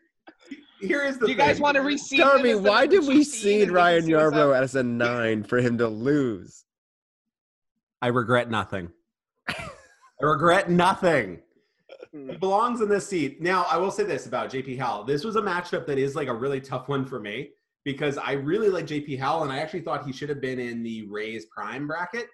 here 0.82 1.04
is 1.04 1.18
the 1.18 1.26
Do 1.28 1.32
you 1.32 1.38
guys 1.38 1.60
want 1.60 1.76
to 1.76 1.82
reseed? 1.82 2.18
Darby, 2.18 2.52
him 2.52 2.64
why 2.64 2.86
did 2.88 3.08
we 3.08 3.24
seed 3.24 3.42
seed 3.42 3.62
and 3.64 3.72
we 3.72 3.78
Ryan 3.78 4.00
can 4.02 4.08
see 4.08 4.14
what's 4.16 4.26
up? 4.28 4.34
Yarbrough 4.34 4.62
as 4.62 4.76
a 4.76 4.84
nine 4.84 5.44
for 5.44 5.58
him 5.60 5.78
to 5.78 5.88
lose? 5.88 6.66
I 8.02 8.08
regret 8.08 8.50
nothing. 8.52 8.90
I 9.50 9.56
regret 10.22 10.70
nothing. 10.70 11.40
Hmm. 12.12 12.30
he 12.32 12.38
belongs 12.38 12.82
in 12.82 12.90
this 12.90 13.08
seat. 13.08 13.42
Now, 13.42 13.66
I 13.70 13.78
will 13.78 13.92
say 13.92 14.04
this 14.04 14.26
about 14.28 14.52
JP 14.52 14.78
Howell. 14.78 15.06
This 15.06 15.24
was 15.24 15.36
a 15.38 15.42
matchup 15.42 15.86
that 15.88 15.98
is 15.98 16.16
like 16.16 16.28
a 16.28 16.34
really 16.34 16.60
tough 16.62 16.88
one 16.90 17.06
for 17.06 17.20
me 17.20 17.52
because 17.86 18.18
I 18.18 18.34
really 18.34 18.70
like 18.70 18.86
JP 18.86 19.20
Howell, 19.20 19.44
and 19.44 19.52
I 19.52 19.60
actually 19.60 19.82
thought 19.82 20.06
he 20.06 20.12
should 20.14 20.30
have 20.30 20.42
been 20.42 20.60
in 20.60 20.84
the 20.84 21.04
Rays 21.10 21.46
Prime 21.46 21.88
bracket, 21.88 22.28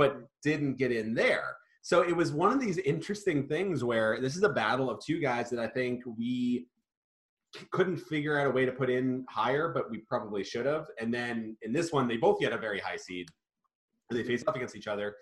but 0.00 0.22
didn't 0.42 0.78
get 0.78 0.90
in 0.90 1.12
there. 1.12 1.56
So 1.82 2.00
it 2.00 2.16
was 2.16 2.32
one 2.32 2.52
of 2.52 2.58
these 2.58 2.78
interesting 2.78 3.46
things 3.46 3.84
where 3.84 4.18
this 4.18 4.34
is 4.34 4.42
a 4.42 4.48
battle 4.48 4.88
of 4.88 4.98
two 5.04 5.20
guys 5.20 5.50
that 5.50 5.60
I 5.60 5.66
think 5.66 6.02
we 6.16 6.68
couldn't 7.70 7.98
figure 7.98 8.40
out 8.40 8.46
a 8.46 8.50
way 8.50 8.64
to 8.64 8.72
put 8.72 8.88
in 8.88 9.26
higher, 9.28 9.68
but 9.68 9.90
we 9.90 9.98
probably 9.98 10.42
should 10.42 10.64
have. 10.64 10.86
And 10.98 11.12
then 11.12 11.54
in 11.60 11.74
this 11.74 11.92
one, 11.92 12.08
they 12.08 12.16
both 12.16 12.40
get 12.40 12.54
a 12.54 12.56
very 12.56 12.80
high 12.80 12.96
seed. 12.96 13.28
They 14.10 14.22
face 14.22 14.42
off 14.48 14.56
against 14.56 14.74
each 14.74 14.86
other. 14.86 15.16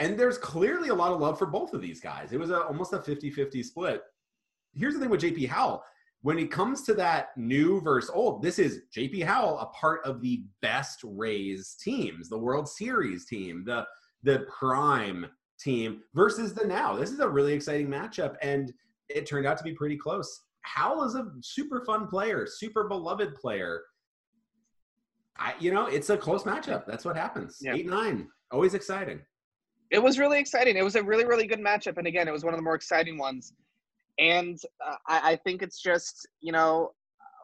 And 0.00 0.18
there's 0.18 0.38
clearly 0.38 0.88
a 0.88 0.94
lot 0.94 1.12
of 1.12 1.20
love 1.20 1.38
for 1.38 1.46
both 1.46 1.72
of 1.72 1.80
these 1.80 2.00
guys. 2.00 2.32
It 2.32 2.40
was 2.40 2.50
a, 2.50 2.62
almost 2.62 2.92
a 2.92 3.00
50 3.00 3.30
50 3.30 3.62
split. 3.62 4.02
Here's 4.74 4.94
the 4.94 5.00
thing 5.00 5.08
with 5.08 5.20
JP 5.20 5.46
Howell 5.46 5.84
when 6.22 6.38
it 6.38 6.50
comes 6.50 6.82
to 6.82 6.94
that 6.94 7.28
new 7.36 7.80
versus 7.80 8.10
old, 8.14 8.42
this 8.42 8.58
is 8.58 8.82
JP 8.96 9.24
Howell, 9.24 9.58
a 9.58 9.66
part 9.66 10.00
of 10.04 10.20
the 10.20 10.44
best 10.60 11.00
Rays 11.02 11.76
teams, 11.80 12.28
the 12.28 12.38
World 12.38 12.68
Series 12.68 13.26
team, 13.26 13.64
the 13.66 13.84
the 14.22 14.46
prime 14.58 15.26
team 15.58 16.00
versus 16.14 16.54
the 16.54 16.64
now. 16.64 16.94
This 16.94 17.10
is 17.10 17.18
a 17.18 17.28
really 17.28 17.52
exciting 17.52 17.88
matchup, 17.88 18.36
and 18.40 18.72
it 19.08 19.26
turned 19.26 19.46
out 19.46 19.58
to 19.58 19.64
be 19.64 19.72
pretty 19.72 19.96
close. 19.96 20.42
Howell 20.62 21.02
is 21.04 21.16
a 21.16 21.28
super 21.42 21.84
fun 21.84 22.06
player, 22.06 22.46
super 22.46 22.86
beloved 22.86 23.34
player. 23.34 23.82
I, 25.36 25.54
you 25.58 25.72
know, 25.72 25.86
it's 25.86 26.10
a 26.10 26.16
close 26.16 26.44
matchup. 26.44 26.86
That's 26.86 27.04
what 27.04 27.16
happens. 27.16 27.58
Yeah. 27.60 27.74
Eight 27.74 27.86
nine, 27.86 28.28
always 28.52 28.74
exciting. 28.74 29.20
It 29.90 30.00
was 30.00 30.20
really 30.20 30.38
exciting. 30.38 30.76
It 30.76 30.84
was 30.84 30.94
a 30.94 31.02
really, 31.02 31.24
really 31.24 31.48
good 31.48 31.60
matchup, 31.60 31.98
and 31.98 32.06
again, 32.06 32.28
it 32.28 32.32
was 32.32 32.44
one 32.44 32.54
of 32.54 32.58
the 32.58 32.64
more 32.64 32.76
exciting 32.76 33.18
ones. 33.18 33.52
And 34.22 34.58
uh, 34.86 34.94
I, 35.08 35.32
I 35.32 35.36
think 35.36 35.62
it's 35.62 35.82
just, 35.82 36.28
you 36.40 36.52
know, 36.52 36.92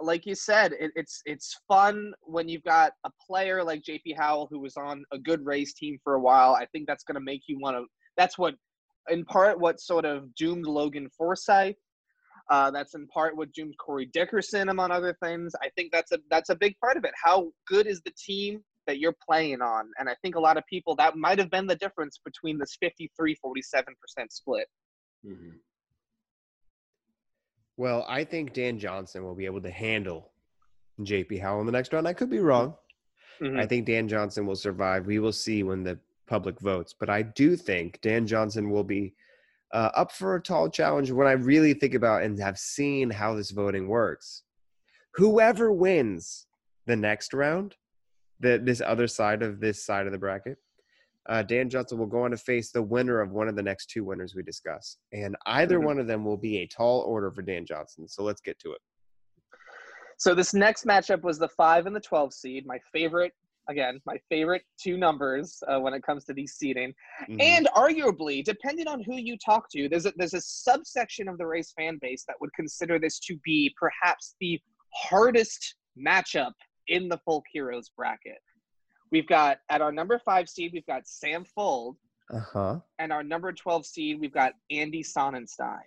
like 0.00 0.26
you 0.26 0.36
said, 0.36 0.72
it, 0.78 0.92
it's 0.94 1.20
it's 1.26 1.60
fun 1.66 2.12
when 2.22 2.48
you've 2.48 2.62
got 2.62 2.92
a 3.04 3.10
player 3.26 3.64
like 3.64 3.82
JP 3.82 4.16
Howell 4.16 4.46
who 4.48 4.60
was 4.60 4.76
on 4.76 5.04
a 5.12 5.18
good 5.18 5.44
Rays 5.44 5.74
team 5.74 5.98
for 6.04 6.14
a 6.14 6.20
while. 6.20 6.54
I 6.54 6.66
think 6.66 6.86
that's 6.86 7.02
going 7.02 7.16
to 7.16 7.20
make 7.20 7.42
you 7.48 7.58
want 7.58 7.76
to. 7.76 7.84
That's 8.16 8.38
what, 8.38 8.54
in 9.08 9.24
part, 9.24 9.58
what 9.58 9.80
sort 9.80 10.04
of 10.04 10.32
doomed 10.36 10.66
Logan 10.66 11.08
Forsythe. 11.16 11.74
Uh, 12.48 12.70
that's 12.70 12.94
in 12.94 13.08
part 13.08 13.36
what 13.36 13.52
doomed 13.52 13.74
Corey 13.78 14.06
Dickerson, 14.06 14.68
among 14.68 14.92
other 14.92 15.16
things. 15.20 15.52
I 15.62 15.68
think 15.76 15.90
that's 15.92 16.12
a 16.12 16.18
that's 16.30 16.50
a 16.50 16.56
big 16.56 16.76
part 16.78 16.96
of 16.96 17.04
it. 17.04 17.12
How 17.20 17.50
good 17.66 17.88
is 17.88 18.00
the 18.02 18.12
team 18.24 18.62
that 18.86 19.00
you're 19.00 19.16
playing 19.28 19.62
on? 19.62 19.90
And 19.98 20.08
I 20.08 20.14
think 20.22 20.36
a 20.36 20.40
lot 20.40 20.56
of 20.56 20.64
people 20.66 20.94
that 20.96 21.16
might 21.16 21.40
have 21.40 21.50
been 21.50 21.66
the 21.66 21.76
difference 21.76 22.20
between 22.24 22.56
this 22.56 22.76
53 22.80 23.34
47 23.34 23.94
percent 24.00 24.32
split. 24.32 24.66
Mm-hmm. 25.26 25.56
Well, 27.78 28.04
I 28.08 28.24
think 28.24 28.54
Dan 28.54 28.76
Johnson 28.76 29.22
will 29.22 29.36
be 29.36 29.46
able 29.46 29.62
to 29.62 29.70
handle 29.70 30.32
JP 31.00 31.40
Howell 31.40 31.60
in 31.60 31.66
the 31.66 31.72
next 31.72 31.92
round. 31.92 32.08
I 32.08 32.12
could 32.12 32.28
be 32.28 32.40
wrong. 32.40 32.74
Mm-hmm. 33.40 33.56
I 33.56 33.66
think 33.66 33.86
Dan 33.86 34.08
Johnson 34.08 34.46
will 34.46 34.56
survive. 34.56 35.06
We 35.06 35.20
will 35.20 35.32
see 35.32 35.62
when 35.62 35.84
the 35.84 35.96
public 36.26 36.58
votes, 36.58 36.92
but 36.98 37.08
I 37.08 37.22
do 37.22 37.54
think 37.54 38.00
Dan 38.00 38.26
Johnson 38.26 38.70
will 38.70 38.82
be 38.82 39.14
uh, 39.72 39.90
up 39.94 40.10
for 40.10 40.34
a 40.34 40.42
tall 40.42 40.68
challenge 40.68 41.12
when 41.12 41.28
I 41.28 41.32
really 41.32 41.72
think 41.72 41.94
about 41.94 42.24
and 42.24 42.36
have 42.40 42.58
seen 42.58 43.10
how 43.10 43.34
this 43.34 43.52
voting 43.52 43.86
works. 43.86 44.42
Whoever 45.14 45.72
wins 45.72 46.46
the 46.86 46.96
next 46.96 47.32
round, 47.32 47.76
the, 48.40 48.60
this 48.60 48.80
other 48.80 49.06
side 49.06 49.42
of 49.42 49.60
this 49.60 49.84
side 49.84 50.06
of 50.06 50.12
the 50.12 50.18
bracket, 50.18 50.58
uh, 51.28 51.42
Dan 51.42 51.68
Johnson 51.68 51.98
will 51.98 52.06
go 52.06 52.24
on 52.24 52.30
to 52.30 52.36
face 52.36 52.70
the 52.70 52.82
winner 52.82 53.20
of 53.20 53.30
one 53.32 53.48
of 53.48 53.56
the 53.56 53.62
next 53.62 53.90
two 53.90 54.04
winners 54.04 54.34
we 54.34 54.42
discuss. 54.42 54.96
And 55.12 55.36
either 55.46 55.76
mm-hmm. 55.76 55.86
one 55.86 55.98
of 55.98 56.06
them 56.06 56.24
will 56.24 56.36
be 56.36 56.58
a 56.58 56.66
tall 56.66 57.00
order 57.02 57.30
for 57.30 57.42
Dan 57.42 57.66
Johnson. 57.66 58.08
So 58.08 58.22
let's 58.22 58.40
get 58.40 58.58
to 58.60 58.72
it. 58.72 58.80
So 60.16 60.34
this 60.34 60.54
next 60.54 60.84
matchup 60.84 61.22
was 61.22 61.38
the 61.38 61.48
five 61.48 61.86
and 61.86 61.94
the 61.94 62.00
12 62.00 62.34
seed, 62.34 62.66
my 62.66 62.78
favorite, 62.92 63.32
again, 63.68 64.00
my 64.04 64.16
favorite 64.28 64.62
two 64.80 64.96
numbers 64.96 65.62
uh, 65.68 65.78
when 65.78 65.94
it 65.94 66.02
comes 66.02 66.24
to 66.24 66.32
these 66.32 66.54
seeding. 66.54 66.92
Mm-hmm. 67.22 67.40
And 67.40 67.68
arguably, 67.76 68.42
depending 68.42 68.88
on 68.88 69.02
who 69.02 69.16
you 69.16 69.36
talk 69.44 69.70
to, 69.72 69.88
there's 69.88 70.06
a, 70.06 70.12
there's 70.16 70.34
a 70.34 70.40
subsection 70.40 71.28
of 71.28 71.38
the 71.38 71.46
race 71.46 71.72
fan 71.78 71.98
base 72.00 72.24
that 72.26 72.36
would 72.40 72.52
consider 72.54 72.98
this 72.98 73.18
to 73.20 73.36
be 73.44 73.72
perhaps 73.78 74.34
the 74.40 74.60
hardest 74.94 75.76
matchup 75.96 76.52
in 76.88 77.08
the 77.08 77.18
Folk 77.18 77.44
Heroes 77.52 77.90
bracket. 77.96 78.38
We've 79.10 79.26
got 79.26 79.58
at 79.70 79.80
our 79.80 79.92
number 79.92 80.18
five 80.18 80.48
seed, 80.48 80.72
we've 80.72 80.86
got 80.86 81.06
Sam 81.06 81.44
Fuld. 81.44 81.96
Uh 82.30 82.40
huh. 82.40 82.80
And 82.98 83.12
our 83.12 83.22
number 83.22 83.52
12 83.52 83.86
seed, 83.86 84.20
we've 84.20 84.32
got 84.32 84.52
Andy 84.70 85.02
Sonnanstine. 85.02 85.80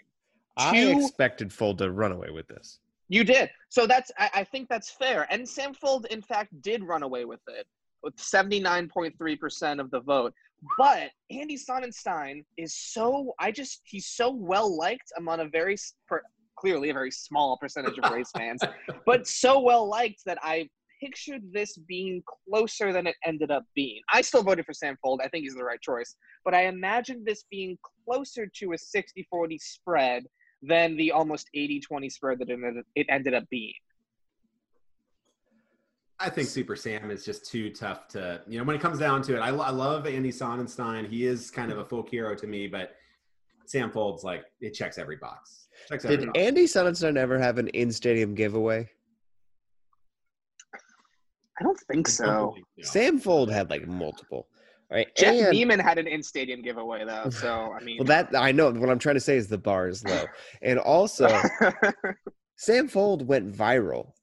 I 0.58 0.78
expected 0.78 1.50
Fuld 1.50 1.78
to 1.80 1.92
run 1.92 2.12
away 2.12 2.30
with 2.32 2.48
this. 2.48 2.80
You 3.10 3.24
did. 3.24 3.50
So 3.70 3.86
that's, 3.86 4.12
I, 4.18 4.30
I 4.36 4.44
think 4.44 4.70
that's 4.70 4.90
fair. 4.90 5.28
And 5.30 5.48
Sam 5.48 5.74
Fuld, 5.74 6.06
in 6.08 6.22
fact, 6.22 6.62
did 6.62 6.84
run 6.84 7.04
away 7.04 7.26
with 7.26 7.42
it 7.48 7.68
with 8.04 8.16
79.3% 8.16 9.80
of 9.80 9.92
the 9.92 10.00
vote. 10.00 10.34
But 10.78 11.12
Andy 11.30 11.58
Sonnanstine 11.58 12.44
is 12.58 12.76
so, 12.76 13.34
I 13.40 13.52
just, 13.52 13.82
he's 13.84 14.08
so 14.08 14.32
well 14.32 14.76
liked 14.78 15.12
among 15.18 15.40
a 15.40 15.46
very, 15.46 15.76
per, 16.08 16.22
clearly 16.56 16.90
a 16.90 16.94
very 16.94 17.12
small 17.12 17.58
percentage 17.58 17.98
of 17.98 18.12
race 18.12 18.32
fans, 18.38 18.62
but 19.06 19.28
so 19.28 19.60
well 19.60 19.88
liked 19.88 20.22
that 20.26 20.38
I 20.42 20.70
pictured 21.02 21.42
this 21.52 21.78
being 21.88 22.24
closer 22.48 22.94
than 22.94 23.08
it 23.08 23.16
ended 23.26 23.52
up 23.52 23.64
being. 23.76 24.02
I 24.14 24.22
still 24.22 24.44
voted 24.44 24.66
for 24.66 24.74
Sam 24.74 24.98
Fuld. 25.04 25.20
I 25.24 25.28
think 25.28 25.44
he's 25.44 25.56
the 25.56 25.64
right 25.64 25.82
choice. 25.82 26.16
But 26.46 26.54
I 26.54 26.66
imagined 26.66 27.26
this 27.26 27.46
being 27.50 27.78
closer 28.06 28.48
to 28.58 28.74
a 28.74 28.78
60 28.78 29.28
40 29.30 29.58
spread 29.58 30.24
than 30.62 30.96
the 30.98 31.12
almost 31.12 31.50
80 31.54 31.80
20 31.82 32.10
spread 32.10 32.40
that 32.40 32.86
it 32.96 33.08
ended 33.10 33.34
up 33.34 33.44
being. 33.50 33.74
I 36.20 36.30
think 36.30 36.48
Super 36.48 36.76
Sam 36.76 37.10
is 37.10 37.26
just 37.26 37.50
too 37.50 37.72
tough 37.72 38.08
to, 38.10 38.42
you 38.48 38.60
know, 38.60 38.64
when 38.64 38.76
it 38.76 38.82
comes 38.82 39.00
down 39.00 39.24
to 39.24 39.36
it. 39.36 39.40
I, 39.40 39.48
I 39.48 39.72
love 39.72 40.06
Andy 40.06 40.32
Sonnanstine. 40.32 41.10
He 41.10 41.26
is 41.26 41.50
kind 41.50 41.72
of 41.72 41.80
a 41.80 41.86
folk 41.86 42.10
hero 42.10 42.36
to 42.36 42.46
me, 42.46 42.68
but 42.68 42.92
Sam 43.66 43.90
Fuld's 43.90 44.24
like, 44.24 44.44
it 44.60 44.76
checks 44.76 45.00
every 45.00 45.16
box. 45.16 45.68
Checks 45.90 46.06
every 46.06 46.18
Did 46.18 46.26
box. 46.28 46.40
Andy 46.40 46.66
Sonnanstine 46.66 47.18
ever 47.18 47.40
have 47.40 47.58
an 47.58 47.70
in 47.70 47.92
stadium 47.92 48.36
giveaway? 48.36 48.88
I 51.62 51.64
don't 51.64 51.80
think 51.92 52.08
so. 52.08 52.56
Sam 52.82 53.22
Fuld 53.22 53.52
had 53.52 53.70
like 53.70 53.88
multiple. 53.88 54.48
Right. 54.90 55.08
Jeff 55.16 55.36
and, 55.36 55.52
Niemann 55.52 55.80
had 55.80 56.00
an 56.00 56.08
in 56.08 56.24
stadium 56.24 56.64
giveaway 56.64 57.06
though, 57.06 57.30
so 57.30 57.72
I 57.72 57.80
mean. 57.84 57.98
Well, 58.00 58.08
that 58.08 58.36
I 58.36 58.52
know. 58.52 58.72
What 58.72 58.90
I'm 58.90 59.00
trying 59.00 59.16
to 59.16 59.22
say 59.22 59.38
is 59.38 59.48
the 59.48 59.60
bar 59.60 59.88
is 59.88 60.04
low, 60.04 60.26
and 60.64 60.80
also 60.80 61.28
Sam 62.58 62.90
Fuld 62.90 63.22
went 63.22 63.56
viral 63.56 64.14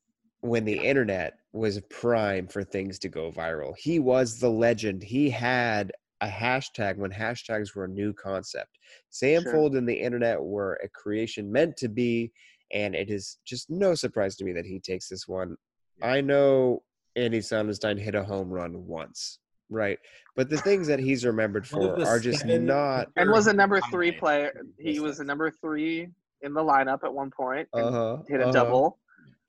when 0.41 0.65
the 0.65 0.77
internet 0.77 1.39
was 1.53 1.81
prime 1.91 2.49
for 2.49 2.65
things 2.65 2.99
to 2.99 3.09
go 3.09 3.31
viral. 3.31 3.75
He 3.79 4.01
was 4.01 4.41
the 4.41 4.51
legend. 4.51 5.03
He 5.03 5.31
had 5.31 5.93
a 6.21 6.29
hashtag 6.29 6.97
when 6.97 7.13
hashtags 7.13 7.77
were 7.77 7.85
a 7.85 7.89
new 7.89 8.13
concept. 8.13 8.79
Sam 9.11 9.43
sure. 9.43 9.55
Fuld 9.55 9.79
and 9.79 9.89
the 9.89 9.95
internet 9.95 10.43
were 10.43 10.75
a 10.83 10.89
creation 10.89 11.53
meant 11.53 11.77
to 11.77 11.89
be, 11.89 12.33
and 12.73 12.97
it 12.97 13.11
is 13.11 13.39
just 13.47 13.71
no 13.71 13.95
surprise 13.95 14.35
to 14.37 14.45
me 14.45 14.53
that 14.53 14.67
he 14.67 14.81
takes 14.81 15.09
this 15.09 15.29
one. 15.29 15.57
I 16.03 16.21
know 16.21 16.83
Andy 17.19 17.41
Sonnanstine 17.41 17.99
hit 17.99 18.15
a 18.15 18.23
home 18.23 18.49
run 18.49 18.87
once, 18.87 19.39
right? 19.71 19.99
But 20.37 20.49
the 20.49 20.59
things 20.59 20.87
that 20.87 20.99
he's 20.99 21.25
remembered 21.25 21.67
for 21.67 22.01
are 22.07 22.21
just 22.21 22.47
not. 22.47 23.09
And 23.17 23.31
was 23.31 23.47
a 23.47 23.53
number 23.53 23.81
three 23.91 24.13
player. 24.13 24.63
He 24.79 25.01
was 25.01 25.21
a 25.21 25.25
number 25.25 25.51
three 25.51 26.09
in 26.43 26.55
the 26.55 26.63
lineup 26.63 27.05
at 27.05 27.13
one 27.13 27.31
point. 27.31 27.69
Uh-huh, 27.73 28.19
hit 28.29 28.41
a 28.41 28.45
uh-huh. 28.45 28.53
double. 28.53 28.99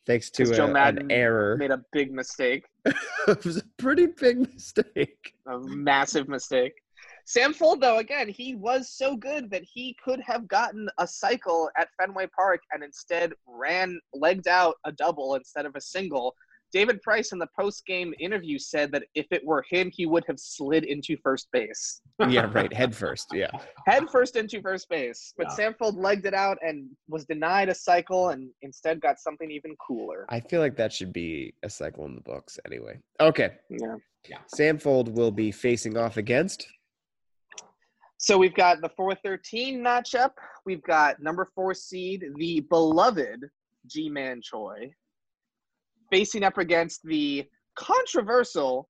Thanks 0.07 0.31
to 0.31 0.43
a, 0.43 0.55
Joe 0.55 0.67
Maddon 0.67 1.03
an 1.03 1.11
error. 1.11 1.55
Made 1.57 1.71
a 1.71 1.83
big 1.91 2.11
mistake. 2.11 2.65
it 2.85 3.45
was 3.45 3.57
a 3.57 3.63
pretty 3.77 4.07
big 4.07 4.39
mistake. 4.39 5.33
A 5.45 5.59
massive 5.59 6.27
mistake. 6.27 6.73
Sam 7.25 7.53
Fuld, 7.53 7.79
though, 7.79 7.99
again, 7.99 8.27
he 8.27 8.55
was 8.55 8.89
so 8.89 9.15
good 9.15 9.51
that 9.51 9.61
he 9.61 9.95
could 10.03 10.19
have 10.21 10.47
gotten 10.47 10.89
a 10.97 11.05
cycle 11.05 11.69
at 11.77 11.89
Fenway 11.95 12.25
Park 12.35 12.61
and 12.71 12.83
instead 12.83 13.33
ran 13.45 13.99
legged 14.15 14.47
out 14.47 14.77
a 14.83 14.91
double 14.91 15.35
instead 15.35 15.67
of 15.67 15.75
a 15.75 15.81
single 15.81 16.33
David 16.71 17.01
Price 17.01 17.31
in 17.31 17.39
the 17.39 17.47
post 17.57 17.85
game 17.85 18.13
interview 18.19 18.59
said 18.59 18.91
that 18.91 19.03
if 19.15 19.25
it 19.31 19.45
were 19.45 19.63
him, 19.69 19.91
he 19.93 20.05
would 20.05 20.23
have 20.27 20.39
slid 20.39 20.83
into 20.83 21.17
first 21.23 21.47
base. 21.51 22.01
yeah, 22.29 22.49
right. 22.53 22.71
Head 22.79 22.95
first. 22.95 23.27
Yeah. 23.33 23.49
Head 23.87 24.09
first 24.09 24.35
into 24.35 24.61
first 24.61 24.89
base. 24.89 25.33
But 25.37 25.47
yeah. 25.49 25.55
Sam 25.55 25.75
Fuld 25.79 25.95
legged 25.97 26.25
it 26.25 26.33
out 26.33 26.57
and 26.61 26.89
was 27.07 27.25
denied 27.25 27.69
a 27.69 27.75
cycle 27.75 28.29
and 28.29 28.49
instead 28.61 29.01
got 29.01 29.19
something 29.19 29.49
even 29.49 29.75
cooler. 29.85 30.25
I 30.29 30.39
feel 30.39 30.61
like 30.61 30.75
that 30.77 30.93
should 30.93 31.13
be 31.13 31.53
a 31.63 31.69
cycle 31.69 32.05
in 32.05 32.15
the 32.15 32.21
books 32.21 32.59
anyway. 32.65 32.99
Okay. 33.19 33.51
Yeah. 33.69 33.95
Yeah. 34.27 34.37
Sam 34.47 34.77
Fuld 34.77 35.09
will 35.13 35.31
be 35.31 35.51
facing 35.51 35.97
off 35.97 36.17
against. 36.17 36.67
So 38.17 38.37
we've 38.37 38.53
got 38.53 38.81
the 38.81 38.89
413 38.89 39.79
matchup. 39.79 40.31
We've 40.65 40.83
got 40.83 41.21
number 41.21 41.47
four 41.55 41.73
seed, 41.73 42.25
the 42.35 42.59
beloved 42.69 43.45
Ji-Man 43.87 44.41
Choi 44.43 44.93
facing 46.11 46.43
up 46.43 46.57
against 46.57 47.03
the 47.03 47.45
controversial 47.75 48.87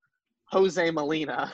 Jose 0.51 0.91
Molina. 0.91 1.51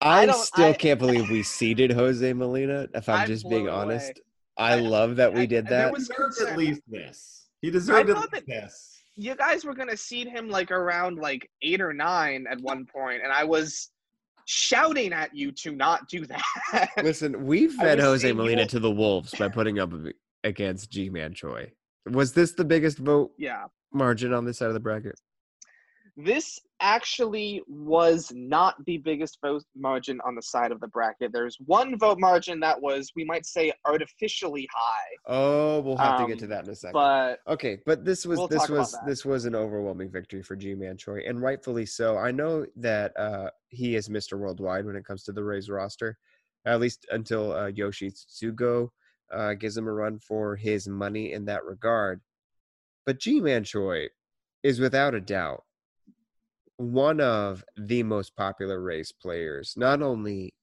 I, 0.00 0.26
I 0.26 0.32
still 0.32 0.66
I- 0.70 0.72
can't 0.74 0.98
believe 0.98 1.28
we 1.30 1.42
seeded 1.42 1.92
Jose 1.92 2.32
Molina. 2.32 2.86
If 2.94 3.08
I'm, 3.08 3.20
I'm 3.20 3.26
just 3.26 3.48
being 3.48 3.64
blown 3.64 3.74
away. 3.84 3.94
honest, 3.94 4.20
I 4.56 4.76
love 4.76 5.16
that 5.16 5.32
we 5.32 5.46
did 5.46 5.66
there 5.66 5.84
that. 5.84 5.92
was- 5.92 6.08
deserved 6.08 6.40
at 6.42 6.56
least 6.58 6.82
this. 6.86 7.46
He 7.60 7.70
deserved 7.70 8.08
I 8.10 8.12
at 8.12 8.18
thought 8.18 8.32
least 8.32 8.46
this. 8.46 8.94
You 9.16 9.34
guys 9.34 9.64
were 9.64 9.74
gonna 9.74 9.96
seed 9.96 10.28
him 10.28 10.48
like 10.48 10.70
around 10.70 11.18
like 11.18 11.50
eight 11.62 11.80
or 11.80 11.92
nine 11.92 12.46
at 12.48 12.60
one 12.60 12.86
point, 12.86 13.22
and 13.24 13.32
I 13.32 13.42
was 13.42 13.90
shouting 14.44 15.12
at 15.12 15.34
you 15.34 15.50
to 15.50 15.72
not 15.72 16.08
do 16.08 16.24
that. 16.26 16.90
Listen, 17.02 17.44
we 17.44 17.66
fed 17.76 17.98
Jose 17.98 18.22
saying 18.22 18.36
you 18.36 18.40
Molina 18.40 18.64
to 18.66 18.78
the 18.78 18.90
wolves 18.90 19.34
by 19.36 19.48
putting 19.48 19.80
up 19.80 19.90
against 20.44 20.90
Ji-Man 20.92 21.34
Choi. 21.34 21.72
Was 22.06 22.32
this 22.32 22.52
the 22.52 22.64
biggest 22.64 22.98
vote 22.98 23.32
yeah. 23.38 23.64
margin 23.92 24.32
on 24.32 24.44
this 24.44 24.58
side 24.58 24.68
of 24.68 24.74
the 24.74 24.80
bracket? 24.80 25.18
This 26.20 26.58
actually 26.80 27.62
was 27.68 28.32
not 28.34 28.74
the 28.86 28.98
biggest 28.98 29.38
vote 29.40 29.62
margin 29.76 30.20
on 30.24 30.34
the 30.34 30.42
side 30.42 30.72
of 30.72 30.80
the 30.80 30.88
bracket. 30.88 31.32
There's 31.32 31.56
one 31.64 31.96
vote 31.96 32.18
margin 32.18 32.58
that 32.58 32.80
was, 32.80 33.12
we 33.14 33.24
might 33.24 33.46
say, 33.46 33.72
artificially 33.84 34.68
high, 34.72 35.08
Oh, 35.26 35.80
we'll 35.80 35.96
have 35.96 36.18
to 36.18 36.26
get 36.26 36.32
Um, 36.34 36.38
to 36.40 36.46
that 36.48 36.64
in 36.64 36.70
a 36.70 36.74
second. 36.74 36.94
but 36.94 37.38
Okay, 37.46 37.78
but 37.86 38.04
this 38.04 38.26
was 38.26 38.38
We'll 38.38 38.48
this 38.48 38.68
was 38.68 38.96
this 39.06 39.24
was 39.24 39.44
an 39.44 39.54
overwhelming 39.54 40.10
victory 40.10 40.42
for 40.42 40.56
Ji-Man 40.56 40.96
Choi, 40.96 41.20
and 41.24 41.40
rightfully 41.40 41.86
so. 41.86 42.18
I 42.18 42.32
know 42.32 42.66
that 42.74 43.16
uh, 43.16 43.50
he 43.68 43.94
is 43.94 44.08
Mr. 44.08 44.36
Worldwide 44.36 44.86
when 44.86 44.96
it 44.96 45.04
comes 45.04 45.22
to 45.24 45.32
the 45.32 45.44
Rays 45.44 45.70
roster, 45.70 46.18
at 46.64 46.80
least 46.80 47.06
until 47.12 47.52
uh, 47.52 47.66
Yoshi 47.68 48.10
Tsutsugo 48.10 48.90
uh, 49.32 49.54
gives 49.54 49.76
him 49.76 49.86
a 49.86 49.92
run 49.92 50.18
for 50.18 50.56
his 50.56 50.88
money 50.88 51.32
in 51.32 51.44
that 51.46 51.64
regard. 51.64 52.20
But 53.06 53.18
Ji-Man 53.20 53.64
Choi 53.64 54.08
is 54.62 54.80
without 54.80 55.14
a 55.14 55.20
doubt 55.20 55.64
one 56.76 57.20
of 57.20 57.64
the 57.76 58.02
most 58.04 58.36
popular 58.36 58.80
race 58.80 59.10
players, 59.10 59.74
not 59.76 60.00
only 60.02 60.54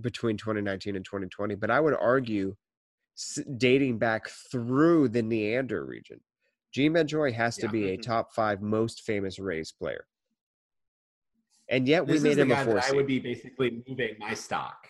between 0.00 0.36
2019 0.36 0.94
and 0.96 1.04
2020, 1.04 1.56
but 1.56 1.70
I 1.70 1.80
would 1.80 1.94
argue 1.94 2.56
s- 3.16 3.40
dating 3.56 3.98
back 3.98 4.28
through 4.28 5.08
the 5.08 5.22
Neander 5.22 5.84
region. 5.84 6.20
Ji-Man 6.72 7.08
Choi 7.08 7.32
has 7.32 7.56
to 7.56 7.66
Yeah. 7.66 7.72
be 7.72 7.88
a 7.88 7.98
Mhm. 7.98 8.02
top 8.02 8.32
five 8.32 8.62
most 8.62 9.02
famous 9.02 9.40
race 9.40 9.72
player. 9.72 10.06
And 11.68 11.88
yet 11.88 12.06
we 12.06 12.14
This 12.14 12.22
made 12.22 12.30
is 12.30 12.36
the 12.36 12.42
him 12.42 12.52
a 12.52 12.64
four 12.64 12.74
that 12.74 12.88
I 12.88 12.92
would 12.92 13.06
be 13.06 13.18
basically 13.18 13.82
moving 13.88 14.16
my 14.18 14.34
stock. 14.34 14.88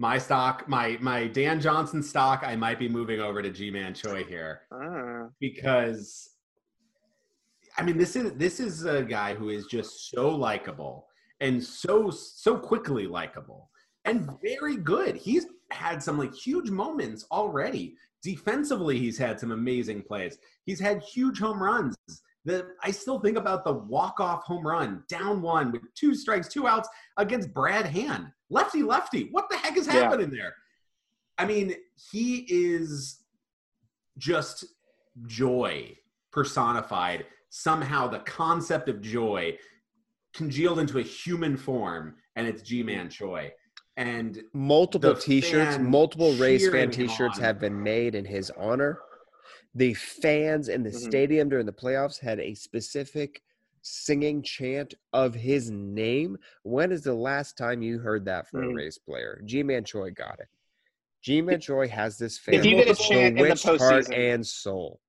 My 0.00 0.16
stock, 0.16 0.66
my 0.66 0.96
my 1.02 1.26
Dan 1.26 1.60
Johnson 1.60 2.02
stock, 2.02 2.42
I 2.42 2.56
might 2.56 2.78
be 2.78 2.88
moving 2.88 3.20
over 3.20 3.42
to 3.42 3.50
Ji-Man 3.50 3.92
Choi 3.92 4.24
here 4.24 4.62
uh, 4.74 5.28
because 5.40 6.30
I 7.76 7.82
mean 7.82 7.98
this 7.98 8.16
is 8.16 8.32
this 8.32 8.60
is 8.60 8.86
a 8.86 9.02
guy 9.02 9.34
who 9.34 9.50
is 9.50 9.66
just 9.66 10.10
so 10.10 10.30
likable 10.30 11.06
and 11.40 11.62
so 11.62 12.10
so 12.10 12.56
quickly 12.56 13.06
likable 13.06 13.68
and 14.06 14.30
very 14.42 14.78
good. 14.78 15.16
He's 15.16 15.44
had 15.70 16.02
some 16.02 16.16
like 16.16 16.34
huge 16.34 16.70
moments 16.70 17.26
already. 17.30 17.94
Defensively, 18.22 18.98
he's 18.98 19.18
had 19.18 19.38
some 19.38 19.52
amazing 19.52 20.00
plays. 20.00 20.38
He's 20.64 20.80
had 20.80 21.02
huge 21.02 21.40
home 21.40 21.62
runs. 21.62 21.94
The 22.44 22.68
I 22.82 22.90
still 22.90 23.20
think 23.20 23.36
about 23.36 23.64
the 23.64 23.72
walk-off 23.72 24.44
home 24.44 24.66
run, 24.66 25.04
down 25.08 25.42
one 25.42 25.72
with 25.72 25.82
two 25.94 26.14
strikes, 26.14 26.48
two 26.48 26.66
outs 26.66 26.88
against 27.16 27.52
Brad 27.52 27.84
Hand. 27.86 28.28
Lefty 28.48 28.82
lefty. 28.82 29.28
What 29.30 29.48
the 29.50 29.56
heck 29.56 29.76
is 29.76 29.86
Yeah. 29.86 29.92
happening 29.94 30.30
there? 30.30 30.54
I 31.38 31.44
mean, 31.46 31.74
he 32.10 32.46
is 32.48 33.22
just 34.18 34.64
joy 35.26 35.96
personified. 36.30 37.26
Somehow 37.50 38.06
the 38.08 38.20
concept 38.20 38.88
of 38.88 39.00
joy 39.00 39.58
congealed 40.32 40.78
into 40.78 40.98
a 40.98 41.02
human 41.02 41.56
form, 41.56 42.14
and 42.36 42.46
it's 42.46 42.62
Ji-Man 42.62 43.10
Choi. 43.10 43.52
And 43.96 44.40
multiple 44.54 45.14
t-shirts 45.14 45.78
multiple 45.78 46.32
race 46.34 46.70
fan 46.70 46.90
t-shirts 46.90 47.38
on. 47.38 47.44
have 47.44 47.58
been 47.58 47.82
made 47.82 48.14
in 48.14 48.24
his 48.24 48.50
honor 48.56 49.00
the 49.74 49.94
fans 49.94 50.68
in 50.68 50.82
the 50.82 50.90
Mhm. 50.90 50.94
stadium 50.94 51.48
during 51.48 51.66
the 51.66 51.72
playoffs 51.72 52.18
had 52.18 52.40
a 52.40 52.54
specific 52.54 53.42
singing 53.82 54.42
chant 54.42 54.94
of 55.12 55.34
his 55.34 55.70
name 55.70 56.36
when 56.64 56.92
is 56.92 57.02
the 57.02 57.14
last 57.14 57.56
time 57.56 57.80
you 57.80 57.98
heard 57.98 58.24
that 58.26 58.46
for 58.48 58.62
a 58.64 58.68
Mhm. 58.68 58.74
race 58.74 58.98
player 58.98 59.40
ji-man 59.46 59.84
choi 59.84 60.10
got 60.10 60.38
it 60.38 60.48
ji-man 61.22 61.58
choi 61.60 61.88
has 61.88 62.18
this 62.18 62.36
fan 62.38 62.56
If 62.56 62.64
you 62.66 62.74
get 62.76 62.86
a 62.88 62.90
base 62.90 62.98
chant 62.98 63.38
in 63.38 63.48
the 63.48 63.54
bewitched 63.54 63.64
heart 63.64 64.04
postseason- 64.06 64.14
and 64.14 64.46
soul 64.46 65.00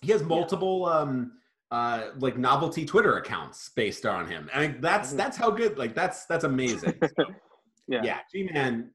he 0.00 0.12
has 0.12 0.22
multiple 0.22 0.86
um 0.86 1.40
uh 1.70 2.10
like 2.18 2.36
novelty 2.38 2.84
Twitter 2.86 3.16
accounts 3.18 3.70
based 3.70 4.04
on 4.06 4.26
him. 4.28 4.48
And 4.52 4.80
that's 4.82 5.12
Mhm. 5.12 5.16
that's 5.16 5.36
how 5.36 5.50
good 5.50 5.76
like 5.78 5.94
that's 5.94 6.26
that's 6.26 6.44
amazing. 6.44 7.00
So, 7.16 7.34
yeah. 7.86 8.02
yeah, 8.02 8.20
Ji-Man 8.32 8.90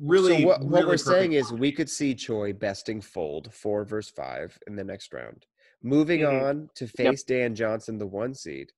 really 0.00 0.40
so 0.40 0.46
what, 0.46 0.60
what 0.60 0.70
really 0.80 0.86
we're 0.86 0.96
saying 0.96 1.32
is 1.34 1.52
we 1.52 1.70
could 1.72 1.88
see 1.90 2.14
choi 2.14 2.52
besting 2.52 3.00
fuld 3.00 3.52
four 3.52 3.84
versus 3.84 4.12
five 4.14 4.58
in 4.66 4.76
the 4.76 4.84
next 4.84 5.12
round 5.12 5.46
moving 5.82 6.20
Mhm. 6.20 6.42
on 6.42 6.70
to 6.74 6.86
face 6.86 7.22
dan 7.22 7.54
johnson 7.54 7.98
the 7.98 8.06
one 8.06 8.34
seed 8.34 8.72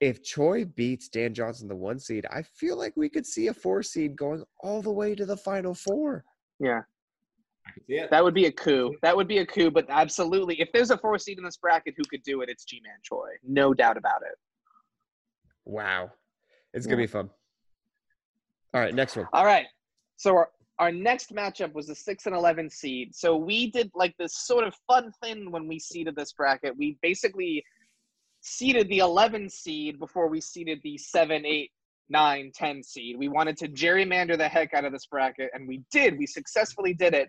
if 0.00 0.22
choi 0.22 0.64
beats 0.64 1.08
dan 1.08 1.34
johnson 1.34 1.68
the 1.68 1.74
one 1.76 1.98
seed 1.98 2.26
i 2.30 2.42
feel 2.42 2.76
like 2.76 2.92
we 2.96 3.08
could 3.08 3.26
see 3.26 3.48
a 3.48 3.54
four 3.54 3.82
seed 3.82 4.14
going 4.16 4.44
all 4.60 4.80
the 4.82 4.92
way 4.92 5.14
to 5.14 5.26
the 5.26 5.36
final 5.36 5.74
four 5.74 6.24
yeah. 6.60 6.82
I 7.66 7.70
can 7.72 7.84
see 7.84 7.94
it. 7.96 8.10
That 8.10 8.24
would 8.24 8.32
be 8.32 8.46
a 8.46 8.52
coup. 8.52 8.94
That 9.02 9.14
would 9.14 9.28
be 9.28 9.38
a 9.38 9.46
coup, 9.46 9.70
but 9.70 9.84
absolutely. 9.90 10.58
If 10.58 10.70
there's 10.72 10.90
a 10.90 10.96
four 10.96 11.18
seed 11.18 11.36
in 11.36 11.44
this 11.44 11.58
bracket 11.58 11.92
who 11.98 12.02
could 12.04 12.22
do 12.22 12.40
it, 12.40 12.48
it's 12.48 12.64
Ji-Man 12.64 12.94
Choi. 13.02 13.28
No 13.46 13.74
doubt 13.74 13.98
about 13.98 14.22
it. 14.22 14.34
wow 15.66 16.10
it's 16.72 16.86
gonna 16.86 16.96
be 16.96 17.06
fun 17.06 17.28
all 18.72 18.80
right 18.80 18.94
next 18.94 19.16
one 19.16 19.28
All 19.34 19.44
right. 19.44 19.66
So 20.18 20.36
our, 20.36 20.50
our 20.80 20.92
next 20.92 21.32
matchup 21.34 21.72
was 21.72 21.86
the 21.86 21.94
six 21.94 22.26
and 22.26 22.34
eleven 22.34 22.68
seed. 22.68 23.14
So 23.14 23.36
we 23.36 23.70
did 23.70 23.90
like 23.94 24.14
this 24.18 24.36
sort 24.36 24.64
of 24.64 24.74
fun 24.86 25.12
thing 25.22 25.50
when 25.50 25.66
we 25.66 25.78
seeded 25.78 26.16
this 26.16 26.32
bracket. 26.32 26.76
We 26.76 26.98
basically 27.02 27.64
seeded 28.40 28.88
the 28.88 28.98
eleven 28.98 29.48
seed 29.48 29.98
before 29.98 30.28
we 30.28 30.40
seeded 30.40 30.80
the 30.82 30.98
seven, 30.98 31.46
eight, 31.46 31.70
nine, 32.08 32.50
ten 32.52 32.82
seed. 32.82 33.16
We 33.16 33.28
wanted 33.28 33.56
to 33.58 33.68
gerrymander 33.68 34.36
the 34.36 34.48
heck 34.48 34.74
out 34.74 34.84
of 34.84 34.92
this 34.92 35.06
bracket, 35.06 35.50
and 35.54 35.68
we 35.68 35.82
did. 35.92 36.18
We 36.18 36.26
successfully 36.26 36.94
did 36.94 37.14
it 37.14 37.28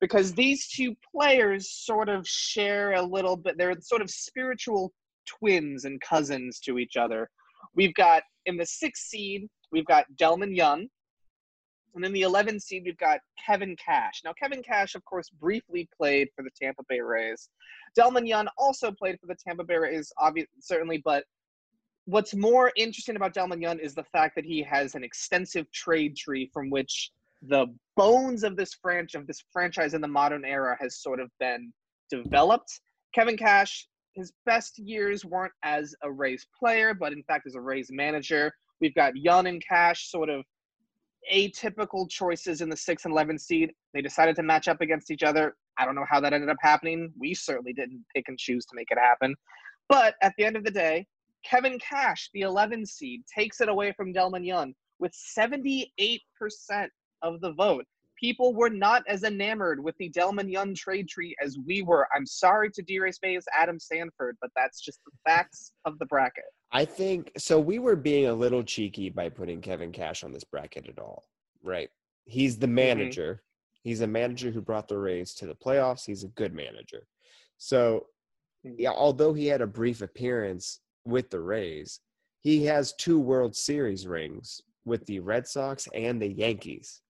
because 0.00 0.32
these 0.32 0.68
two 0.68 0.96
players 1.14 1.70
sort 1.70 2.08
of 2.08 2.26
share 2.26 2.94
a 2.94 3.02
little 3.02 3.36
bit. 3.36 3.56
They're 3.58 3.78
sort 3.80 4.02
of 4.02 4.10
spiritual 4.10 4.90
twins 5.26 5.84
and 5.84 6.00
cousins 6.00 6.60
to 6.60 6.78
each 6.78 6.96
other. 6.96 7.28
We've 7.74 7.94
got 7.94 8.22
in 8.46 8.56
the 8.56 8.66
sixth 8.66 9.04
seed, 9.04 9.48
we've 9.70 9.86
got 9.86 10.06
Delmon 10.20 10.56
Young. 10.56 10.88
And 11.94 12.04
in 12.04 12.12
the 12.12 12.22
11 12.22 12.58
seed, 12.60 12.82
we've 12.84 12.96
got 12.98 13.20
Kevin 13.44 13.76
Cash. 13.76 14.22
Now, 14.24 14.32
Kevin 14.32 14.62
Cash, 14.62 14.94
of 14.94 15.04
course, 15.04 15.28
briefly 15.28 15.88
played 15.96 16.28
for 16.34 16.42
the 16.42 16.50
Tampa 16.60 16.82
Bay 16.88 17.00
Rays. 17.00 17.50
Delmon 17.98 18.26
Young 18.26 18.48
also 18.56 18.90
played 18.90 19.18
for 19.20 19.26
the 19.26 19.36
Tampa 19.46 19.64
Bay 19.64 19.76
Rays, 19.76 20.12
obviously, 20.18 20.60
certainly. 20.60 21.02
But 21.04 21.24
what's 22.06 22.34
more 22.34 22.72
interesting 22.76 23.16
about 23.16 23.34
Delmon 23.34 23.60
Young 23.60 23.78
is 23.78 23.94
the 23.94 24.04
fact 24.04 24.34
that 24.36 24.44
he 24.44 24.62
has 24.62 24.94
an 24.94 25.04
extensive 25.04 25.70
trade 25.70 26.16
tree 26.16 26.50
from 26.52 26.70
which 26.70 27.10
the 27.42 27.66
bones 27.96 28.44
of 28.44 28.56
this 28.56 28.74
franchise, 28.74 29.20
of 29.20 29.26
this 29.26 29.44
franchise 29.52 29.94
in 29.94 30.00
the 30.00 30.08
modern 30.08 30.44
era, 30.44 30.76
has 30.80 30.96
sort 30.96 31.20
of 31.20 31.30
been 31.40 31.72
developed. 32.10 32.80
Kevin 33.14 33.36
Cash, 33.36 33.86
his 34.14 34.32
best 34.46 34.78
years 34.78 35.24
weren't 35.24 35.52
as 35.62 35.94
a 36.02 36.10
Rays 36.10 36.46
player, 36.58 36.94
but 36.94 37.12
in 37.12 37.22
fact 37.24 37.46
as 37.46 37.54
a 37.54 37.60
Rays 37.60 37.88
manager. 37.90 38.52
We've 38.80 38.94
got 38.94 39.16
Young 39.16 39.46
and 39.46 39.62
Cash 39.66 40.10
sort 40.10 40.28
of 40.28 40.44
atypical 41.32 42.08
choices 42.08 42.60
in 42.60 42.68
the 42.68 42.76
6 42.76 43.04
and 43.04 43.12
11 43.12 43.38
seed. 43.38 43.72
They 43.94 44.02
decided 44.02 44.36
to 44.36 44.42
match 44.42 44.68
up 44.68 44.80
against 44.80 45.10
each 45.10 45.22
other. 45.22 45.56
I 45.78 45.84
don't 45.84 45.94
know 45.94 46.06
how 46.08 46.20
that 46.20 46.32
ended 46.32 46.50
up 46.50 46.56
happening. 46.60 47.12
We 47.18 47.34
certainly 47.34 47.72
didn't 47.72 48.04
pick 48.14 48.28
and 48.28 48.38
choose 48.38 48.64
to 48.66 48.76
make 48.76 48.90
it 48.90 48.98
happen. 48.98 49.34
But 49.88 50.14
at 50.22 50.34
the 50.36 50.44
end 50.44 50.56
of 50.56 50.64
the 50.64 50.70
day, 50.70 51.06
Kevin 51.44 51.78
Cash, 51.78 52.30
the 52.34 52.42
11 52.42 52.86
seed, 52.86 53.22
takes 53.26 53.60
it 53.60 53.68
away 53.68 53.92
from 53.92 54.12
Delmon 54.12 54.46
Young 54.46 54.74
with 54.98 55.12
78% 55.36 56.20
of 57.22 57.40
the 57.40 57.52
vote. 57.52 57.84
People 58.18 58.54
were 58.54 58.70
not 58.70 59.02
as 59.08 59.24
enamored 59.24 59.82
with 59.82 59.96
the 59.98 60.10
Delmon 60.10 60.50
Young 60.50 60.74
trade 60.74 61.08
tree 61.08 61.34
as 61.42 61.58
we 61.66 61.82
were. 61.82 62.06
I'm 62.14 62.26
sorry 62.26 62.70
to 62.70 62.82
DRaysBay's 62.82 63.46
Adam 63.56 63.80
Sanford, 63.80 64.36
but 64.40 64.50
that's 64.54 64.80
just 64.80 65.00
the 65.04 65.10
facts 65.26 65.72
of 65.84 65.98
the 65.98 66.06
bracket. 66.06 66.44
I 66.72 66.84
think 66.86 67.32
so. 67.36 67.60
We 67.60 67.78
were 67.78 67.96
being 67.96 68.26
a 68.26 68.34
little 68.34 68.62
cheeky 68.62 69.10
by 69.10 69.28
putting 69.28 69.60
Kevin 69.60 69.92
Cash 69.92 70.24
on 70.24 70.32
this 70.32 70.44
bracket 70.44 70.88
at 70.88 70.98
all, 70.98 71.24
right? 71.62 71.90
He's 72.24 72.58
the 72.58 72.66
mm-hmm. 72.66 72.74
manager. 72.76 73.42
He's 73.82 74.00
a 74.00 74.06
manager 74.06 74.50
who 74.50 74.62
brought 74.62 74.88
the 74.88 74.96
Rays 74.96 75.34
to 75.34 75.46
the 75.46 75.54
playoffs. 75.54 76.06
He's 76.06 76.24
a 76.24 76.28
good 76.28 76.54
manager. 76.54 77.06
So, 77.58 78.06
mm. 78.66 78.74
yeah, 78.78 78.90
although 78.90 79.34
he 79.34 79.46
had 79.46 79.60
a 79.60 79.66
brief 79.66 80.00
appearance 80.00 80.80
with 81.04 81.30
the 81.30 81.40
Rays, 81.40 82.00
he 82.40 82.64
has 82.66 82.94
two 82.94 83.20
World 83.20 83.54
Series 83.54 84.06
rings 84.06 84.62
with 84.84 85.04
the 85.06 85.20
Red 85.20 85.46
Sox 85.46 85.88
and 85.94 86.22
the 86.22 86.32
Yankees. 86.32 87.02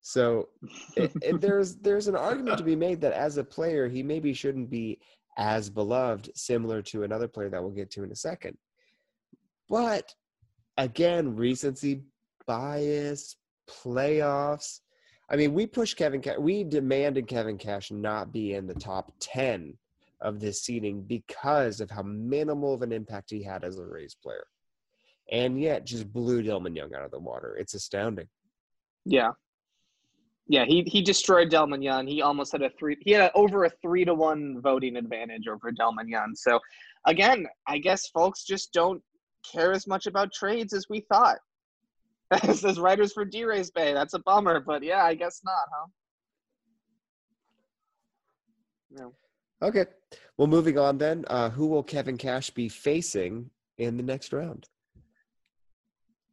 So, 0.00 0.48
it, 0.96 1.12
it- 1.22 1.40
there's 1.40 1.76
there's 1.76 2.08
an 2.08 2.16
argument 2.16 2.56
to 2.58 2.64
be 2.64 2.76
made 2.76 3.00
that 3.02 3.12
as 3.12 3.36
a 3.36 3.44
player, 3.44 3.88
he 3.88 4.02
maybe 4.02 4.32
shouldn't 4.32 4.70
be 4.70 5.00
as 5.36 5.70
beloved, 5.70 6.30
similar 6.34 6.82
to 6.82 7.04
another 7.04 7.28
player 7.28 7.48
that 7.48 7.62
we'll 7.62 7.72
get 7.72 7.90
to 7.92 8.04
in 8.04 8.12
a 8.12 8.16
second. 8.16 8.56
But 9.68 10.14
again, 10.76 11.36
recency 11.36 12.02
bias, 12.46 13.36
playoffs. 13.68 14.80
I 15.30 15.36
mean, 15.36 15.54
we 15.54 15.66
pushed 15.66 15.96
Kevin. 15.96 16.20
Cash, 16.20 16.38
we 16.38 16.64
demanded 16.64 17.26
Kevin 17.26 17.56
Cash 17.56 17.90
not 17.90 18.32
be 18.32 18.54
in 18.54 18.66
the 18.66 18.74
top 18.74 19.12
ten 19.18 19.78
of 20.20 20.40
this 20.40 20.62
seating 20.62 21.02
because 21.02 21.80
of 21.80 21.90
how 21.90 22.02
minimal 22.02 22.74
of 22.74 22.82
an 22.82 22.92
impact 22.92 23.30
he 23.30 23.42
had 23.42 23.64
as 23.64 23.78
a 23.78 23.84
Rays 23.84 24.14
player, 24.14 24.44
and 25.30 25.60
yet 25.60 25.86
just 25.86 26.12
blew 26.12 26.42
Delmon 26.42 26.76
Young 26.76 26.94
out 26.94 27.04
of 27.04 27.10
the 27.10 27.18
water. 27.18 27.56
It's 27.56 27.74
astounding. 27.74 28.28
Yeah, 29.04 29.30
yeah. 30.46 30.64
He 30.64 30.82
he 30.86 31.02
destroyed 31.02 31.50
Delmon 31.50 31.82
Young. 31.82 32.06
He 32.06 32.22
almost 32.22 32.52
had 32.52 32.62
a 32.62 32.70
three. 32.78 32.96
He 33.00 33.12
had 33.12 33.30
a, 33.30 33.32
over 33.34 33.64
a 33.64 33.70
three 33.82 34.04
to 34.04 34.14
one 34.14 34.60
voting 34.60 34.96
advantage 34.96 35.46
over 35.48 35.70
Delmon 35.72 36.08
Young. 36.08 36.34
So, 36.34 36.58
again, 37.06 37.46
I 37.66 37.78
guess 37.78 38.08
folks 38.08 38.44
just 38.44 38.72
don't 38.72 39.02
care 39.50 39.72
as 39.72 39.86
much 39.86 40.06
about 40.06 40.32
trades 40.32 40.72
as 40.72 40.86
we 40.88 41.00
thought. 41.12 41.38
As 42.42 42.80
writers 42.80 43.12
for 43.12 43.26
D 43.26 43.44
Rays 43.44 43.70
Bay. 43.70 43.92
That's 43.92 44.14
a 44.14 44.18
bummer, 44.20 44.58
but 44.58 44.82
yeah, 44.82 45.04
I 45.04 45.14
guess 45.14 45.42
not, 45.44 45.66
huh? 45.70 45.86
No. 48.90 49.12
Okay. 49.60 49.84
Well, 50.38 50.48
moving 50.48 50.78
on 50.78 50.96
then. 50.96 51.24
Uh, 51.28 51.50
who 51.50 51.66
will 51.66 51.82
Kevin 51.82 52.16
Cash 52.16 52.48
be 52.50 52.70
facing 52.70 53.50
in 53.76 53.98
the 53.98 54.02
next 54.02 54.32
round? 54.32 54.68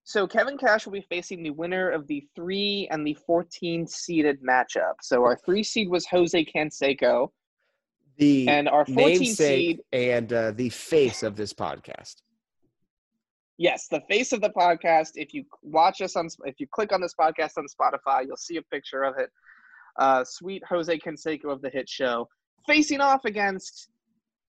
So 0.10 0.26
Kevin 0.26 0.58
Cash 0.58 0.88
will 0.88 0.94
be 0.94 1.06
facing 1.08 1.44
the 1.44 1.52
winner 1.52 1.92
of 1.92 2.08
the 2.08 2.28
three 2.36 2.88
and 2.90 3.06
the 3.06 3.14
14 3.28 3.86
seeded 3.86 4.42
matchup. 4.42 4.94
So 5.04 5.24
our 5.24 5.36
three 5.36 5.62
seed 5.62 5.88
was 5.88 6.08
Jose 6.08 6.46
Canseco. 6.46 7.30
The 8.18 8.48
and 8.48 8.68
our 8.68 8.88
14 8.88 9.36
seed 9.36 9.82
and 9.94 10.34
uh, 10.34 10.54
the 10.54 10.70
face 10.70 11.22
of 11.22 11.36
this 11.36 11.54
podcast. 11.54 12.24
Yes, 13.60 13.88
the 13.88 14.02
face 14.10 14.34
of 14.34 14.42
the 14.42 14.50
podcast. 14.50 15.12
If 15.14 15.32
you 15.32 15.46
watch 15.62 16.02
us 16.02 16.16
on, 16.16 16.28
if 16.44 16.60
you 16.60 16.66
click 16.66 16.92
on 16.92 17.02
this 17.02 17.14
podcast 17.14 17.52
on 17.58 17.68
Spotify, 17.68 18.26
you'll 18.26 18.36
see 18.36 18.58
a 18.58 18.64
picture 18.64 19.04
of 19.04 19.16
it. 19.20 19.30
Uh, 20.00 20.24
sweet 20.24 20.64
Jose 20.68 20.98
Canseco 20.98 21.52
of 21.52 21.62
the 21.62 21.70
hit 21.70 21.88
show 21.88 22.28
facing 22.66 23.00
off 23.00 23.26
against 23.26 23.90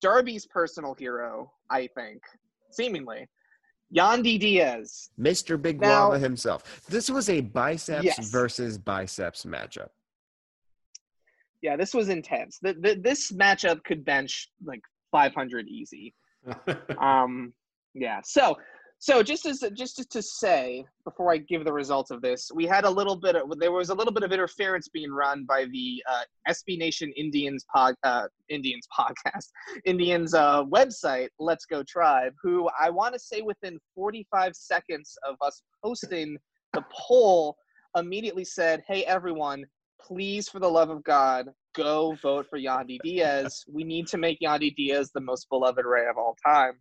Darby's 0.00 0.46
personal 0.46 0.94
hero, 0.98 1.52
I 1.68 1.86
think, 1.94 2.22
seemingly. 2.70 3.28
Yandy 3.94 4.38
Diaz. 4.38 5.10
Mr. 5.18 5.60
Big 5.60 5.80
now, 5.80 6.12
himself. 6.12 6.82
This 6.88 7.10
was 7.10 7.28
a 7.28 7.40
biceps 7.40 8.04
yes. 8.04 8.30
versus 8.30 8.78
biceps 8.78 9.44
matchup. 9.44 9.88
Yeah, 11.62 11.76
this 11.76 11.92
was 11.92 12.08
intense. 12.08 12.58
The, 12.62 12.74
the, 12.74 12.94
this 12.94 13.32
matchup 13.32 13.84
could 13.84 14.04
bench 14.04 14.48
like 14.64 14.80
500 15.12 15.68
easy. 15.68 16.14
um, 16.98 17.52
yeah. 17.94 18.20
So 18.24 18.56
so 19.02 19.22
just 19.22 19.46
as 19.46 19.64
just 19.72 20.10
to 20.10 20.20
say 20.20 20.84
before 21.04 21.32
I 21.32 21.38
give 21.38 21.64
the 21.64 21.72
results 21.72 22.10
of 22.10 22.20
this, 22.20 22.50
we 22.54 22.66
had 22.66 22.84
a 22.84 22.90
little 22.90 23.16
bit 23.16 23.34
of 23.34 23.58
there 23.58 23.72
was 23.72 23.88
a 23.88 23.94
little 23.94 24.12
bit 24.12 24.24
of 24.24 24.30
interference 24.30 24.88
being 24.88 25.10
run 25.10 25.46
by 25.46 25.64
the 25.72 26.04
uh, 26.06 26.20
SB 26.50 26.78
Nation 26.78 27.10
Indians 27.16 27.64
pod 27.74 27.94
uh, 28.04 28.26
Indians 28.50 28.86
podcast 28.98 29.46
Indians 29.86 30.34
uh, 30.34 30.64
website 30.64 31.28
Let's 31.38 31.64
Go 31.64 31.82
Tribe, 31.82 32.34
who 32.42 32.68
I 32.78 32.90
want 32.90 33.14
to 33.14 33.18
say 33.18 33.40
within 33.40 33.78
45 33.94 34.54
seconds 34.54 35.16
of 35.26 35.36
us 35.40 35.62
posting 35.82 36.36
the 36.74 36.84
poll, 36.92 37.56
immediately 37.96 38.44
said, 38.44 38.82
"Hey 38.86 39.06
everyone, 39.06 39.64
please 39.98 40.46
for 40.50 40.58
the 40.58 40.70
love 40.70 40.90
of 40.90 41.02
God, 41.04 41.46
go 41.74 42.18
vote 42.22 42.48
for 42.50 42.58
Yandy 42.58 42.98
Diaz. 43.02 43.64
We 43.66 43.82
need 43.82 44.08
to 44.08 44.18
make 44.18 44.40
Yandy 44.40 44.76
Diaz 44.76 45.10
the 45.14 45.22
most 45.22 45.48
beloved 45.48 45.86
Ray 45.86 46.06
of 46.06 46.18
all 46.18 46.36
time." 46.44 46.74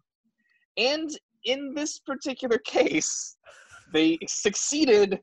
And 0.76 1.10
in 1.46 1.74
this 1.74 2.00
particular 2.00 2.58
case, 2.60 3.38
they 3.94 4.18
succeeded 4.28 5.20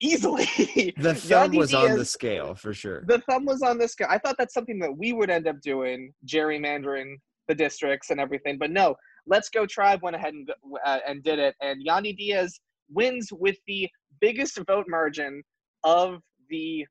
easily. 0.00 0.46
The 0.98 1.14
thumb 1.14 1.52
was 1.52 1.70
Diaz, 1.70 1.90
on 1.90 1.98
the 1.98 2.04
scale 2.04 2.54
for 2.54 2.74
sure. 2.74 3.04
The 3.06 3.20
thumb 3.28 3.44
was 3.44 3.62
on 3.62 3.78
the 3.78 3.88
scale. 3.88 4.08
I 4.10 4.18
thought 4.18 4.36
that's 4.38 4.54
something 4.54 4.78
that 4.80 4.96
we 4.96 5.12
would 5.12 5.30
end 5.30 5.48
up 5.48 5.60
doing, 5.60 6.12
gerrymandering 6.26 7.14
the 7.48 7.54
districts 7.54 8.10
and 8.10 8.20
everything. 8.20 8.58
But 8.58 8.70
no, 8.70 8.96
Let's 9.26 9.48
Go 9.48 9.66
Tribe 9.66 10.00
went 10.02 10.16
ahead 10.16 10.34
and 10.34 10.50
uh, 10.84 10.98
and 11.06 11.22
did 11.22 11.38
it, 11.38 11.54
and 11.60 11.84
Yandy 11.86 12.16
Diaz 12.16 12.60
wins 12.90 13.30
with 13.32 13.56
the 13.66 13.88
biggest 14.20 14.58
vote 14.66 14.86
margin 14.88 15.42
of 15.82 16.20
the 16.50 16.86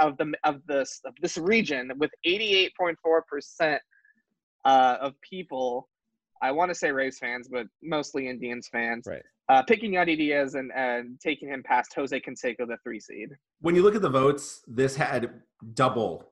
of 0.00 0.16
the 0.18 0.32
of 0.44 0.60
this 0.66 1.00
of 1.04 1.14
this 1.22 1.38
region 1.38 1.92
with 1.98 2.10
88.4 2.26 2.94
percent 3.26 3.80
uh, 4.64 4.96
of 5.00 5.14
people 5.28 5.88
I 6.42 6.52
want 6.52 6.70
to 6.70 6.74
say 6.74 6.90
Rays 6.90 7.18
fans, 7.18 7.48
but 7.48 7.66
mostly 7.82 8.28
Indians 8.28 8.68
fans. 8.70 9.06
Right. 9.06 9.22
Uh, 9.48 9.62
picking 9.62 9.92
Yandy 9.92 10.16
Diaz 10.16 10.54
and, 10.54 10.70
and 10.76 11.18
taking 11.20 11.48
him 11.48 11.62
past 11.62 11.94
Jose 11.94 12.20
Canseco, 12.20 12.66
the 12.66 12.76
three 12.82 13.00
seed. 13.00 13.30
When 13.60 13.74
you 13.74 13.82
look 13.82 13.94
at 13.94 14.02
the 14.02 14.10
votes, 14.10 14.62
this 14.66 14.94
had 14.94 15.30
double 15.74 16.28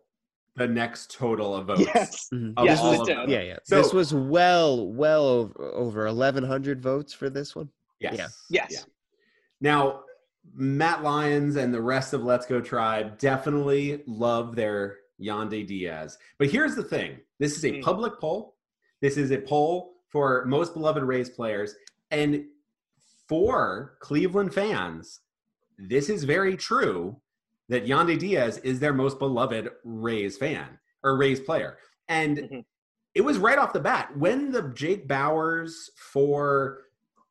the 0.57 0.67
next 0.67 1.11
total 1.15 1.55
of 1.55 1.67
votes. 1.67 1.89
Yes. 1.95 2.29
Mm-hmm. 2.33 2.65
Yes, 2.65 2.83
of 2.83 3.29
yeah, 3.29 3.41
yeah. 3.41 3.57
So, 3.65 3.77
this 3.77 3.93
was 3.93 4.13
well, 4.13 4.89
well 4.89 5.27
over, 5.27 5.73
over 5.75 6.07
1,100 6.07 6.83
votes 6.83 7.13
for 7.13 7.31
this 7.31 7.55
one. 7.55 7.69
Yes. 8.01 8.17
Yeah. 8.17 8.27
Yes. 8.51 8.69
Yeah. 8.71 8.81
Now, 9.61 10.01
Matt 10.55 11.03
Lyons 11.03 11.57
and 11.57 11.73
the 11.73 11.81
rest 11.81 12.13
of 12.13 12.25
Let's 12.25 12.47
Go 12.47 12.61
Tribe 12.61 13.19
definitely 13.19 14.03
love 14.07 14.57
their 14.57 14.99
Yandy 15.21 15.67
Diaz. 15.67 16.19
But 16.39 16.49
here's 16.49 16.75
the 16.75 16.83
thing 16.83 17.19
this 17.39 17.57
is 17.57 17.65
a 17.65 17.73
mm. 17.73 17.83
public 17.83 18.19
poll. 18.21 18.57
This 19.01 19.17
is 19.17 19.31
a 19.31 19.39
poll 19.39 19.96
for 20.11 20.45
most 20.47 20.75
beloved 20.75 21.03
Rays 21.03 21.31
players. 21.31 21.75
And 22.11 22.47
for 23.29 23.97
Cleveland 24.01 24.55
fans, 24.55 25.21
this 25.79 26.09
is 26.09 26.25
very 26.25 26.57
true 26.57 27.21
that 27.69 27.87
Yandy 27.87 28.19
Diaz 28.19 28.59
is 28.59 28.79
their 28.79 28.93
most 28.93 29.19
beloved 29.19 29.71
Rays 29.85 30.37
fan 30.37 30.79
or 31.03 31.17
Rays 31.17 31.41
player. 31.41 31.79
And 32.09 32.39
mm-hmm. 32.39 32.61
it 33.15 33.21
was 33.23 33.39
right 33.39 33.59
off 33.59 33.73
the 33.73 33.81
bat 33.81 34.17
when 34.17 34.53
the 34.53 34.73
Jake 34.75 35.09
Bauers 35.09 35.91
for 35.97 36.83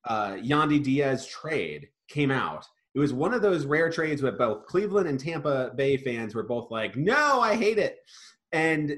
uh, 0.05 0.33
Yandy 0.33 0.83
Diaz 0.83 1.25
trade 1.27 1.89
came 2.07 2.31
out. 2.31 2.65
It 2.93 2.99
was 2.99 3.13
one 3.13 3.33
of 3.33 3.41
those 3.41 3.65
rare 3.65 3.89
trades 3.89 4.21
where 4.21 4.31
both 4.31 4.65
Cleveland 4.65 5.07
and 5.07 5.19
Tampa 5.19 5.71
Bay 5.75 5.97
fans 5.97 6.35
were 6.35 6.43
both 6.43 6.71
like, 6.71 6.95
no, 6.95 7.41
I 7.41 7.55
hate 7.55 7.77
it. 7.77 7.97
And 8.51 8.95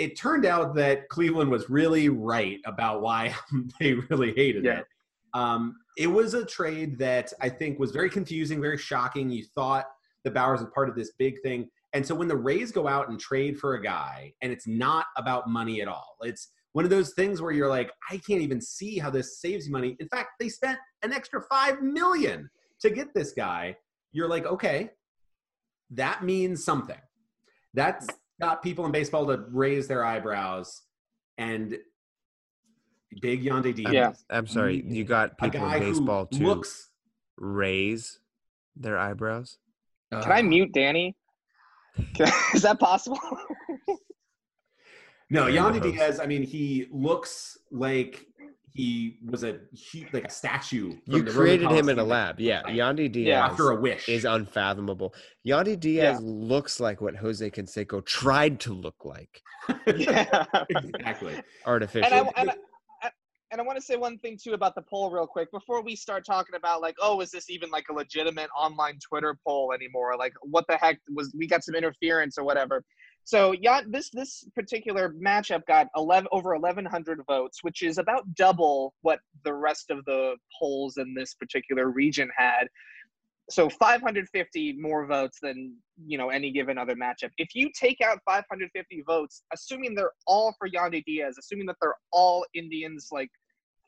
it 0.00 0.16
turned 0.16 0.46
out 0.46 0.74
that 0.74 1.06
Cleveland 1.10 1.50
was 1.50 1.68
really 1.68 2.08
right 2.08 2.58
about 2.64 3.02
why 3.02 3.34
they 3.80 3.92
really 3.92 4.32
hated 4.34 4.64
yeah. 4.64 4.78
it. 4.78 4.86
Um, 5.34 5.76
it 5.98 6.06
was 6.06 6.32
a 6.32 6.44
trade 6.44 6.98
that 6.98 7.34
I 7.42 7.50
think 7.50 7.78
was 7.78 7.90
very 7.90 8.08
confusing, 8.08 8.62
very 8.62 8.78
shocking. 8.78 9.28
You 9.28 9.44
thought 9.54 9.84
the 10.24 10.30
Bauers 10.30 10.60
was 10.60 10.70
part 10.74 10.88
of 10.88 10.96
this 10.96 11.12
big 11.18 11.42
thing. 11.42 11.68
And 11.92 12.04
so 12.04 12.14
when 12.14 12.28
the 12.28 12.36
Rays 12.36 12.72
go 12.72 12.88
out 12.88 13.10
and 13.10 13.20
trade 13.20 13.58
for 13.58 13.74
a 13.74 13.82
guy, 13.82 14.32
and 14.40 14.50
it's 14.50 14.66
not 14.66 15.06
about 15.18 15.50
money 15.50 15.82
at 15.82 15.88
all, 15.88 16.16
it's 16.22 16.48
one 16.72 16.84
of 16.84 16.90
those 16.90 17.12
things 17.12 17.42
where 17.42 17.52
you're 17.52 17.68
like, 17.68 17.92
I 18.10 18.16
can't 18.16 18.40
even 18.40 18.60
see 18.60 18.98
how 18.98 19.10
this 19.10 19.38
saves 19.38 19.66
you 19.66 19.72
money. 19.72 19.96
In 20.00 20.08
fact, 20.08 20.30
they 20.40 20.48
spent 20.48 20.78
an 21.02 21.12
extra 21.12 21.42
five 21.42 21.82
million 21.82 22.48
to 22.80 22.88
get 22.88 23.12
this 23.12 23.32
guy. 23.32 23.76
You're 24.12 24.28
like, 24.28 24.46
okay, 24.46 24.90
that 25.90 26.24
means 26.24 26.64
something. 26.64 26.96
That's 27.74 28.06
got 28.40 28.62
people 28.62 28.86
in 28.86 28.92
baseball 28.92 29.26
to 29.26 29.44
raise 29.52 29.86
their 29.86 30.04
eyebrows 30.04 30.82
and 31.38 31.78
big 33.20 33.44
Yandy 33.44 33.74
Diaz. 33.74 33.92
Yeah. 33.92 34.12
I'm 34.30 34.46
sorry, 34.46 34.82
you 34.86 35.04
got 35.04 35.38
people 35.38 35.64
in 35.70 35.80
baseball 35.80 36.26
to 36.26 36.38
looks, 36.38 36.90
raise 37.36 38.18
their 38.76 38.98
eyebrows. 38.98 39.58
Uh, 40.10 40.22
Can 40.22 40.32
I 40.32 40.42
mute 40.42 40.72
Danny? 40.72 41.16
I, 41.98 42.32
is 42.54 42.62
that 42.62 42.80
possible? 42.80 43.20
no, 45.30 45.44
Yandy 45.44 45.82
Diaz. 45.82 46.18
I 46.18 46.26
mean, 46.26 46.42
he 46.42 46.86
looks 46.90 47.58
like 47.70 48.26
he 48.72 49.18
was 49.28 49.44
a 49.44 49.58
he, 49.72 50.06
like 50.12 50.26
a 50.26 50.30
statue. 50.30 50.96
You 51.06 51.24
created 51.24 51.70
him 51.70 51.88
in 51.88 51.98
a 51.98 52.04
lab, 52.04 52.40
yeah. 52.40 52.62
Yandy 52.64 53.10
Diaz 53.10 53.26
yeah. 53.26 53.46
after 53.46 53.70
a 53.70 53.76
wish 53.76 54.08
is 54.08 54.24
unfathomable. 54.24 55.14
Yandy 55.46 55.78
Diaz 55.78 56.20
yeah. 56.20 56.28
looks 56.28 56.80
like 56.80 57.00
what 57.00 57.16
Jose 57.16 57.48
Canseco 57.50 58.04
tried 58.04 58.60
to 58.60 58.72
look 58.72 59.04
like. 59.04 59.40
yeah, 59.96 60.44
exactly. 60.70 61.42
Artificial. 61.66 62.12
And 62.12 62.28
I, 62.28 62.40
and, 62.40 62.50
I, 62.50 63.10
and 63.50 63.60
I 63.60 63.64
want 63.64 63.76
to 63.76 63.82
say 63.82 63.96
one 63.96 64.18
thing 64.18 64.38
too 64.40 64.52
about 64.52 64.74
the 64.74 64.82
poll, 64.82 65.10
real 65.10 65.26
quick, 65.26 65.50
before 65.50 65.82
we 65.82 65.96
start 65.96 66.24
talking 66.24 66.54
about 66.54 66.80
like, 66.80 66.94
oh, 67.00 67.20
is 67.20 67.30
this 67.30 67.50
even 67.50 67.70
like 67.70 67.88
a 67.90 67.92
legitimate 67.92 68.50
online 68.56 68.98
Twitter 69.00 69.36
poll 69.46 69.72
anymore? 69.72 70.16
Like, 70.16 70.34
what 70.42 70.64
the 70.68 70.76
heck 70.76 70.98
was 71.12 71.34
we 71.36 71.46
got 71.46 71.64
some 71.64 71.74
interference 71.74 72.38
or 72.38 72.44
whatever? 72.44 72.84
So 73.24 73.52
yeah, 73.52 73.82
this 73.86 74.10
this 74.10 74.44
particular 74.54 75.14
matchup 75.22 75.64
got 75.66 75.88
11 75.96 76.28
over 76.32 76.52
1100 76.54 77.20
votes, 77.26 77.62
which 77.62 77.82
is 77.82 77.98
about 77.98 78.34
double 78.34 78.94
what 79.02 79.20
the 79.44 79.52
rest 79.52 79.90
of 79.90 80.04
the 80.04 80.36
polls 80.58 80.96
in 80.96 81.14
this 81.14 81.34
particular 81.34 81.90
region 81.90 82.28
had. 82.36 82.64
So 83.50 83.68
550 83.68 84.74
more 84.74 85.06
votes 85.06 85.38
than 85.42 85.76
you 86.06 86.18
know 86.18 86.30
any 86.30 86.50
given 86.50 86.78
other 86.78 86.94
matchup. 86.94 87.30
If 87.36 87.54
you 87.54 87.70
take 87.78 88.00
out 88.00 88.18
550 88.24 89.02
votes, 89.06 89.42
assuming 89.52 89.94
they're 89.94 90.12
all 90.26 90.54
for 90.58 90.68
Yandy 90.68 91.04
Diaz, 91.04 91.36
assuming 91.38 91.66
that 91.66 91.76
they're 91.80 91.96
all 92.12 92.44
Indians 92.54 93.08
like 93.10 93.30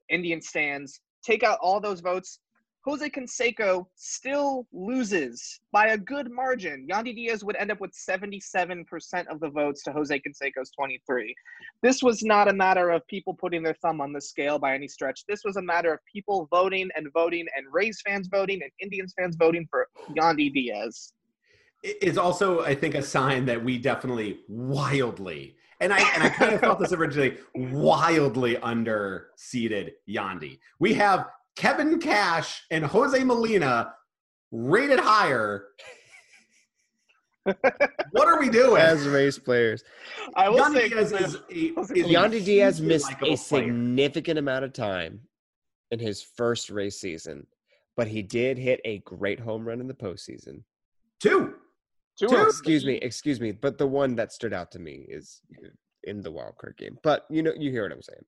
Indian 0.09 0.43
stands, 0.43 1.01
take 1.24 1.43
out 1.43 1.59
all 1.62 1.80
those 1.80 2.01
votes, 2.01 2.41
Jose 2.85 3.09
Canseco 3.11 3.87
still 3.95 4.66
loses 4.72 5.61
by 5.70 5.89
a 5.89 5.99
good 5.99 6.30
margin. 6.33 6.87
Yandy 6.91 7.14
Diaz 7.14 7.45
would 7.45 7.55
end 7.57 7.70
up 7.70 7.80
with 7.80 7.93
77% 7.93 8.85
of 9.28 9.39
the 9.39 9.49
votes 9.49 9.85
to 9.85 9.93
Jose 9.93 10.20
Canseco's 10.20 10.70
23. 10.72 11.33
This 11.80 12.03
was 12.03 12.24
not 12.24 12.49
a 12.49 12.53
matter 12.53 12.91
of 12.91 13.07
people 13.07 13.35
putting 13.35 13.62
their 13.62 13.74
thumb 13.74 14.01
on 14.01 14.12
the 14.12 14.20
scale 14.20 14.59
by 14.59 14.74
any 14.74 14.89
stretch. 14.89 15.24
This 15.28 15.43
was 15.45 15.57
a 15.57 15.62
matter 15.62 15.93
of 15.93 16.01
people 16.12 16.49
voting 16.51 16.89
and 16.97 17.07
voting 17.12 17.47
and 17.57 17.66
Rays 17.70 18.01
fans 18.05 18.26
voting 18.28 18.61
and 18.62 18.70
Indians 18.80 19.14
fans 19.16 19.37
voting 19.37 19.66
for 19.70 19.87
Yandy 20.16 20.53
Diaz. 20.53 21.12
It's 21.85 22.18
also, 22.18 22.62
I 22.62 22.74
think, 22.74 22.97
a 22.97 23.03
sign 23.03 23.45
that 23.47 23.62
we 23.62 23.78
definitely 23.78 24.41
wildly 24.49 25.57
and 25.83 25.93
I 25.93 25.99
and 26.14 26.22
I 26.22 26.28
kind 26.28 26.55
of 26.55 26.61
felt 26.61 26.78
this 26.78 26.93
originally 26.93 27.39
wildly 27.55 28.55
underseeded 28.57 29.91
Yandy. 30.09 30.61
We 30.78 30.95
have 30.95 31.26
Kevin 31.57 31.98
Cash 31.98 32.62
and 32.70 32.84
Jose 32.84 33.22
Molina 33.24 33.94
rated 34.50 35.00
higher. 35.00 35.66
what 37.44 38.28
are 38.28 38.38
we 38.38 38.48
doing 38.48 38.80
as 38.80 39.07
race 39.07 39.38
players? 39.38 39.82
I 40.36 40.48
will 40.48 40.59
Yandy 40.61 40.74
say 40.74 40.88
Diaz 40.88 41.12
is, 41.12 41.34
a, 41.34 41.38
is 41.50 42.07
Yandy 42.07 42.44
Diaz 42.44 42.80
missed 42.80 43.12
a 43.22 43.36
significant 43.36 44.38
amount 44.38 44.64
of 44.64 44.72
time 44.72 45.20
in 45.90 45.98
his 45.98 46.22
first 46.22 46.70
race 46.70 47.00
season, 47.00 47.46
but 47.96 48.07
he 48.07 48.22
did 48.22 48.59
hit 48.59 48.80
a 48.84 48.98
great 48.98 49.40
home 49.40 49.66
run 49.66 49.80
in 49.80 49.88
the 49.88 49.94
postseason. 49.94 50.62
Two. 51.20 51.55
Two. 52.18 52.28
Two. 52.28 52.42
Excuse 52.42 52.84
me, 52.84 52.94
excuse 52.94 53.40
me, 53.40 53.53
but 53.53 53.76
the 53.76 53.86
one 53.86 54.14
that 54.16 54.32
stood 54.32 54.53
out 54.53 54.70
to 54.72 54.78
me 54.78 55.07
is 55.09 55.40
in 56.05 56.20
the 56.20 56.30
wild 56.30 56.57
card 56.59 56.76
game. 56.76 56.98
But 57.03 57.26
you 57.28 57.42
know, 57.42 57.53
you 57.59 57.70
hear 57.70 57.82
what 57.82 57.92
I'm 57.92 58.03
saying. 58.03 58.24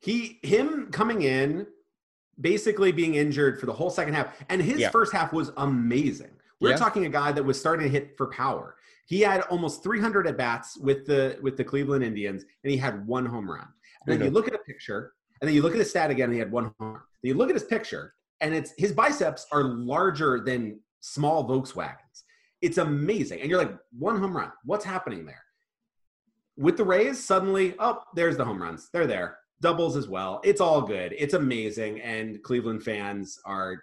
He, 0.00 0.38
him 0.42 0.90
coming 0.90 1.22
in 1.22 1.66
basically 2.40 2.92
being 2.92 3.14
injured 3.14 3.60
for 3.60 3.66
the 3.66 3.72
whole 3.72 3.90
second 3.90 4.14
half. 4.14 4.44
And 4.48 4.60
his 4.60 4.80
yeah. 4.80 4.90
first 4.90 5.12
half 5.12 5.32
was 5.32 5.52
amazing. 5.56 6.30
We're 6.60 6.70
yeah. 6.70 6.76
talking 6.76 7.06
a 7.06 7.10
guy 7.10 7.32
that 7.32 7.42
was 7.42 7.58
starting 7.58 7.84
to 7.84 7.90
hit 7.90 8.16
for 8.16 8.28
power. 8.28 8.76
He 9.06 9.20
had 9.20 9.42
almost 9.42 9.82
300 9.82 10.26
at 10.26 10.36
bats 10.36 10.78
with 10.78 11.04
the 11.04 11.38
with 11.42 11.56
the 11.56 11.64
Cleveland 11.64 12.02
Indians, 12.02 12.44
and 12.62 12.70
he 12.70 12.76
had 12.76 13.06
one 13.06 13.26
home 13.26 13.50
run. 13.50 13.68
And 14.06 14.12
then 14.12 14.26
you 14.26 14.30
look 14.30 14.48
at 14.48 14.54
a 14.54 14.58
picture, 14.58 15.12
and 15.40 15.48
then 15.48 15.54
you 15.54 15.62
look 15.62 15.72
at 15.72 15.78
his 15.78 15.90
stat 15.90 16.10
again, 16.10 16.24
and 16.24 16.34
he 16.34 16.38
had 16.38 16.50
one 16.50 16.72
home 16.78 16.92
run. 16.92 17.00
Then 17.22 17.28
you 17.28 17.34
look 17.34 17.50
at 17.50 17.54
his 17.54 17.64
picture, 17.64 18.14
and 18.40 18.54
it's 18.54 18.72
his 18.78 18.92
biceps 18.92 19.46
are 19.52 19.64
larger 19.64 20.40
than 20.40 20.80
small 21.00 21.46
Volkswagens. 21.46 22.22
It's 22.62 22.78
amazing, 22.78 23.40
and 23.40 23.50
you're 23.50 23.58
like, 23.58 23.76
one 23.98 24.18
home 24.18 24.34
run. 24.34 24.50
What's 24.64 24.86
happening 24.86 25.26
there? 25.26 25.42
With 26.56 26.78
the 26.78 26.84
Rays, 26.84 27.22
suddenly, 27.22 27.74
oh, 27.78 28.00
there's 28.14 28.38
the 28.38 28.44
home 28.44 28.62
runs. 28.62 28.88
They're 28.90 29.06
there 29.06 29.38
doubles 29.64 29.96
as 29.96 30.06
well. 30.06 30.42
It's 30.44 30.60
all 30.60 30.82
good. 30.82 31.14
It's 31.16 31.32
amazing. 31.32 32.02
And 32.02 32.42
Cleveland 32.42 32.82
fans 32.82 33.38
are 33.46 33.82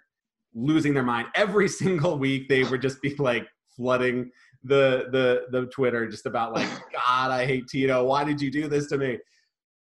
losing 0.54 0.94
their 0.94 1.02
mind 1.02 1.26
every 1.34 1.68
single 1.82 2.18
week. 2.18 2.48
They 2.48 2.62
would 2.62 2.80
just 2.80 3.02
be 3.02 3.14
like 3.16 3.46
flooding 3.76 4.30
the 4.62 5.08
the 5.10 5.46
the 5.50 5.66
Twitter 5.66 6.06
just 6.08 6.24
about 6.24 6.54
like, 6.54 6.68
God, 6.92 7.32
I 7.32 7.44
hate 7.44 7.66
Tito. 7.66 8.04
Why 8.04 8.22
did 8.22 8.40
you 8.40 8.50
do 8.50 8.68
this 8.68 8.86
to 8.90 8.96
me? 8.96 9.18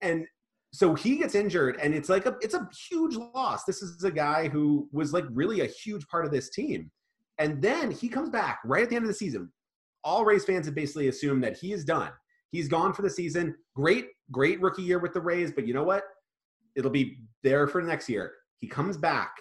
And 0.00 0.26
so 0.72 0.94
he 0.94 1.18
gets 1.18 1.34
injured, 1.34 1.78
and 1.82 1.94
it's 1.94 2.08
like 2.08 2.24
a 2.24 2.34
it's 2.40 2.54
a 2.54 2.66
huge 2.88 3.16
loss. 3.16 3.64
This 3.64 3.82
is 3.82 4.02
a 4.02 4.10
guy 4.10 4.48
who 4.48 4.88
was 4.92 5.12
like 5.12 5.24
really 5.30 5.60
a 5.60 5.66
huge 5.66 6.08
part 6.08 6.24
of 6.24 6.32
this 6.32 6.48
team. 6.48 6.90
And 7.38 7.60
then 7.60 7.90
he 7.90 8.08
comes 8.08 8.30
back 8.30 8.60
right 8.64 8.82
at 8.82 8.88
the 8.88 8.96
end 8.96 9.04
of 9.04 9.08
the 9.08 9.14
season. 9.14 9.52
All 10.02 10.24
Rays 10.24 10.46
fans 10.46 10.64
have 10.64 10.74
basically 10.74 11.08
assumed 11.08 11.44
that 11.44 11.58
he 11.58 11.72
is 11.72 11.84
done. 11.84 12.12
He's 12.50 12.68
gone 12.68 12.92
for 12.92 13.02
the 13.02 13.10
season. 13.10 13.56
Great, 13.74 14.08
great 14.30 14.60
rookie 14.60 14.82
year 14.82 14.98
with 14.98 15.12
the 15.12 15.20
Rays, 15.20 15.52
but 15.52 15.66
you 15.66 15.74
know 15.74 15.84
what? 15.84 16.04
It'll 16.76 16.90
be 16.90 17.18
there 17.42 17.66
for 17.66 17.82
next 17.82 18.08
year. 18.08 18.32
He 18.58 18.66
comes 18.66 18.96
back 18.96 19.36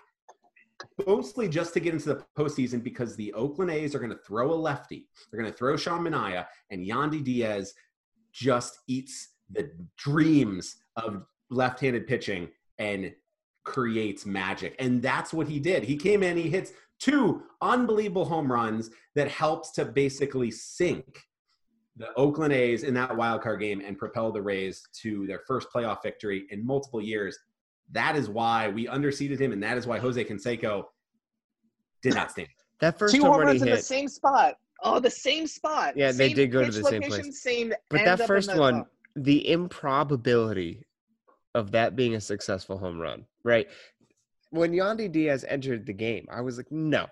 mostly 1.06 1.50
just 1.50 1.74
to 1.74 1.80
get 1.80 1.94
into 1.94 2.10
the 2.10 2.26
postseason 2.38 2.84
because 2.84 3.16
the 3.16 3.34
Oakland 3.34 3.72
A's 3.72 3.94
are 3.94 4.00
going 4.00 4.12
to 4.12 4.20
throw 4.26 4.54
a 4.54 4.56
lefty. 4.56 5.08
They're 5.30 5.40
going 5.40 5.52
to 5.52 5.58
throw 5.58 5.76
Sean 5.76 6.02
Manaea, 6.02 6.46
and 6.72 6.86
Yandy 6.86 7.24
Diaz 7.24 7.74
just 8.32 8.80
eats 8.88 9.30
the 9.52 9.72
dreams 9.98 10.78
of 10.96 11.26
left-handed 11.50 12.08
pitching 12.08 12.48
and 12.78 13.14
creates 13.66 14.26
magic. 14.26 14.76
And 14.80 15.02
that's 15.02 15.34
what 15.34 15.48
he 15.48 15.60
did. 15.60 15.84
He 15.84 15.98
came 15.98 16.24
in, 16.24 16.38
he 16.38 16.50
hits 16.50 16.72
two 17.00 17.44
unbelievable 17.62 18.26
home 18.26 18.52
runs 18.52 18.92
that 19.16 19.30
helps 19.30 19.72
to 19.72 19.86
basically 19.86 20.52
sink 20.52 21.24
the 22.00 22.14
Oakland 22.16 22.54
A's 22.54 22.84
in 22.84 22.94
that 22.94 23.16
wild 23.16 23.42
card 23.42 23.60
game 23.60 23.82
and 23.86 23.98
propel 23.98 24.32
the 24.32 24.42
Rays 24.42 24.88
to 25.02 25.28
their 25.28 25.40
first 25.46 25.68
playoff 25.74 26.02
victory 26.02 26.48
in 26.50 26.66
multiple 26.66 27.02
years. 27.02 27.38
That 27.92 28.16
is 28.16 28.30
why 28.30 28.70
we 28.70 28.88
underseeded 28.88 29.38
him, 29.38 29.52
and 29.52 29.62
that 29.62 29.78
is 29.78 29.86
why 29.86 30.00
Jose 30.00 30.24
Canseco 30.24 30.86
did 32.02 32.16
not 32.16 32.32
stand. 32.32 32.48
That 32.80 32.98
first 32.98 33.14
two 33.14 33.24
home 33.24 33.42
runs 33.42 33.62
in 33.62 33.70
the 33.70 33.78
same 33.78 34.08
spot. 34.08 34.56
Oh, 34.82 35.00
the 35.00 35.10
same 35.10 35.46
spot. 35.46 35.98
Yeah, 35.98 36.12
same 36.12 36.18
they 36.18 36.34
did 36.34 36.52
go 36.52 36.64
to 36.64 36.72
the 36.72 36.84
same 36.84 37.02
place. 37.02 37.42
Same 37.42 37.74
but 37.90 38.06
that 38.06 38.26
first 38.26 38.56
one, 38.56 38.86
the 39.18 39.50
improbability 39.52 40.86
of 41.54 41.72
that 41.72 41.98
being 41.98 42.16
a 42.16 42.22
successful 42.22 42.78
home 42.78 43.00
run, 43.00 43.26
right? 43.44 43.68
When 44.52 44.72
Yandy 44.72 45.12
Diaz 45.12 45.44
entered 45.48 45.86
the 45.86 45.94
game, 45.94 46.28
I 46.32 46.40
was 46.40 46.56
like, 46.56 46.72
no, 46.72 47.08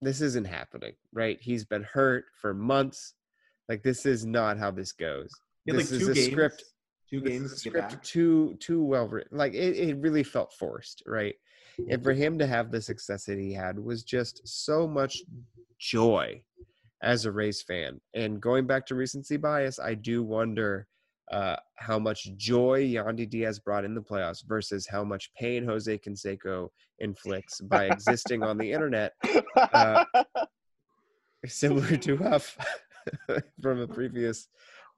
this 0.00 0.20
isn't 0.20 0.46
happening, 0.46 0.92
right? 1.12 1.38
He's 1.40 1.64
been 1.64 1.82
hurt 1.82 2.26
for 2.40 2.54
months. 2.54 3.14
Like 3.68 3.82
this 3.82 4.06
is 4.06 4.24
not 4.24 4.58
how 4.58 4.70
this 4.70 4.92
goes. 4.92 5.30
this 5.66 5.90
like 5.90 6.00
is 6.00 6.08
a 6.08 6.14
games, 6.14 6.30
script. 6.32 6.64
Two 7.10 7.20
games. 7.20 7.52
script 7.56 8.04
too 8.04 8.56
too 8.60 8.84
well 8.84 9.08
written. 9.08 9.36
Like 9.36 9.54
it, 9.54 9.76
it 9.76 9.96
really 9.98 10.22
felt 10.22 10.52
forced, 10.52 11.02
right? 11.06 11.34
And 11.90 12.02
for 12.02 12.12
him 12.12 12.38
to 12.38 12.46
have 12.46 12.70
the 12.70 12.80
success 12.80 13.24
that 13.26 13.38
he 13.38 13.52
had 13.52 13.78
was 13.78 14.02
just 14.02 14.40
so 14.48 14.88
much 14.88 15.22
joy 15.78 16.42
as 17.02 17.24
a 17.24 17.32
race 17.32 17.62
fan. 17.62 18.00
And 18.14 18.40
going 18.40 18.66
back 18.66 18.86
to 18.86 18.94
recency 18.94 19.36
bias, 19.36 19.78
I 19.78 19.94
do 19.94 20.22
wonder 20.22 20.86
uh, 21.30 21.56
how 21.76 21.98
much 21.98 22.30
joy 22.36 22.82
Yandy 22.82 23.28
Diaz 23.28 23.58
brought 23.58 23.84
in 23.84 23.94
the 23.94 24.00
playoffs 24.00 24.46
versus 24.46 24.86
how 24.86 25.04
much 25.04 25.32
pain 25.34 25.64
Jose 25.64 25.98
Canseco 25.98 26.68
inflicts 27.00 27.60
by 27.60 27.86
existing 27.86 28.42
on 28.42 28.56
the 28.56 28.72
internet. 28.72 29.12
Uh, 29.56 30.04
similar 31.46 31.96
to 31.96 32.16
Huff. 32.16 32.56
from 33.62 33.80
a 33.80 33.86
previous 33.86 34.48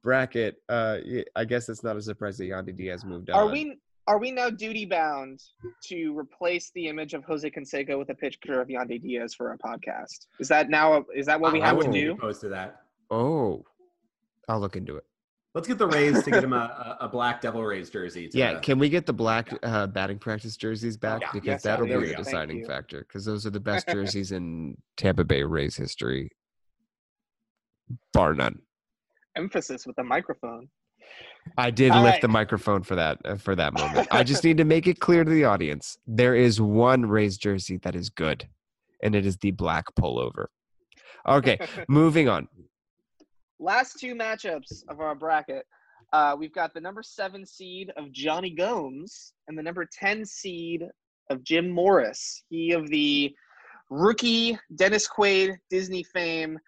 bracket. 0.03 0.57
Uh, 0.69 0.99
I 1.37 1.45
guess 1.45 1.69
it's 1.69 1.83
not 1.83 1.97
a 1.97 2.03
surprise 2.03 2.39
that 2.39 2.45
Yandy 2.45 2.77
Diaz 2.77 3.05
moved 3.05 3.31
on. 3.31 3.37
Are 3.37 3.51
we 3.51 3.79
are 4.07 4.19
we 4.19 4.31
now 4.31 4.49
duty 4.49 4.87
bound 4.87 5.39
to 5.85 6.19
replace 6.19 6.71
the 6.75 6.89
image 6.89 7.13
of 7.13 7.25
Jose 7.25 7.49
Canseco 7.51 7.99
with 7.99 8.09
a 8.09 8.15
picture 8.15 8.59
of 8.59 8.69
Yandy 8.69 9.01
Diaz 9.01 9.35
for 9.35 9.51
our 9.51 9.59
podcast? 9.59 10.27
Is 10.41 10.49
that 10.49 10.71
now? 10.71 11.05
Is 11.15 11.27
that 11.27 11.39
what 11.39 11.53
we 11.53 11.61
have 11.61 11.79
to 11.79 11.93
do? 11.93 12.13
Opposed 12.13 12.41
to 12.41 12.49
that. 12.49 12.81
Oh, 13.11 13.65
I'll 14.49 14.61
look 14.61 14.77
into 14.77 14.97
it. 14.97 15.05
Let's 15.55 15.67
get 15.67 15.79
the 15.79 15.87
Rays 15.87 16.23
to 16.23 16.31
get 16.31 16.45
him 16.45 16.53
a, 16.53 16.97
a 17.01 17.09
black 17.09 17.41
Devil 17.41 17.65
Rays 17.65 17.91
jersey. 17.91 18.31
Yeah, 18.33 18.61
can 18.61 18.79
we 18.79 18.89
get 18.89 19.07
the 19.07 19.13
black 19.13 19.53
uh, 19.63 19.87
batting 19.87 20.19
practice 20.19 20.57
jerseys 20.57 20.97
back? 20.97 21.21
Yeah, 21.21 21.31
because 21.33 21.47
yes, 21.47 21.63
that'll 21.63 21.87
be 21.87 21.95
the 21.95 22.15
deciding 22.15 22.65
factor. 22.65 23.01
Because 23.01 23.25
those 23.25 23.45
are 23.45 23.51
the 23.51 23.61
best 23.61 23.89
jerseys 23.91 24.33
in 24.33 24.77
Tampa 24.97 25.25
Bay 25.25 25.43
Rays 25.43 25.77
history 25.77 26.31
bar 28.13 28.35
none. 28.35 28.59
Emphasis 29.37 29.87
with 29.87 29.97
the 29.97 30.05
microphone. 30.05 30.69
I 31.57 31.71
did 31.71 31.93
All 31.93 32.03
lift 32.03 32.15
right. 32.15 32.23
the 32.23 32.29
microphone 32.29 32.83
for 32.83 32.95
that 32.97 33.19
uh, 33.25 33.37
for 33.37 33.55
that 33.57 33.73
moment. 33.73 34.09
I 34.11 34.23
just 34.23 34.45
need 34.45 34.59
to 34.59 34.65
make 34.65 34.87
it 34.87 35.01
clear 35.01 35.25
to 35.25 35.31
the 35.31 35.45
audience: 35.45 35.99
there 36.07 36.35
is 36.35 36.61
one 36.61 37.07
Rays 37.07 37.39
jersey 37.39 37.79
that 37.79 37.95
is 37.95 38.11
good, 38.11 38.47
and 39.03 39.15
it 39.15 39.25
is 39.25 39.37
the 39.39 39.53
black 39.53 39.87
pullover. 39.99 40.47
Okay, 41.27 41.59
moving 41.89 42.29
on. 42.29 42.49
Last 43.59 43.99
two 43.99 44.15
matchups 44.15 44.85
of 44.89 45.01
our 45.01 45.15
bracket. 45.15 45.65
Uh, 46.13 46.35
we've 46.39 46.55
got 46.55 46.73
the 46.73 46.81
number 46.81 47.03
seven 47.03 47.45
seed 47.45 47.93
of 47.97 48.13
Jonny 48.13 48.51
Gomes 48.51 49.35
and 49.47 49.59
the 49.59 49.63
number 49.63 49.87
10 49.93 50.25
seed 50.25 50.87
of 51.29 51.45
Jim 51.45 51.69
Morris. 51.69 52.45
He 52.49 52.73
of 52.73 52.89
the 52.89 53.35
rookie 53.91 54.59
Dennis 54.75 55.07
Quaid 55.07 55.57
Disney 55.69 56.03
fame 56.03 56.59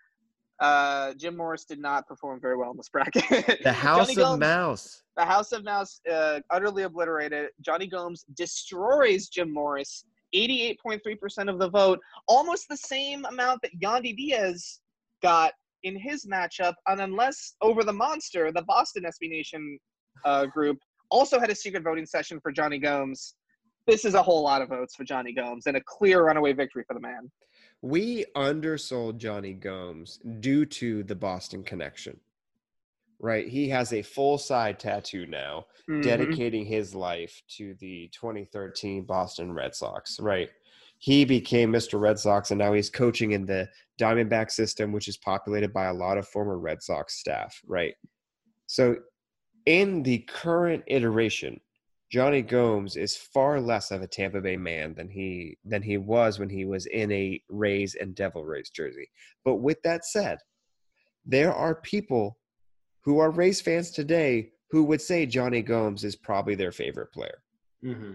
uh, 0.60 1.14
Jim 1.14 1.36
Morris 1.36 1.64
did 1.64 1.78
not 1.78 2.06
perform 2.06 2.40
very 2.40 2.56
well 2.56 2.70
in 2.70 2.76
this 2.76 2.88
bracket. 2.88 3.24
The 3.62 3.72
House 3.72 4.10
of 4.10 4.16
Gomes, 4.16 4.40
Mouse. 4.40 5.02
The 5.16 5.24
House 5.24 5.52
of 5.52 5.64
Mouse 5.64 6.00
uh, 6.10 6.40
utterly 6.50 6.82
obliterated. 6.82 7.48
Jonny 7.62 7.86
Gomes 7.86 8.24
destroys 8.34 9.28
Jim 9.28 9.52
Morris. 9.52 10.04
88.3% 10.34 11.50
of 11.50 11.58
the 11.58 11.68
vote, 11.68 11.98
almost 12.28 12.68
the 12.68 12.76
same 12.76 13.24
amount 13.24 13.60
that 13.62 13.72
Yandy 13.82 14.16
Diaz 14.16 14.78
got 15.22 15.52
in 15.82 15.98
his 15.98 16.24
matchup. 16.26 16.74
And 16.86 17.00
unless 17.00 17.54
Over 17.60 17.82
the 17.82 17.92
Monster, 17.92 18.52
the 18.52 18.62
Boston 18.62 19.04
SB 19.04 19.28
Nation 19.28 19.78
uh, 20.24 20.46
group, 20.46 20.78
also 21.10 21.40
had 21.40 21.50
a 21.50 21.54
secret 21.54 21.82
voting 21.82 22.06
session 22.06 22.38
for 22.40 22.52
Jonny 22.52 22.78
Gomes. 22.78 23.34
This 23.88 24.04
is 24.04 24.14
a 24.14 24.22
whole 24.22 24.44
lot 24.44 24.62
of 24.62 24.68
votes 24.68 24.94
for 24.94 25.02
Jonny 25.02 25.32
Gomes 25.32 25.66
and 25.66 25.76
a 25.76 25.80
clear 25.84 26.24
runaway 26.24 26.52
victory 26.52 26.84
for 26.86 26.94
the 26.94 27.00
man 27.00 27.28
we 27.82 28.24
undersold 28.34 29.18
Jonny 29.18 29.54
Gomes 29.54 30.18
due 30.40 30.66
to 30.66 31.02
the 31.04 31.14
Boston 31.14 31.62
connection. 31.64 32.20
right? 33.22 33.48
He 33.48 33.68
has 33.68 33.92
a 33.92 34.00
full 34.00 34.38
side 34.38 34.78
tattoo 34.80 35.26
now, 35.26 35.66
Mhm. 35.90 36.00
dedicating 36.02 36.64
his 36.64 36.94
life 36.94 37.42
to 37.48 37.74
the 37.74 38.08
2013 38.08 39.04
Boston 39.04 39.52
Red 39.52 39.74
Sox, 39.74 40.18
right? 40.20 40.50
He 41.00 41.26
became 41.26 41.70
Mr. 41.70 42.00
Red 42.00 42.18
Sox 42.18 42.50
and 42.50 42.58
now 42.58 42.72
he's 42.72 42.88
coaching 42.88 43.32
in 43.32 43.44
the 43.44 43.68
Diamondback 43.98 44.50
system, 44.50 44.90
which 44.90 45.06
is 45.06 45.18
populated 45.18 45.70
by 45.70 45.84
a 45.84 45.92
lot 45.92 46.16
of 46.16 46.26
former 46.28 46.58
Red 46.58 46.82
Sox 46.82 47.18
staff, 47.18 47.60
right? 47.66 47.94
So, 48.64 48.96
in 49.66 50.02
the 50.02 50.20
current 50.20 50.84
iteration, 50.86 51.60
Jonny 52.10 52.42
Gomes 52.42 52.96
is 52.96 53.16
far 53.16 53.60
less 53.60 53.92
of 53.92 54.02
a 54.02 54.06
Tampa 54.06 54.40
Bay 54.40 54.56
man 54.56 54.94
than 54.94 55.08
he 55.08 55.56
than 55.64 55.82
he 55.82 55.96
was 55.96 56.38
when 56.38 56.50
he 56.50 56.64
was 56.64 56.86
in 56.86 57.10
a 57.12 57.40
Rays 57.48 57.94
and 57.94 58.14
Devil 58.14 58.44
Rays 58.44 58.70
jersey. 58.70 59.08
But 59.44 59.56
with 59.56 59.80
that 59.82 60.04
said, 60.04 60.38
there 61.24 61.54
are 61.54 61.76
people 61.76 62.38
who 63.04 63.18
are 63.18 63.30
Rays 63.30 63.60
fans 63.60 63.92
today 63.92 64.50
who 64.70 64.84
would 64.84 65.00
say 65.00 65.24
Jonny 65.24 65.62
Gomes 65.62 66.04
is 66.04 66.16
probably 66.16 66.54
their 66.54 66.72
favorite 66.72 67.12
player. 67.12 67.42
hmm 67.82 68.14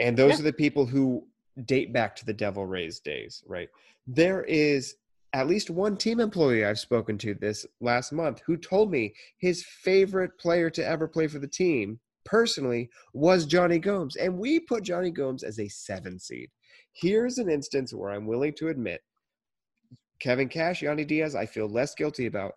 And 0.00 0.16
those 0.16 0.32
Yeah. 0.32 0.40
are 0.40 0.50
the 0.50 0.52
people 0.52 0.84
who 0.84 1.26
date 1.64 1.92
back 1.92 2.16
to 2.16 2.24
the 2.26 2.32
Devil 2.32 2.66
Rays 2.66 3.00
days, 3.00 3.44
right? 3.46 3.68
There 4.06 4.42
is 4.44 4.96
at 5.32 5.46
least 5.46 5.70
one 5.70 5.96
team 5.96 6.20
employee 6.20 6.64
I've 6.64 6.78
spoken 6.78 7.16
to 7.18 7.34
this 7.34 7.64
last 7.80 8.12
month 8.12 8.40
who 8.46 8.56
told 8.56 8.90
me 8.90 9.14
his 9.38 9.64
favorite 9.64 10.36
player 10.38 10.70
to 10.70 10.84
ever 10.84 11.06
play 11.06 11.28
for 11.28 11.38
the 11.38 11.46
team 11.46 12.00
personally 12.28 12.90
was 13.14 13.46
Jonny 13.46 13.78
Gomes. 13.78 14.16
And 14.16 14.38
we 14.38 14.60
put 14.60 14.84
Jonny 14.84 15.10
Gomes 15.10 15.42
as 15.42 15.58
a 15.58 15.68
seven 15.68 16.18
seed. 16.18 16.50
Here's 16.92 17.38
an 17.38 17.48
instance 17.50 17.94
where 17.94 18.10
I'm 18.10 18.26
willing 18.26 18.52
to 18.58 18.68
admit 18.68 19.00
Kevin 20.20 20.48
Cash, 20.48 20.82
Yandy 20.82 21.06
Diaz, 21.06 21.34
I 21.34 21.46
feel 21.46 21.68
less 21.68 21.94
guilty 21.94 22.26
about. 22.26 22.52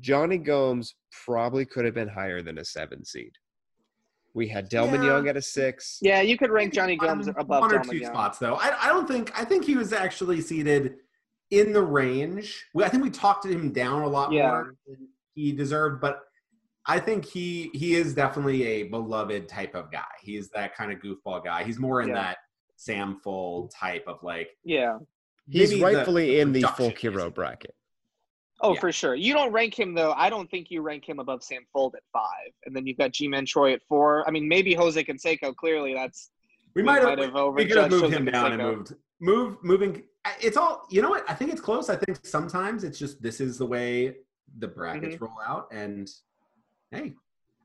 Jonny 0.00 0.38
Gomes 0.38 0.94
probably 1.24 1.64
could 1.64 1.84
have 1.84 1.94
been 1.94 2.08
higher 2.08 2.42
than 2.42 2.58
a 2.58 2.64
seven 2.64 3.04
seed. 3.04 3.32
We 4.34 4.48
had 4.48 4.70
Delmon 4.70 4.96
Yeah. 5.02 5.04
Young 5.14 5.28
at 5.28 5.36
a 5.36 5.42
six. 5.42 5.98
Yeah, 6.02 6.20
you 6.20 6.36
could 6.36 6.50
rank 6.50 6.74
Jonny 6.74 6.98
One- 6.98 7.06
Gomes 7.08 7.28
above 7.28 7.48
one 7.48 7.72
or 7.72 7.78
Delmon 7.78 7.90
two 7.90 7.96
Young. 7.98 8.12
spots 8.12 8.38
though. 8.38 8.56
I, 8.56 8.84
I 8.84 8.88
don't 8.88 9.08
think 9.08 9.32
I 9.38 9.44
think 9.44 9.64
he 9.64 9.76
was 9.76 9.92
actually 9.94 10.40
seated 10.42 10.96
in 11.50 11.72
the 11.72 11.80
range. 11.82 12.66
We, 12.74 12.84
I 12.84 12.88
think 12.88 13.02
we 13.04 13.08
talked 13.10 13.46
him 13.46 13.72
down 13.72 14.02
a 14.02 14.08
lot 14.08 14.32
Yeah. 14.32 14.50
more 14.50 14.74
than 14.86 15.08
he 15.34 15.52
deserved, 15.52 16.00
but 16.02 16.24
I 16.86 16.98
think 17.00 17.24
he 17.24 17.70
he 17.74 17.94
is 17.94 18.14
definitely 18.14 18.62
a 18.64 18.82
beloved 18.84 19.48
type 19.48 19.74
of 19.74 19.90
guy. 19.90 20.04
He's 20.20 20.48
that 20.50 20.74
kind 20.74 20.92
of 20.92 20.98
goofball 21.00 21.44
guy. 21.44 21.64
He's 21.64 21.78
more 21.78 22.00
in 22.02 22.08
Yeah. 22.08 22.14
that 22.14 22.38
Sam 22.76 23.20
Fuld 23.24 23.70
type 23.72 24.04
of 24.06 24.22
like 24.22 24.50
Yeah. 24.64 24.98
He's 25.48 25.70
maybe 25.70 25.80
the- 25.80 25.84
rightfully 25.96 26.40
in 26.40 26.52
the 26.52 26.62
full 26.62 26.90
production 26.90 27.12
hero 27.12 27.30
bracket. 27.30 27.74
Oh, 28.60 28.72
Yeah. 28.74 28.80
for 28.80 28.90
sure. 28.92 29.14
You 29.14 29.34
don't 29.34 29.52
rank 29.52 29.78
him 29.78 29.94
though. 29.94 30.12
I 30.12 30.30
don't 30.30 30.50
think 30.50 30.70
you 30.70 30.80
rank 30.80 31.06
him 31.08 31.18
above 31.18 31.42
Sam 31.42 31.66
Fuld 31.74 31.94
at 31.94 32.02
five, 32.12 32.52
and 32.64 32.74
then 32.74 32.86
you've 32.86 32.96
got 32.98 33.12
Ji-Man 33.12 33.46
Choi 33.46 33.72
at 33.72 33.82
four. 33.88 34.26
I 34.26 34.30
mean, 34.30 34.48
maybe 34.48 34.72
Jose 34.74 35.02
Canseco. 35.02 35.54
Clearly, 35.56 35.92
that's 35.94 36.30
We 36.74 36.82
We 36.82 36.86
might 36.86 37.02
might 37.02 37.18
have, 37.18 37.34
have 37.34 37.54
we 37.54 37.64
could 37.66 37.76
have 37.78 37.86
overjudged 37.86 37.90
moved 37.90 38.04
Jose 38.04 38.16
him 38.16 38.24
down 38.26 38.52
and 38.52 38.62
moved 38.62 38.94
move 39.20 39.56
moving. 39.64 40.04
It's 40.40 40.56
all 40.56 40.86
you 40.90 41.02
know. 41.02 41.10
What 41.10 41.24
I 41.28 41.34
think 41.34 41.50
it's 41.52 41.60
close. 41.60 41.88
I 41.90 41.96
think 41.96 42.24
sometimes 42.24 42.84
it's 42.84 42.98
just 42.98 43.22
this 43.22 43.40
is 43.40 43.56
the 43.58 43.66
way 43.66 44.16
the 44.58 44.68
brackets 44.68 45.16
Mm-hmm. 45.16 45.24
roll 45.24 45.38
out, 45.46 45.68
and 45.72 46.08
hey, 46.90 47.14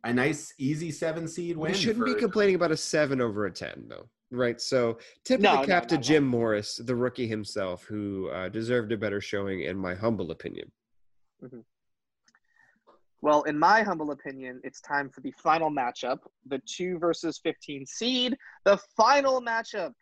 a 0.04 0.14
nice 0.14 0.54
easy 0.58 0.92
seven 0.92 1.28
seed 1.28 1.58
win. 1.58 1.72
We 1.72 1.78
shouldn't 1.78 2.06
be 2.06 2.16
complaining 2.16 2.56
about 2.56 2.72
a 2.72 2.78
seven 2.78 3.22
over 3.22 3.46
a 3.46 3.52
ten, 3.52 3.86
though, 3.88 4.10
right? 4.32 4.60
So 4.60 4.98
tip 5.24 5.40
No, 5.40 5.52
of 5.52 5.56
no, 5.56 5.62
the 5.62 5.68
cap 5.68 5.84
no, 5.84 5.90
to 5.90 5.96
no. 5.96 6.02
Jim 6.02 6.26
Morris, 6.28 6.78
the 6.78 6.96
rookie 6.96 7.28
himself, 7.28 7.84
who 7.84 8.30
uh, 8.30 8.50
deserved 8.50 8.92
a 8.92 8.98
better 8.98 9.22
showing, 9.22 9.62
in 9.62 9.78
my 9.78 9.94
humble 9.94 10.32
opinion. 10.32 10.72
well, 13.22 13.44
in 13.44 13.58
my 13.58 13.84
humble 13.84 14.12
opinion, 14.12 14.60
it's 14.64 14.82
time 14.82 15.10
for 15.10 15.22
the 15.22 15.32
final 15.32 15.70
matchup: 15.70 16.20
the 16.48 16.60
two 16.66 16.98
versus 16.98 17.40
fifteen 17.44 17.86
seed, 17.86 18.36
the 18.66 18.78
final 18.98 19.42
matchup 19.42 19.94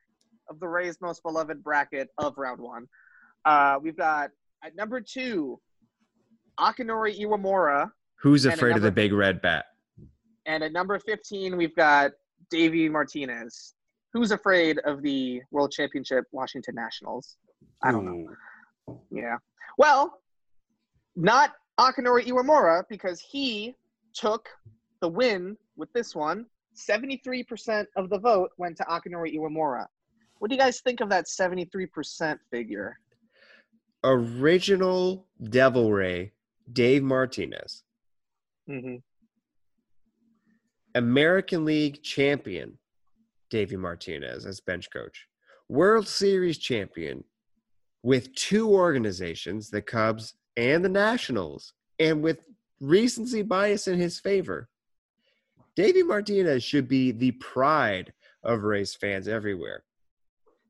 of 0.50 0.60
the 0.60 0.68
Rays' 0.68 0.98
most 1.02 1.22
beloved 1.24 1.64
bracket 1.64 2.10
of 2.18 2.38
round 2.38 2.60
one. 2.62 2.88
Uh, 3.46 3.78
we've 3.82 3.98
got 3.98 4.32
at 4.64 4.76
number 4.76 5.00
two, 5.02 5.60
Akinori 6.60 7.20
Iwamura, 7.22 7.90
Who's 8.22 8.46
afraid 8.46 8.76
of 8.76 8.82
the 8.82 8.92
big 8.92 9.14
red 9.14 9.42
bat? 9.42 9.66
and 10.46 10.64
at 10.64 10.72
number 10.74 10.98
fifteen, 11.00 11.56
we've 11.58 11.76
got 11.76 12.12
Davey 12.50 12.90
Martinez. 12.90 13.76
Who's 14.14 14.32
afraid 14.32 14.80
of 14.80 15.02
the 15.04 15.42
World 15.52 15.72
Championship 15.72 16.26
Washington 16.32 16.76
Nationals? 16.76 17.38
I 17.84 17.92
don't 17.92 18.06
know. 18.06 18.34
Ooh. 18.90 19.00
Yeah. 19.12 19.38
Well, 19.78 20.22
not 21.16 21.54
Akinori 21.80 22.26
Iwamura 22.28 22.84
because 22.90 23.20
he 23.20 23.76
took 24.14 24.50
the 25.00 25.08
win 25.08 25.56
with 25.78 25.94
this 25.94 26.16
one. 26.16 26.46
73% 26.76 27.86
of 27.96 28.10
the 28.10 28.18
vote 28.18 28.50
went 28.58 28.78
to 28.78 28.84
Akinori 28.86 29.36
Iwamura. 29.36 29.86
What 30.40 30.50
do 30.50 30.56
you 30.56 30.62
guys 30.62 30.80
think 30.80 31.02
of 31.02 31.10
that 31.10 31.26
73% 31.26 32.38
figure? 32.50 32.98
Original 34.04 35.28
Devil 35.50 35.92
Ray, 35.92 36.32
Dave 36.72 37.04
Martinez, 37.04 37.84
Mm-hmm. 38.70 38.96
American 40.96 41.66
League 41.66 42.02
champion, 42.04 42.78
Davey 43.50 43.78
Martinez 43.78 44.46
as 44.46 44.60
bench 44.60 44.90
coach, 44.92 45.28
World 45.68 46.08
Series 46.08 46.58
champion 46.58 47.24
with 48.04 48.34
two 48.36 48.70
organizations, 48.70 49.70
the 49.70 49.82
Cubs 49.82 50.36
and 50.58 50.84
the 50.84 50.90
Nationals, 50.90 51.74
and 52.00 52.22
with 52.22 52.40
recency 52.80 53.42
bias 53.42 53.88
in 53.88 54.00
his 54.00 54.20
favor. 54.20 54.70
Davey 55.76 56.04
Martinez 56.04 56.64
should 56.64 56.88
be 56.88 57.12
the 57.12 57.32
pride 57.34 58.14
of 58.44 58.64
Rays 58.64 58.96
fans 58.96 59.28
everywhere. 59.28 59.84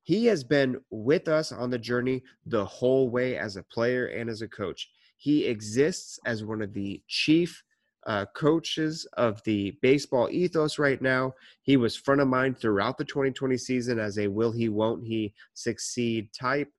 He 0.03 0.25
has 0.25 0.43
been 0.43 0.79
with 0.89 1.27
us 1.27 1.51
on 1.51 1.69
the 1.69 1.77
journey 1.77 2.23
the 2.45 2.65
whole 2.65 3.09
way 3.09 3.37
as 3.37 3.55
a 3.57 3.63
player 3.63 4.07
and 4.07 4.29
as 4.29 4.41
a 4.41 4.47
coach. 4.47 4.89
He 5.17 5.45
exists 5.45 6.19
as 6.25 6.43
one 6.43 6.61
of 6.61 6.73
the 6.73 7.01
chief 7.07 7.63
uh, 8.09 8.25
coaches 8.33 9.05
of 9.17 9.39
the 9.43 9.77
baseball 9.83 10.27
ethos 10.31 10.79
right 10.79 10.99
now. 10.99 11.31
He 11.61 11.77
was 11.77 11.95
front 11.95 12.21
of 12.21 12.27
mind 12.27 12.57
throughout 12.57 12.97
the 12.97 13.05
2020 13.05 13.55
season 13.55 13.99
as 13.99 14.17
a 14.17 14.27
will 14.27 14.51
he, 14.51 14.67
won't 14.67 15.05
he 15.05 15.31
succeed 15.53 16.33
type. 16.33 16.69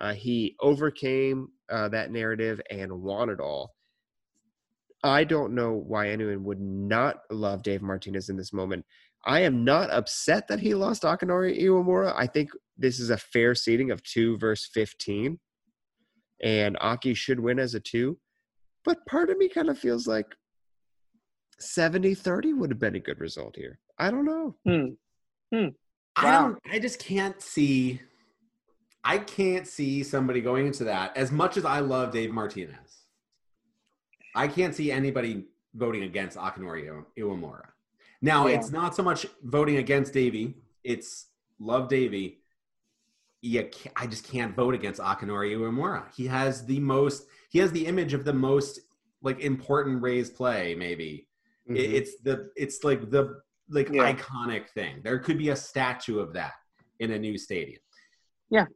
Uh, 0.00 0.14
he 0.14 0.56
overcame 0.58 1.46
uh, 1.70 1.88
that 1.90 2.10
narrative 2.10 2.60
and 2.70 2.90
won 2.90 3.30
it 3.30 3.38
all. 3.38 3.76
I 5.04 5.22
don't 5.22 5.54
know 5.54 5.74
why 5.74 6.08
anyone 6.08 6.42
would 6.42 6.60
not 6.60 7.20
love 7.30 7.62
Dave 7.62 7.82
Martinez 7.82 8.28
in 8.28 8.36
this 8.36 8.52
moment. 8.52 8.84
I 9.24 9.40
am 9.40 9.64
not 9.64 9.92
upset 9.92 10.48
that 10.48 10.58
he 10.58 10.74
lost 10.74 11.04
Akinori 11.04 11.62
Iwamura. 11.62 12.12
I 12.16 12.26
think 12.26 12.50
this 12.76 12.98
is 12.98 13.10
a 13.10 13.16
fair 13.16 13.54
seating 13.54 13.92
of 13.92 14.02
two 14.02 14.38
versus 14.38 14.68
15, 14.74 15.38
and 16.42 16.76
Aki 16.80 17.14
should 17.14 17.38
win 17.38 17.60
as 17.60 17.76
a 17.76 17.80
two. 17.80 18.18
But 18.84 19.06
part 19.06 19.30
of 19.30 19.38
me 19.38 19.48
kind 19.48 19.68
of 19.68 19.78
feels 19.78 20.08
like 20.08 20.34
70 21.60 22.14
30 22.14 22.52
would 22.54 22.70
have 22.70 22.78
been 22.78 22.94
a 22.96 23.00
good 23.00 23.20
result 23.20 23.56
here. 23.56 23.78
I 23.98 24.10
don't 24.10 24.24
know. 24.24 24.56
Hmm. 24.64 24.86
Hmm. 25.54 25.68
I 26.16 26.24
Wow. 26.24 26.42
don't. 26.48 26.58
I 26.70 26.78
just 26.78 26.98
can't 26.98 27.40
see. 27.40 28.00
I 29.04 29.18
can't 29.18 29.66
see 29.66 30.02
somebody 30.02 30.40
going 30.40 30.66
into 30.66 30.84
that 30.84 31.16
as 31.16 31.30
much 31.32 31.56
as 31.56 31.64
I 31.64 31.80
love 31.80 32.12
Dave 32.12 32.32
Martinez. 32.32 33.04
I 34.34 34.46
can't 34.48 34.74
see 34.74 34.92
anybody 34.92 35.46
voting 35.74 36.02
against 36.04 36.36
Akinori 36.36 36.84
Iwa- 36.86 37.06
Iwamura. 37.18 37.68
Now 38.22 38.46
Yeah. 38.46 38.56
it's 38.58 38.70
not 38.70 38.94
so 38.94 39.02
much 39.02 39.26
voting 39.42 39.76
against 39.76 40.12
Davey; 40.12 40.54
it's 40.84 41.28
love 41.58 41.88
Davey. 41.88 42.42
You 43.42 43.62
ca 43.72 43.90
I 43.96 44.06
just 44.06 44.24
can't 44.24 44.54
vote 44.54 44.74
against 44.74 45.00
Akinori 45.00 45.52
Iwamura. 45.56 46.12
He 46.14 46.26
has 46.26 46.66
the 46.66 46.78
most. 46.80 47.26
He 47.50 47.58
has 47.60 47.72
the 47.72 47.86
image 47.86 48.12
of 48.12 48.24
the 48.24 48.34
most 48.34 48.80
like 49.22 49.40
important 49.40 50.02
Rays 50.02 50.28
play. 50.30 50.74
Maybe 50.74 51.28
it, 51.76 51.90
Mhm. 51.90 51.94
it's 51.94 52.20
the 52.20 52.50
it's 52.56 52.84
like 52.84 53.10
the 53.10 53.40
like 53.68 53.88
Yeah. 53.88 54.12
iconic 54.12 54.68
thing. 54.70 55.00
There 55.02 55.18
could 55.18 55.38
be 55.38 55.50
a 55.50 55.56
statue 55.56 56.18
of 56.18 56.32
that 56.34 56.54
in 56.98 57.12
a 57.12 57.18
new 57.18 57.38
stadium. 57.38 57.80
Yeah. 58.50 58.66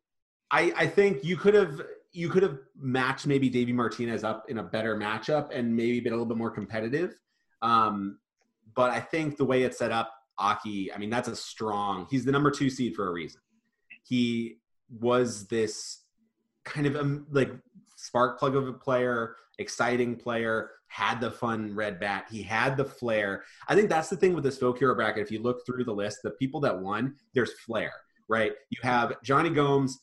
I 0.50 0.72
I 0.76 0.86
think 0.86 1.24
you 1.24 1.36
could 1.36 1.54
have 1.54 1.80
you 2.12 2.28
could 2.28 2.44
have 2.44 2.58
matched 2.76 3.26
maybe 3.26 3.48
Davey 3.50 3.72
Martinez 3.72 4.22
up 4.22 4.48
in 4.48 4.58
a 4.58 4.62
better 4.62 4.96
matchup 4.96 5.50
and 5.52 5.74
maybe 5.74 5.98
been 5.98 6.12
a 6.12 6.16
little 6.16 6.28
bit 6.28 6.36
more 6.36 6.50
competitive. 6.50 7.18
Um, 7.60 8.20
but 8.76 8.90
I 8.92 9.00
think 9.00 9.36
the 9.36 9.44
way 9.44 9.64
it's 9.64 9.78
set 9.78 9.90
up, 9.90 10.12
Aki, 10.38 10.92
I 10.92 10.98
mean, 10.98 11.10
that's 11.10 11.26
a 11.28 11.34
strong. 11.34 12.06
He's 12.10 12.24
the 12.24 12.30
number 12.30 12.52
two 12.52 12.70
seed 12.70 12.94
for 12.94 13.08
a 13.08 13.12
reason. 13.12 13.40
He 14.04 14.60
was 15.00 15.48
this 15.48 16.04
kind 16.64 16.86
of 16.86 16.94
um, 16.94 17.26
like 17.30 17.50
spark 17.96 18.38
plug 18.38 18.54
of 18.54 18.68
a 18.68 18.72
player, 18.72 19.34
exciting 19.58 20.14
player, 20.14 20.70
had 20.94 21.20
the 21.20 21.30
fun 21.30 21.74
red 21.74 21.98
bat. 21.98 22.26
He 22.30 22.40
had 22.40 22.76
the 22.76 22.84
flair. 22.84 23.42
I 23.66 23.74
think 23.74 23.88
that's 23.88 24.08
the 24.08 24.16
thing 24.16 24.32
with 24.32 24.44
this 24.44 24.58
folk 24.58 24.78
hero 24.78 24.94
bracket. 24.94 25.22
If 25.24 25.32
you 25.32 25.42
look 25.42 25.66
through 25.66 25.82
the 25.84 25.92
list, 25.92 26.18
the 26.22 26.30
people 26.30 26.60
that 26.60 26.78
won, 26.78 27.16
there's 27.34 27.52
flair, 27.66 27.90
right? 28.28 28.52
You 28.70 28.78
have 28.82 29.20
Jonny 29.24 29.50
Gomes, 29.50 29.98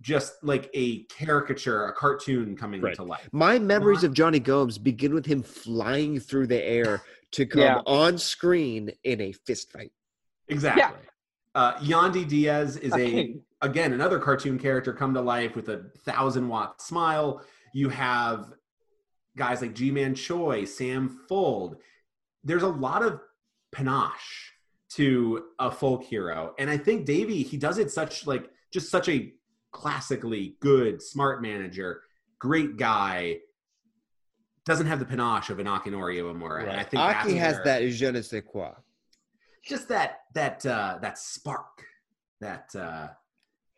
just 0.00 0.32
like 0.42 0.68
a 0.74 1.04
caricature, 1.04 1.84
a 1.86 1.92
cartoon 1.92 2.56
coming 2.56 2.80
Right. 2.82 2.96
to 2.96 3.04
life. 3.04 3.28
My 3.30 3.60
memories 3.60 4.02
Why- 4.02 4.08
of 4.08 4.12
Jonny 4.12 4.40
Gomes 4.40 4.76
begin 4.76 5.14
with 5.14 5.24
him 5.24 5.40
flying 5.40 6.18
through 6.18 6.48
the 6.48 6.60
air 6.62 7.02
to 7.30 7.46
come 7.46 7.62
Yeah. 7.62 7.80
on 7.86 8.18
screen 8.18 8.90
in 9.04 9.20
a 9.20 9.30
fist 9.30 9.70
fight. 9.70 9.92
Exactly. 10.48 10.98
Uh, 11.54 11.74
Yandy 11.76 12.26
Diaz 12.26 12.76
is 12.76 12.92
a 12.94 13.40
again 13.62 13.92
another 13.92 14.18
cartoon 14.18 14.58
character 14.58 14.92
come 14.92 15.14
to 15.14 15.20
life 15.20 15.54
with 15.54 15.68
a 15.68 15.84
thousand 16.00 16.48
watt 16.48 16.82
smile. 16.82 17.40
You 17.72 17.88
have 17.90 18.52
guys 19.36 19.60
like 19.62 19.74
Ji-Man 19.74 20.14
Choi, 20.14 20.64
Sam 20.64 21.20
Fuld. 21.28 21.76
There's 22.42 22.62
a 22.62 22.68
lot 22.68 23.02
of 23.02 23.20
panache 23.72 24.52
to 24.90 25.44
a 25.58 25.70
folk 25.70 26.04
hero, 26.04 26.54
and 26.58 26.70
I 26.70 26.76
think 26.76 27.04
Davey 27.06 27.42
he 27.42 27.56
does 27.56 27.78
it 27.78 27.90
such 27.90 28.26
like 28.26 28.50
just 28.70 28.90
such 28.90 29.08
a 29.08 29.32
classically 29.72 30.56
good, 30.60 31.02
smart 31.02 31.42
manager, 31.42 32.02
great 32.38 32.76
guy. 32.76 33.38
Doesn't 34.66 34.86
have 34.86 34.98
the 34.98 35.04
panache 35.04 35.50
of 35.50 35.58
an 35.58 35.66
Akinori 35.66 36.16
Iwamura, 36.18 36.62
and 36.68 36.78
I 36.80 36.84
think 36.84 37.02
Aki 37.02 37.34
has 37.36 37.56
where- 37.56 37.64
that 37.64 37.88
je 37.90 38.10
ne 38.12 38.22
sais 38.22 38.42
quoi. 38.46 38.70
just 39.66 39.88
that 39.88 40.20
that 40.34 40.64
uh 40.66 40.98
that 41.02 41.18
spark 41.18 41.84
that 42.40 42.74
uh 42.76 43.08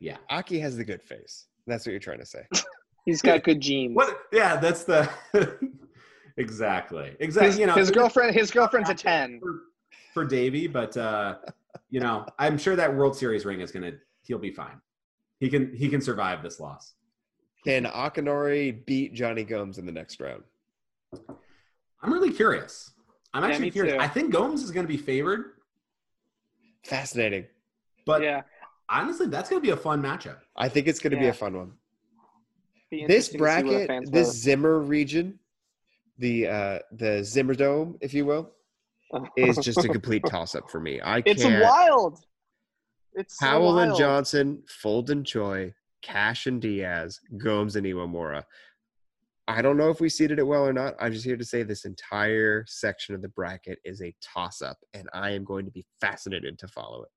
yeah 0.00 0.16
Aki 0.30 0.58
has 0.60 0.76
the 0.76 0.84
good 0.84 1.02
face. 1.02 1.46
That's 1.66 1.86
what 1.86 1.92
you're 1.92 2.00
trying 2.00 2.18
to 2.20 2.26
say. 2.26 2.46
He's 3.06 3.22
got 3.22 3.44
good 3.44 3.60
genes. 3.60 3.94
what 3.96 4.18
yeah 4.32 4.56
that's 4.56 4.82
the 4.84 5.08
exactly 6.36 7.16
exactly 7.20 7.50
His, 7.52 7.58
you 7.58 7.66
know 7.66 7.74
his 7.74 7.90
girlfriend, 7.90 8.34
his 8.34 8.50
girlfriend's 8.50 8.90
a 8.90 8.94
ten. 8.94 9.40
for, 9.40 9.60
for 10.12 10.24
davey 10.24 10.66
but 10.66 10.94
uh 10.96 11.36
you 11.88 12.00
know 12.00 12.26
i'm 12.38 12.58
sure 12.58 12.74
that 12.76 12.94
world 12.94 13.16
series 13.16 13.44
ring 13.44 13.60
is 13.60 13.70
gonna 13.70 13.92
he'll 14.26 14.38
be 14.38 14.50
fine 14.50 14.80
he 15.38 15.48
can 15.48 15.72
he 15.74 15.88
can 15.88 16.00
survive 16.02 16.42
this 16.42 16.58
loss 16.60 16.94
Can 17.64 17.84
Akinori 17.84 18.84
beat 18.86 19.14
Jonny 19.14 19.44
Gomes 19.44 19.78
in 19.78 19.86
the 19.86 19.92
next 19.92 20.20
round? 20.20 20.42
i'm 22.02 22.12
really 22.12 22.32
curious 22.32 22.90
i'm 23.32 23.44
actually 23.44 23.66
me 23.66 23.70
curious 23.70 23.94
too. 23.94 24.00
i 24.00 24.08
think 24.08 24.32
gomes 24.32 24.62
is 24.62 24.70
gonna 24.72 24.88
be 24.88 24.96
favored 24.98 25.52
Fascinating. 26.84 27.46
but 28.04 28.22
yeah, 28.22 28.42
honestly 28.88 29.26
that's 29.26 29.48
gonna 29.48 29.60
be 29.60 29.70
a 29.70 29.76
fun 29.76 30.02
matchup 30.02 30.38
I 30.56 30.68
think 30.68 30.86
it's 30.88 30.98
going 31.00 31.12
to 31.12 31.18
be 31.18 31.26
a 31.28 31.34
fun 31.34 31.54
one. 31.56 31.72
This 32.90 33.28
interesting 33.32 33.38
to 33.38 33.70
see 33.70 33.74
what 33.74 33.80
the 33.80 33.86
bracket, 33.86 34.12
this. 34.12 34.32
Zimmer 34.32 34.80
region, 34.80 35.38
the 36.18 36.48
uh 36.48 36.78
the 36.92 37.22
Zimmer 37.24 37.54
Dome, 37.54 37.96
if 38.00 38.14
you 38.14 38.24
will, 38.24 38.52
is 39.36 39.56
just 39.58 39.84
a 39.84 39.88
complete 39.88 40.24
toss 40.26 40.54
up 40.54 40.70
for 40.70 40.80
me. 40.80 41.00
I 41.00 41.22
it's 41.24 41.42
can't. 41.42 41.62
wild. 41.62 42.18
It's 43.14 43.38
so 43.38 43.46
Howell 43.46 43.78
and 43.78 43.90
wild. 43.90 43.98
Johnson, 43.98 44.62
Fuld 44.68 45.10
and 45.10 45.26
Choi, 45.26 45.74
Cash 46.02 46.46
and 46.46 46.60
Diaz, 46.60 47.20
Gomes 47.38 47.76
and 47.76 47.86
Iwamura. 47.86 48.44
I 49.48 49.62
don't 49.62 49.76
know 49.76 49.90
if 49.90 50.00
we 50.00 50.08
seeded 50.08 50.38
it 50.38 50.46
well 50.46 50.66
or 50.66 50.72
not. 50.72 50.94
I'm 51.00 51.12
just 51.12 51.24
here 51.24 51.36
to 51.36 51.44
say 51.44 51.62
this 51.62 51.84
entire 51.84 52.64
section 52.66 53.14
of 53.14 53.22
the 53.22 53.28
bracket 53.28 53.78
is 53.84 54.02
a 54.02 54.14
toss 54.20 54.60
up, 54.60 54.76
and 54.92 55.08
I 55.12 55.30
am 55.30 55.44
going 55.44 55.64
to 55.66 55.70
be 55.70 55.86
fascinated 56.00 56.58
to 56.58 56.68
follow 56.68 57.04
it. 57.04 57.10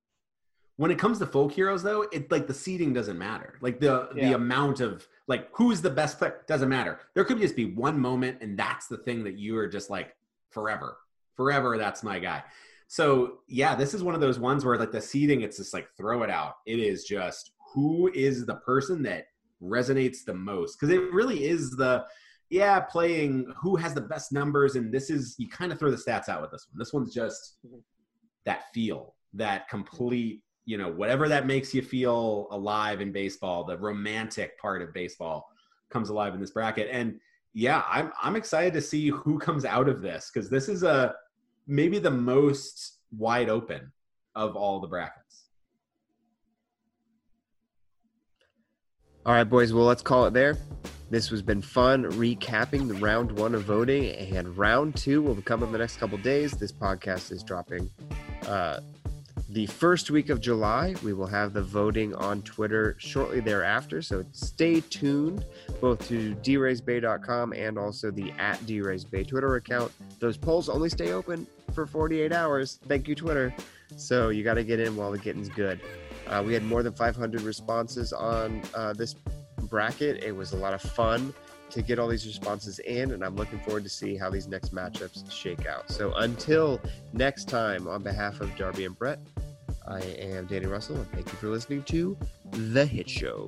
When 0.80 0.92
it 0.92 0.98
comes 0.98 1.20
to 1.20 1.26
folk 1.26 1.52
heroes 1.52 1.84
though 1.84 2.04
it 2.14 2.32
like 2.32 2.48
the 2.48 2.54
seeding 2.54 2.94
doesn't 2.94 3.18
matter. 3.18 3.56
Like 3.60 3.82
the 3.82 4.08
the 4.16 4.32
amount 4.32 4.80
of 4.80 5.06
like 5.28 5.50
who's 5.52 5.82
the 5.82 5.90
best 5.90 6.18
player 6.18 6.42
doesn't 6.48 6.70
matter. 6.70 7.02
There 7.16 7.26
could 7.26 7.38
just 7.38 7.58
be 7.58 7.66
one 7.66 8.00
moment 8.00 8.38
and 8.40 8.58
that's 8.58 8.88
the 8.88 8.96
thing 8.96 9.26
that 9.26 9.38
you 9.38 9.58
are 9.58 9.68
just 9.68 9.90
like 9.90 10.16
forever 10.52 10.98
forever 11.36 11.78
that's 11.78 12.02
my 12.02 12.18
guy. 12.18 12.44
So 12.88 13.40
yeah 13.50 13.76
this 13.76 13.94
is 13.94 14.04
one 14.04 14.16
of 14.16 14.22
those 14.22 14.40
ones 14.40 14.64
where 14.64 14.78
like 14.78 14.94
the 14.94 15.02
seeding 15.02 15.42
it's 15.42 15.58
just 15.58 15.74
like 15.74 15.90
throw 15.98 16.24
it 16.24 16.30
out. 16.30 16.54
It 16.66 16.80
is 16.80 17.04
just 17.04 17.52
who 17.74 18.10
is 18.14 18.46
the 18.46 18.56
person 18.56 19.04
that 19.04 19.26
resonates 19.62 20.24
the 20.26 20.34
most? 20.34 20.80
Because 20.80 20.96
it 20.96 21.12
really 21.12 21.44
is 21.44 21.72
the 21.72 22.06
yeah 22.50 22.80
playing 22.80 23.54
who 23.62 23.76
has 23.76 23.94
the 23.94 24.00
best 24.14 24.32
numbers 24.32 24.78
and 24.78 24.94
this 24.94 25.10
is 25.10 25.36
you 25.40 25.50
kind 25.50 25.74
of 25.74 25.78
throw 25.78 25.92
the 25.92 25.98
stats 25.98 26.30
out 26.30 26.42
with 26.42 26.52
this 26.52 26.68
one. 26.72 26.80
This 26.80 26.94
one's 26.94 27.14
just 27.14 27.58
Mhm. 27.68 27.82
that 28.46 28.72
feel 28.74 29.16
that 29.34 29.68
complete 29.68 30.42
you 30.70 30.78
know 30.78 30.88
whatever 30.88 31.28
that 31.28 31.48
makes 31.48 31.74
you 31.74 31.82
feel 31.82 32.48
alive 32.52 33.02
in 33.02 33.12
baseball 33.12 33.64
the 33.64 33.76
romantic 33.76 34.56
part 34.60 34.84
of 34.84 34.94
baseball 34.94 35.50
comes 35.90 36.10
alive 36.10 36.36
in 36.36 36.40
this 36.40 36.52
bracket 36.52 36.88
and 36.92 37.20
yeah 37.54 37.82
i'm 37.90 38.12
i'm 38.22 38.36
excited 38.36 38.72
to 38.72 38.80
see 38.80 39.10
who 39.10 39.40
comes 39.40 39.66
out 39.66 39.90
of 39.90 40.04
this 40.04 40.30
because 40.32 40.48
this 40.48 40.70
is 40.70 40.84
a 40.84 41.16
maybe 41.66 41.98
the 41.98 42.12
most 42.12 43.00
wide 43.18 43.50
open 43.50 43.92
of 44.36 44.56
all 44.56 44.80
the 44.80 44.88
brackets 44.88 45.46
All 49.26 49.34
right, 49.36 49.44
boys. 49.44 49.74
Well, 49.74 49.86
let's 49.86 50.02
call 50.02 50.26
it 50.26 50.34
there. 50.34 50.58
This 51.12 51.28
has 51.30 51.42
been 51.42 51.62
fun 51.62 52.06
recapping 52.14 52.88
the 52.88 52.96
round 52.96 53.32
one 53.34 53.54
of 53.54 53.64
voting, 53.64 54.10
and 54.16 54.58
round 54.58 54.96
two 54.96 55.22
will 55.22 55.40
come 55.42 55.62
in 55.62 55.72
the 55.72 55.78
next 55.78 55.98
couple 55.98 56.18
days. 56.20 56.54
This 56.54 56.72
podcast 56.72 57.32
is 57.32 57.44
dropping 57.44 57.92
uh, 58.48 58.80
the 59.50 59.66
first 59.66 60.12
week 60.12 60.30
of 60.30 60.40
July. 60.40 60.96
We 61.04 61.14
will 61.14 61.28
have 61.28 61.54
the 61.54 61.64
voting 61.64 62.14
on 62.16 62.44
Twitter 62.44 62.96
shortly 63.00 63.40
thereafter, 63.40 64.02
so 64.02 64.24
stay 64.32 64.82
tuned 64.82 65.46
both 65.82 66.08
to 66.08 66.36
draysbay.com 66.36 67.54
and 67.54 67.78
also 67.78 68.12
the 68.12 68.32
at 68.38 68.60
draysbay 68.60 69.28
Twitter 69.28 69.56
account. 69.56 69.92
Those 70.20 70.38
polls 70.38 70.70
only 70.70 70.90
stay 70.90 71.12
open 71.12 71.48
for 71.74 71.88
48 71.88 72.32
hours. 72.32 72.80
Thank 72.88 73.08
you, 73.08 73.16
Twitter. 73.16 73.54
So 73.98 74.30
you 74.30 74.44
got 74.44 74.54
to 74.56 74.64
get 74.64 74.80
in 74.80 74.96
while 74.96 75.12
the 75.12 75.18
getting's 75.18 75.50
good. 75.50 75.82
Uh, 76.28 76.44
we 76.46 76.54
had 76.54 76.64
more 76.64 76.84
than 76.84 76.94
500 76.94 77.42
responses 77.42 78.14
on 78.14 78.62
uh, 78.76 78.94
this 78.94 79.16
bracket. 79.64 80.24
It 80.24 80.36
was 80.36 80.54
a 80.54 80.58
lot 80.58 80.76
of 80.76 80.82
fun 80.82 81.34
to 81.72 81.82
get 81.82 82.00
all 82.00 82.08
these 82.08 82.26
responses 82.26 82.80
in, 82.80 83.12
and 83.12 83.24
I'm 83.24 83.36
looking 83.36 83.60
forward 83.60 83.84
to 83.84 83.90
see 83.90 84.16
how 84.16 84.30
these 84.30 84.48
next 84.48 84.74
matchups 84.74 85.32
shake 85.32 85.66
out. 85.66 85.90
So 85.90 86.14
until 86.16 86.80
next 87.14 87.50
time, 87.50 87.88
on 87.88 88.04
behalf 88.04 88.42
of 88.42 88.56
Darby 88.58 88.86
and 88.86 88.98
Brett, 88.98 89.20
I 89.88 90.02
am 90.02 90.46
Danny 90.46 90.66
Russell, 90.66 90.98
and 90.98 91.12
thank 91.12 91.26
you 91.28 91.38
for 91.38 91.48
listening 91.48 91.84
to 91.84 92.18
The 92.52 92.86
Hit 92.86 93.10
Show. 93.10 93.48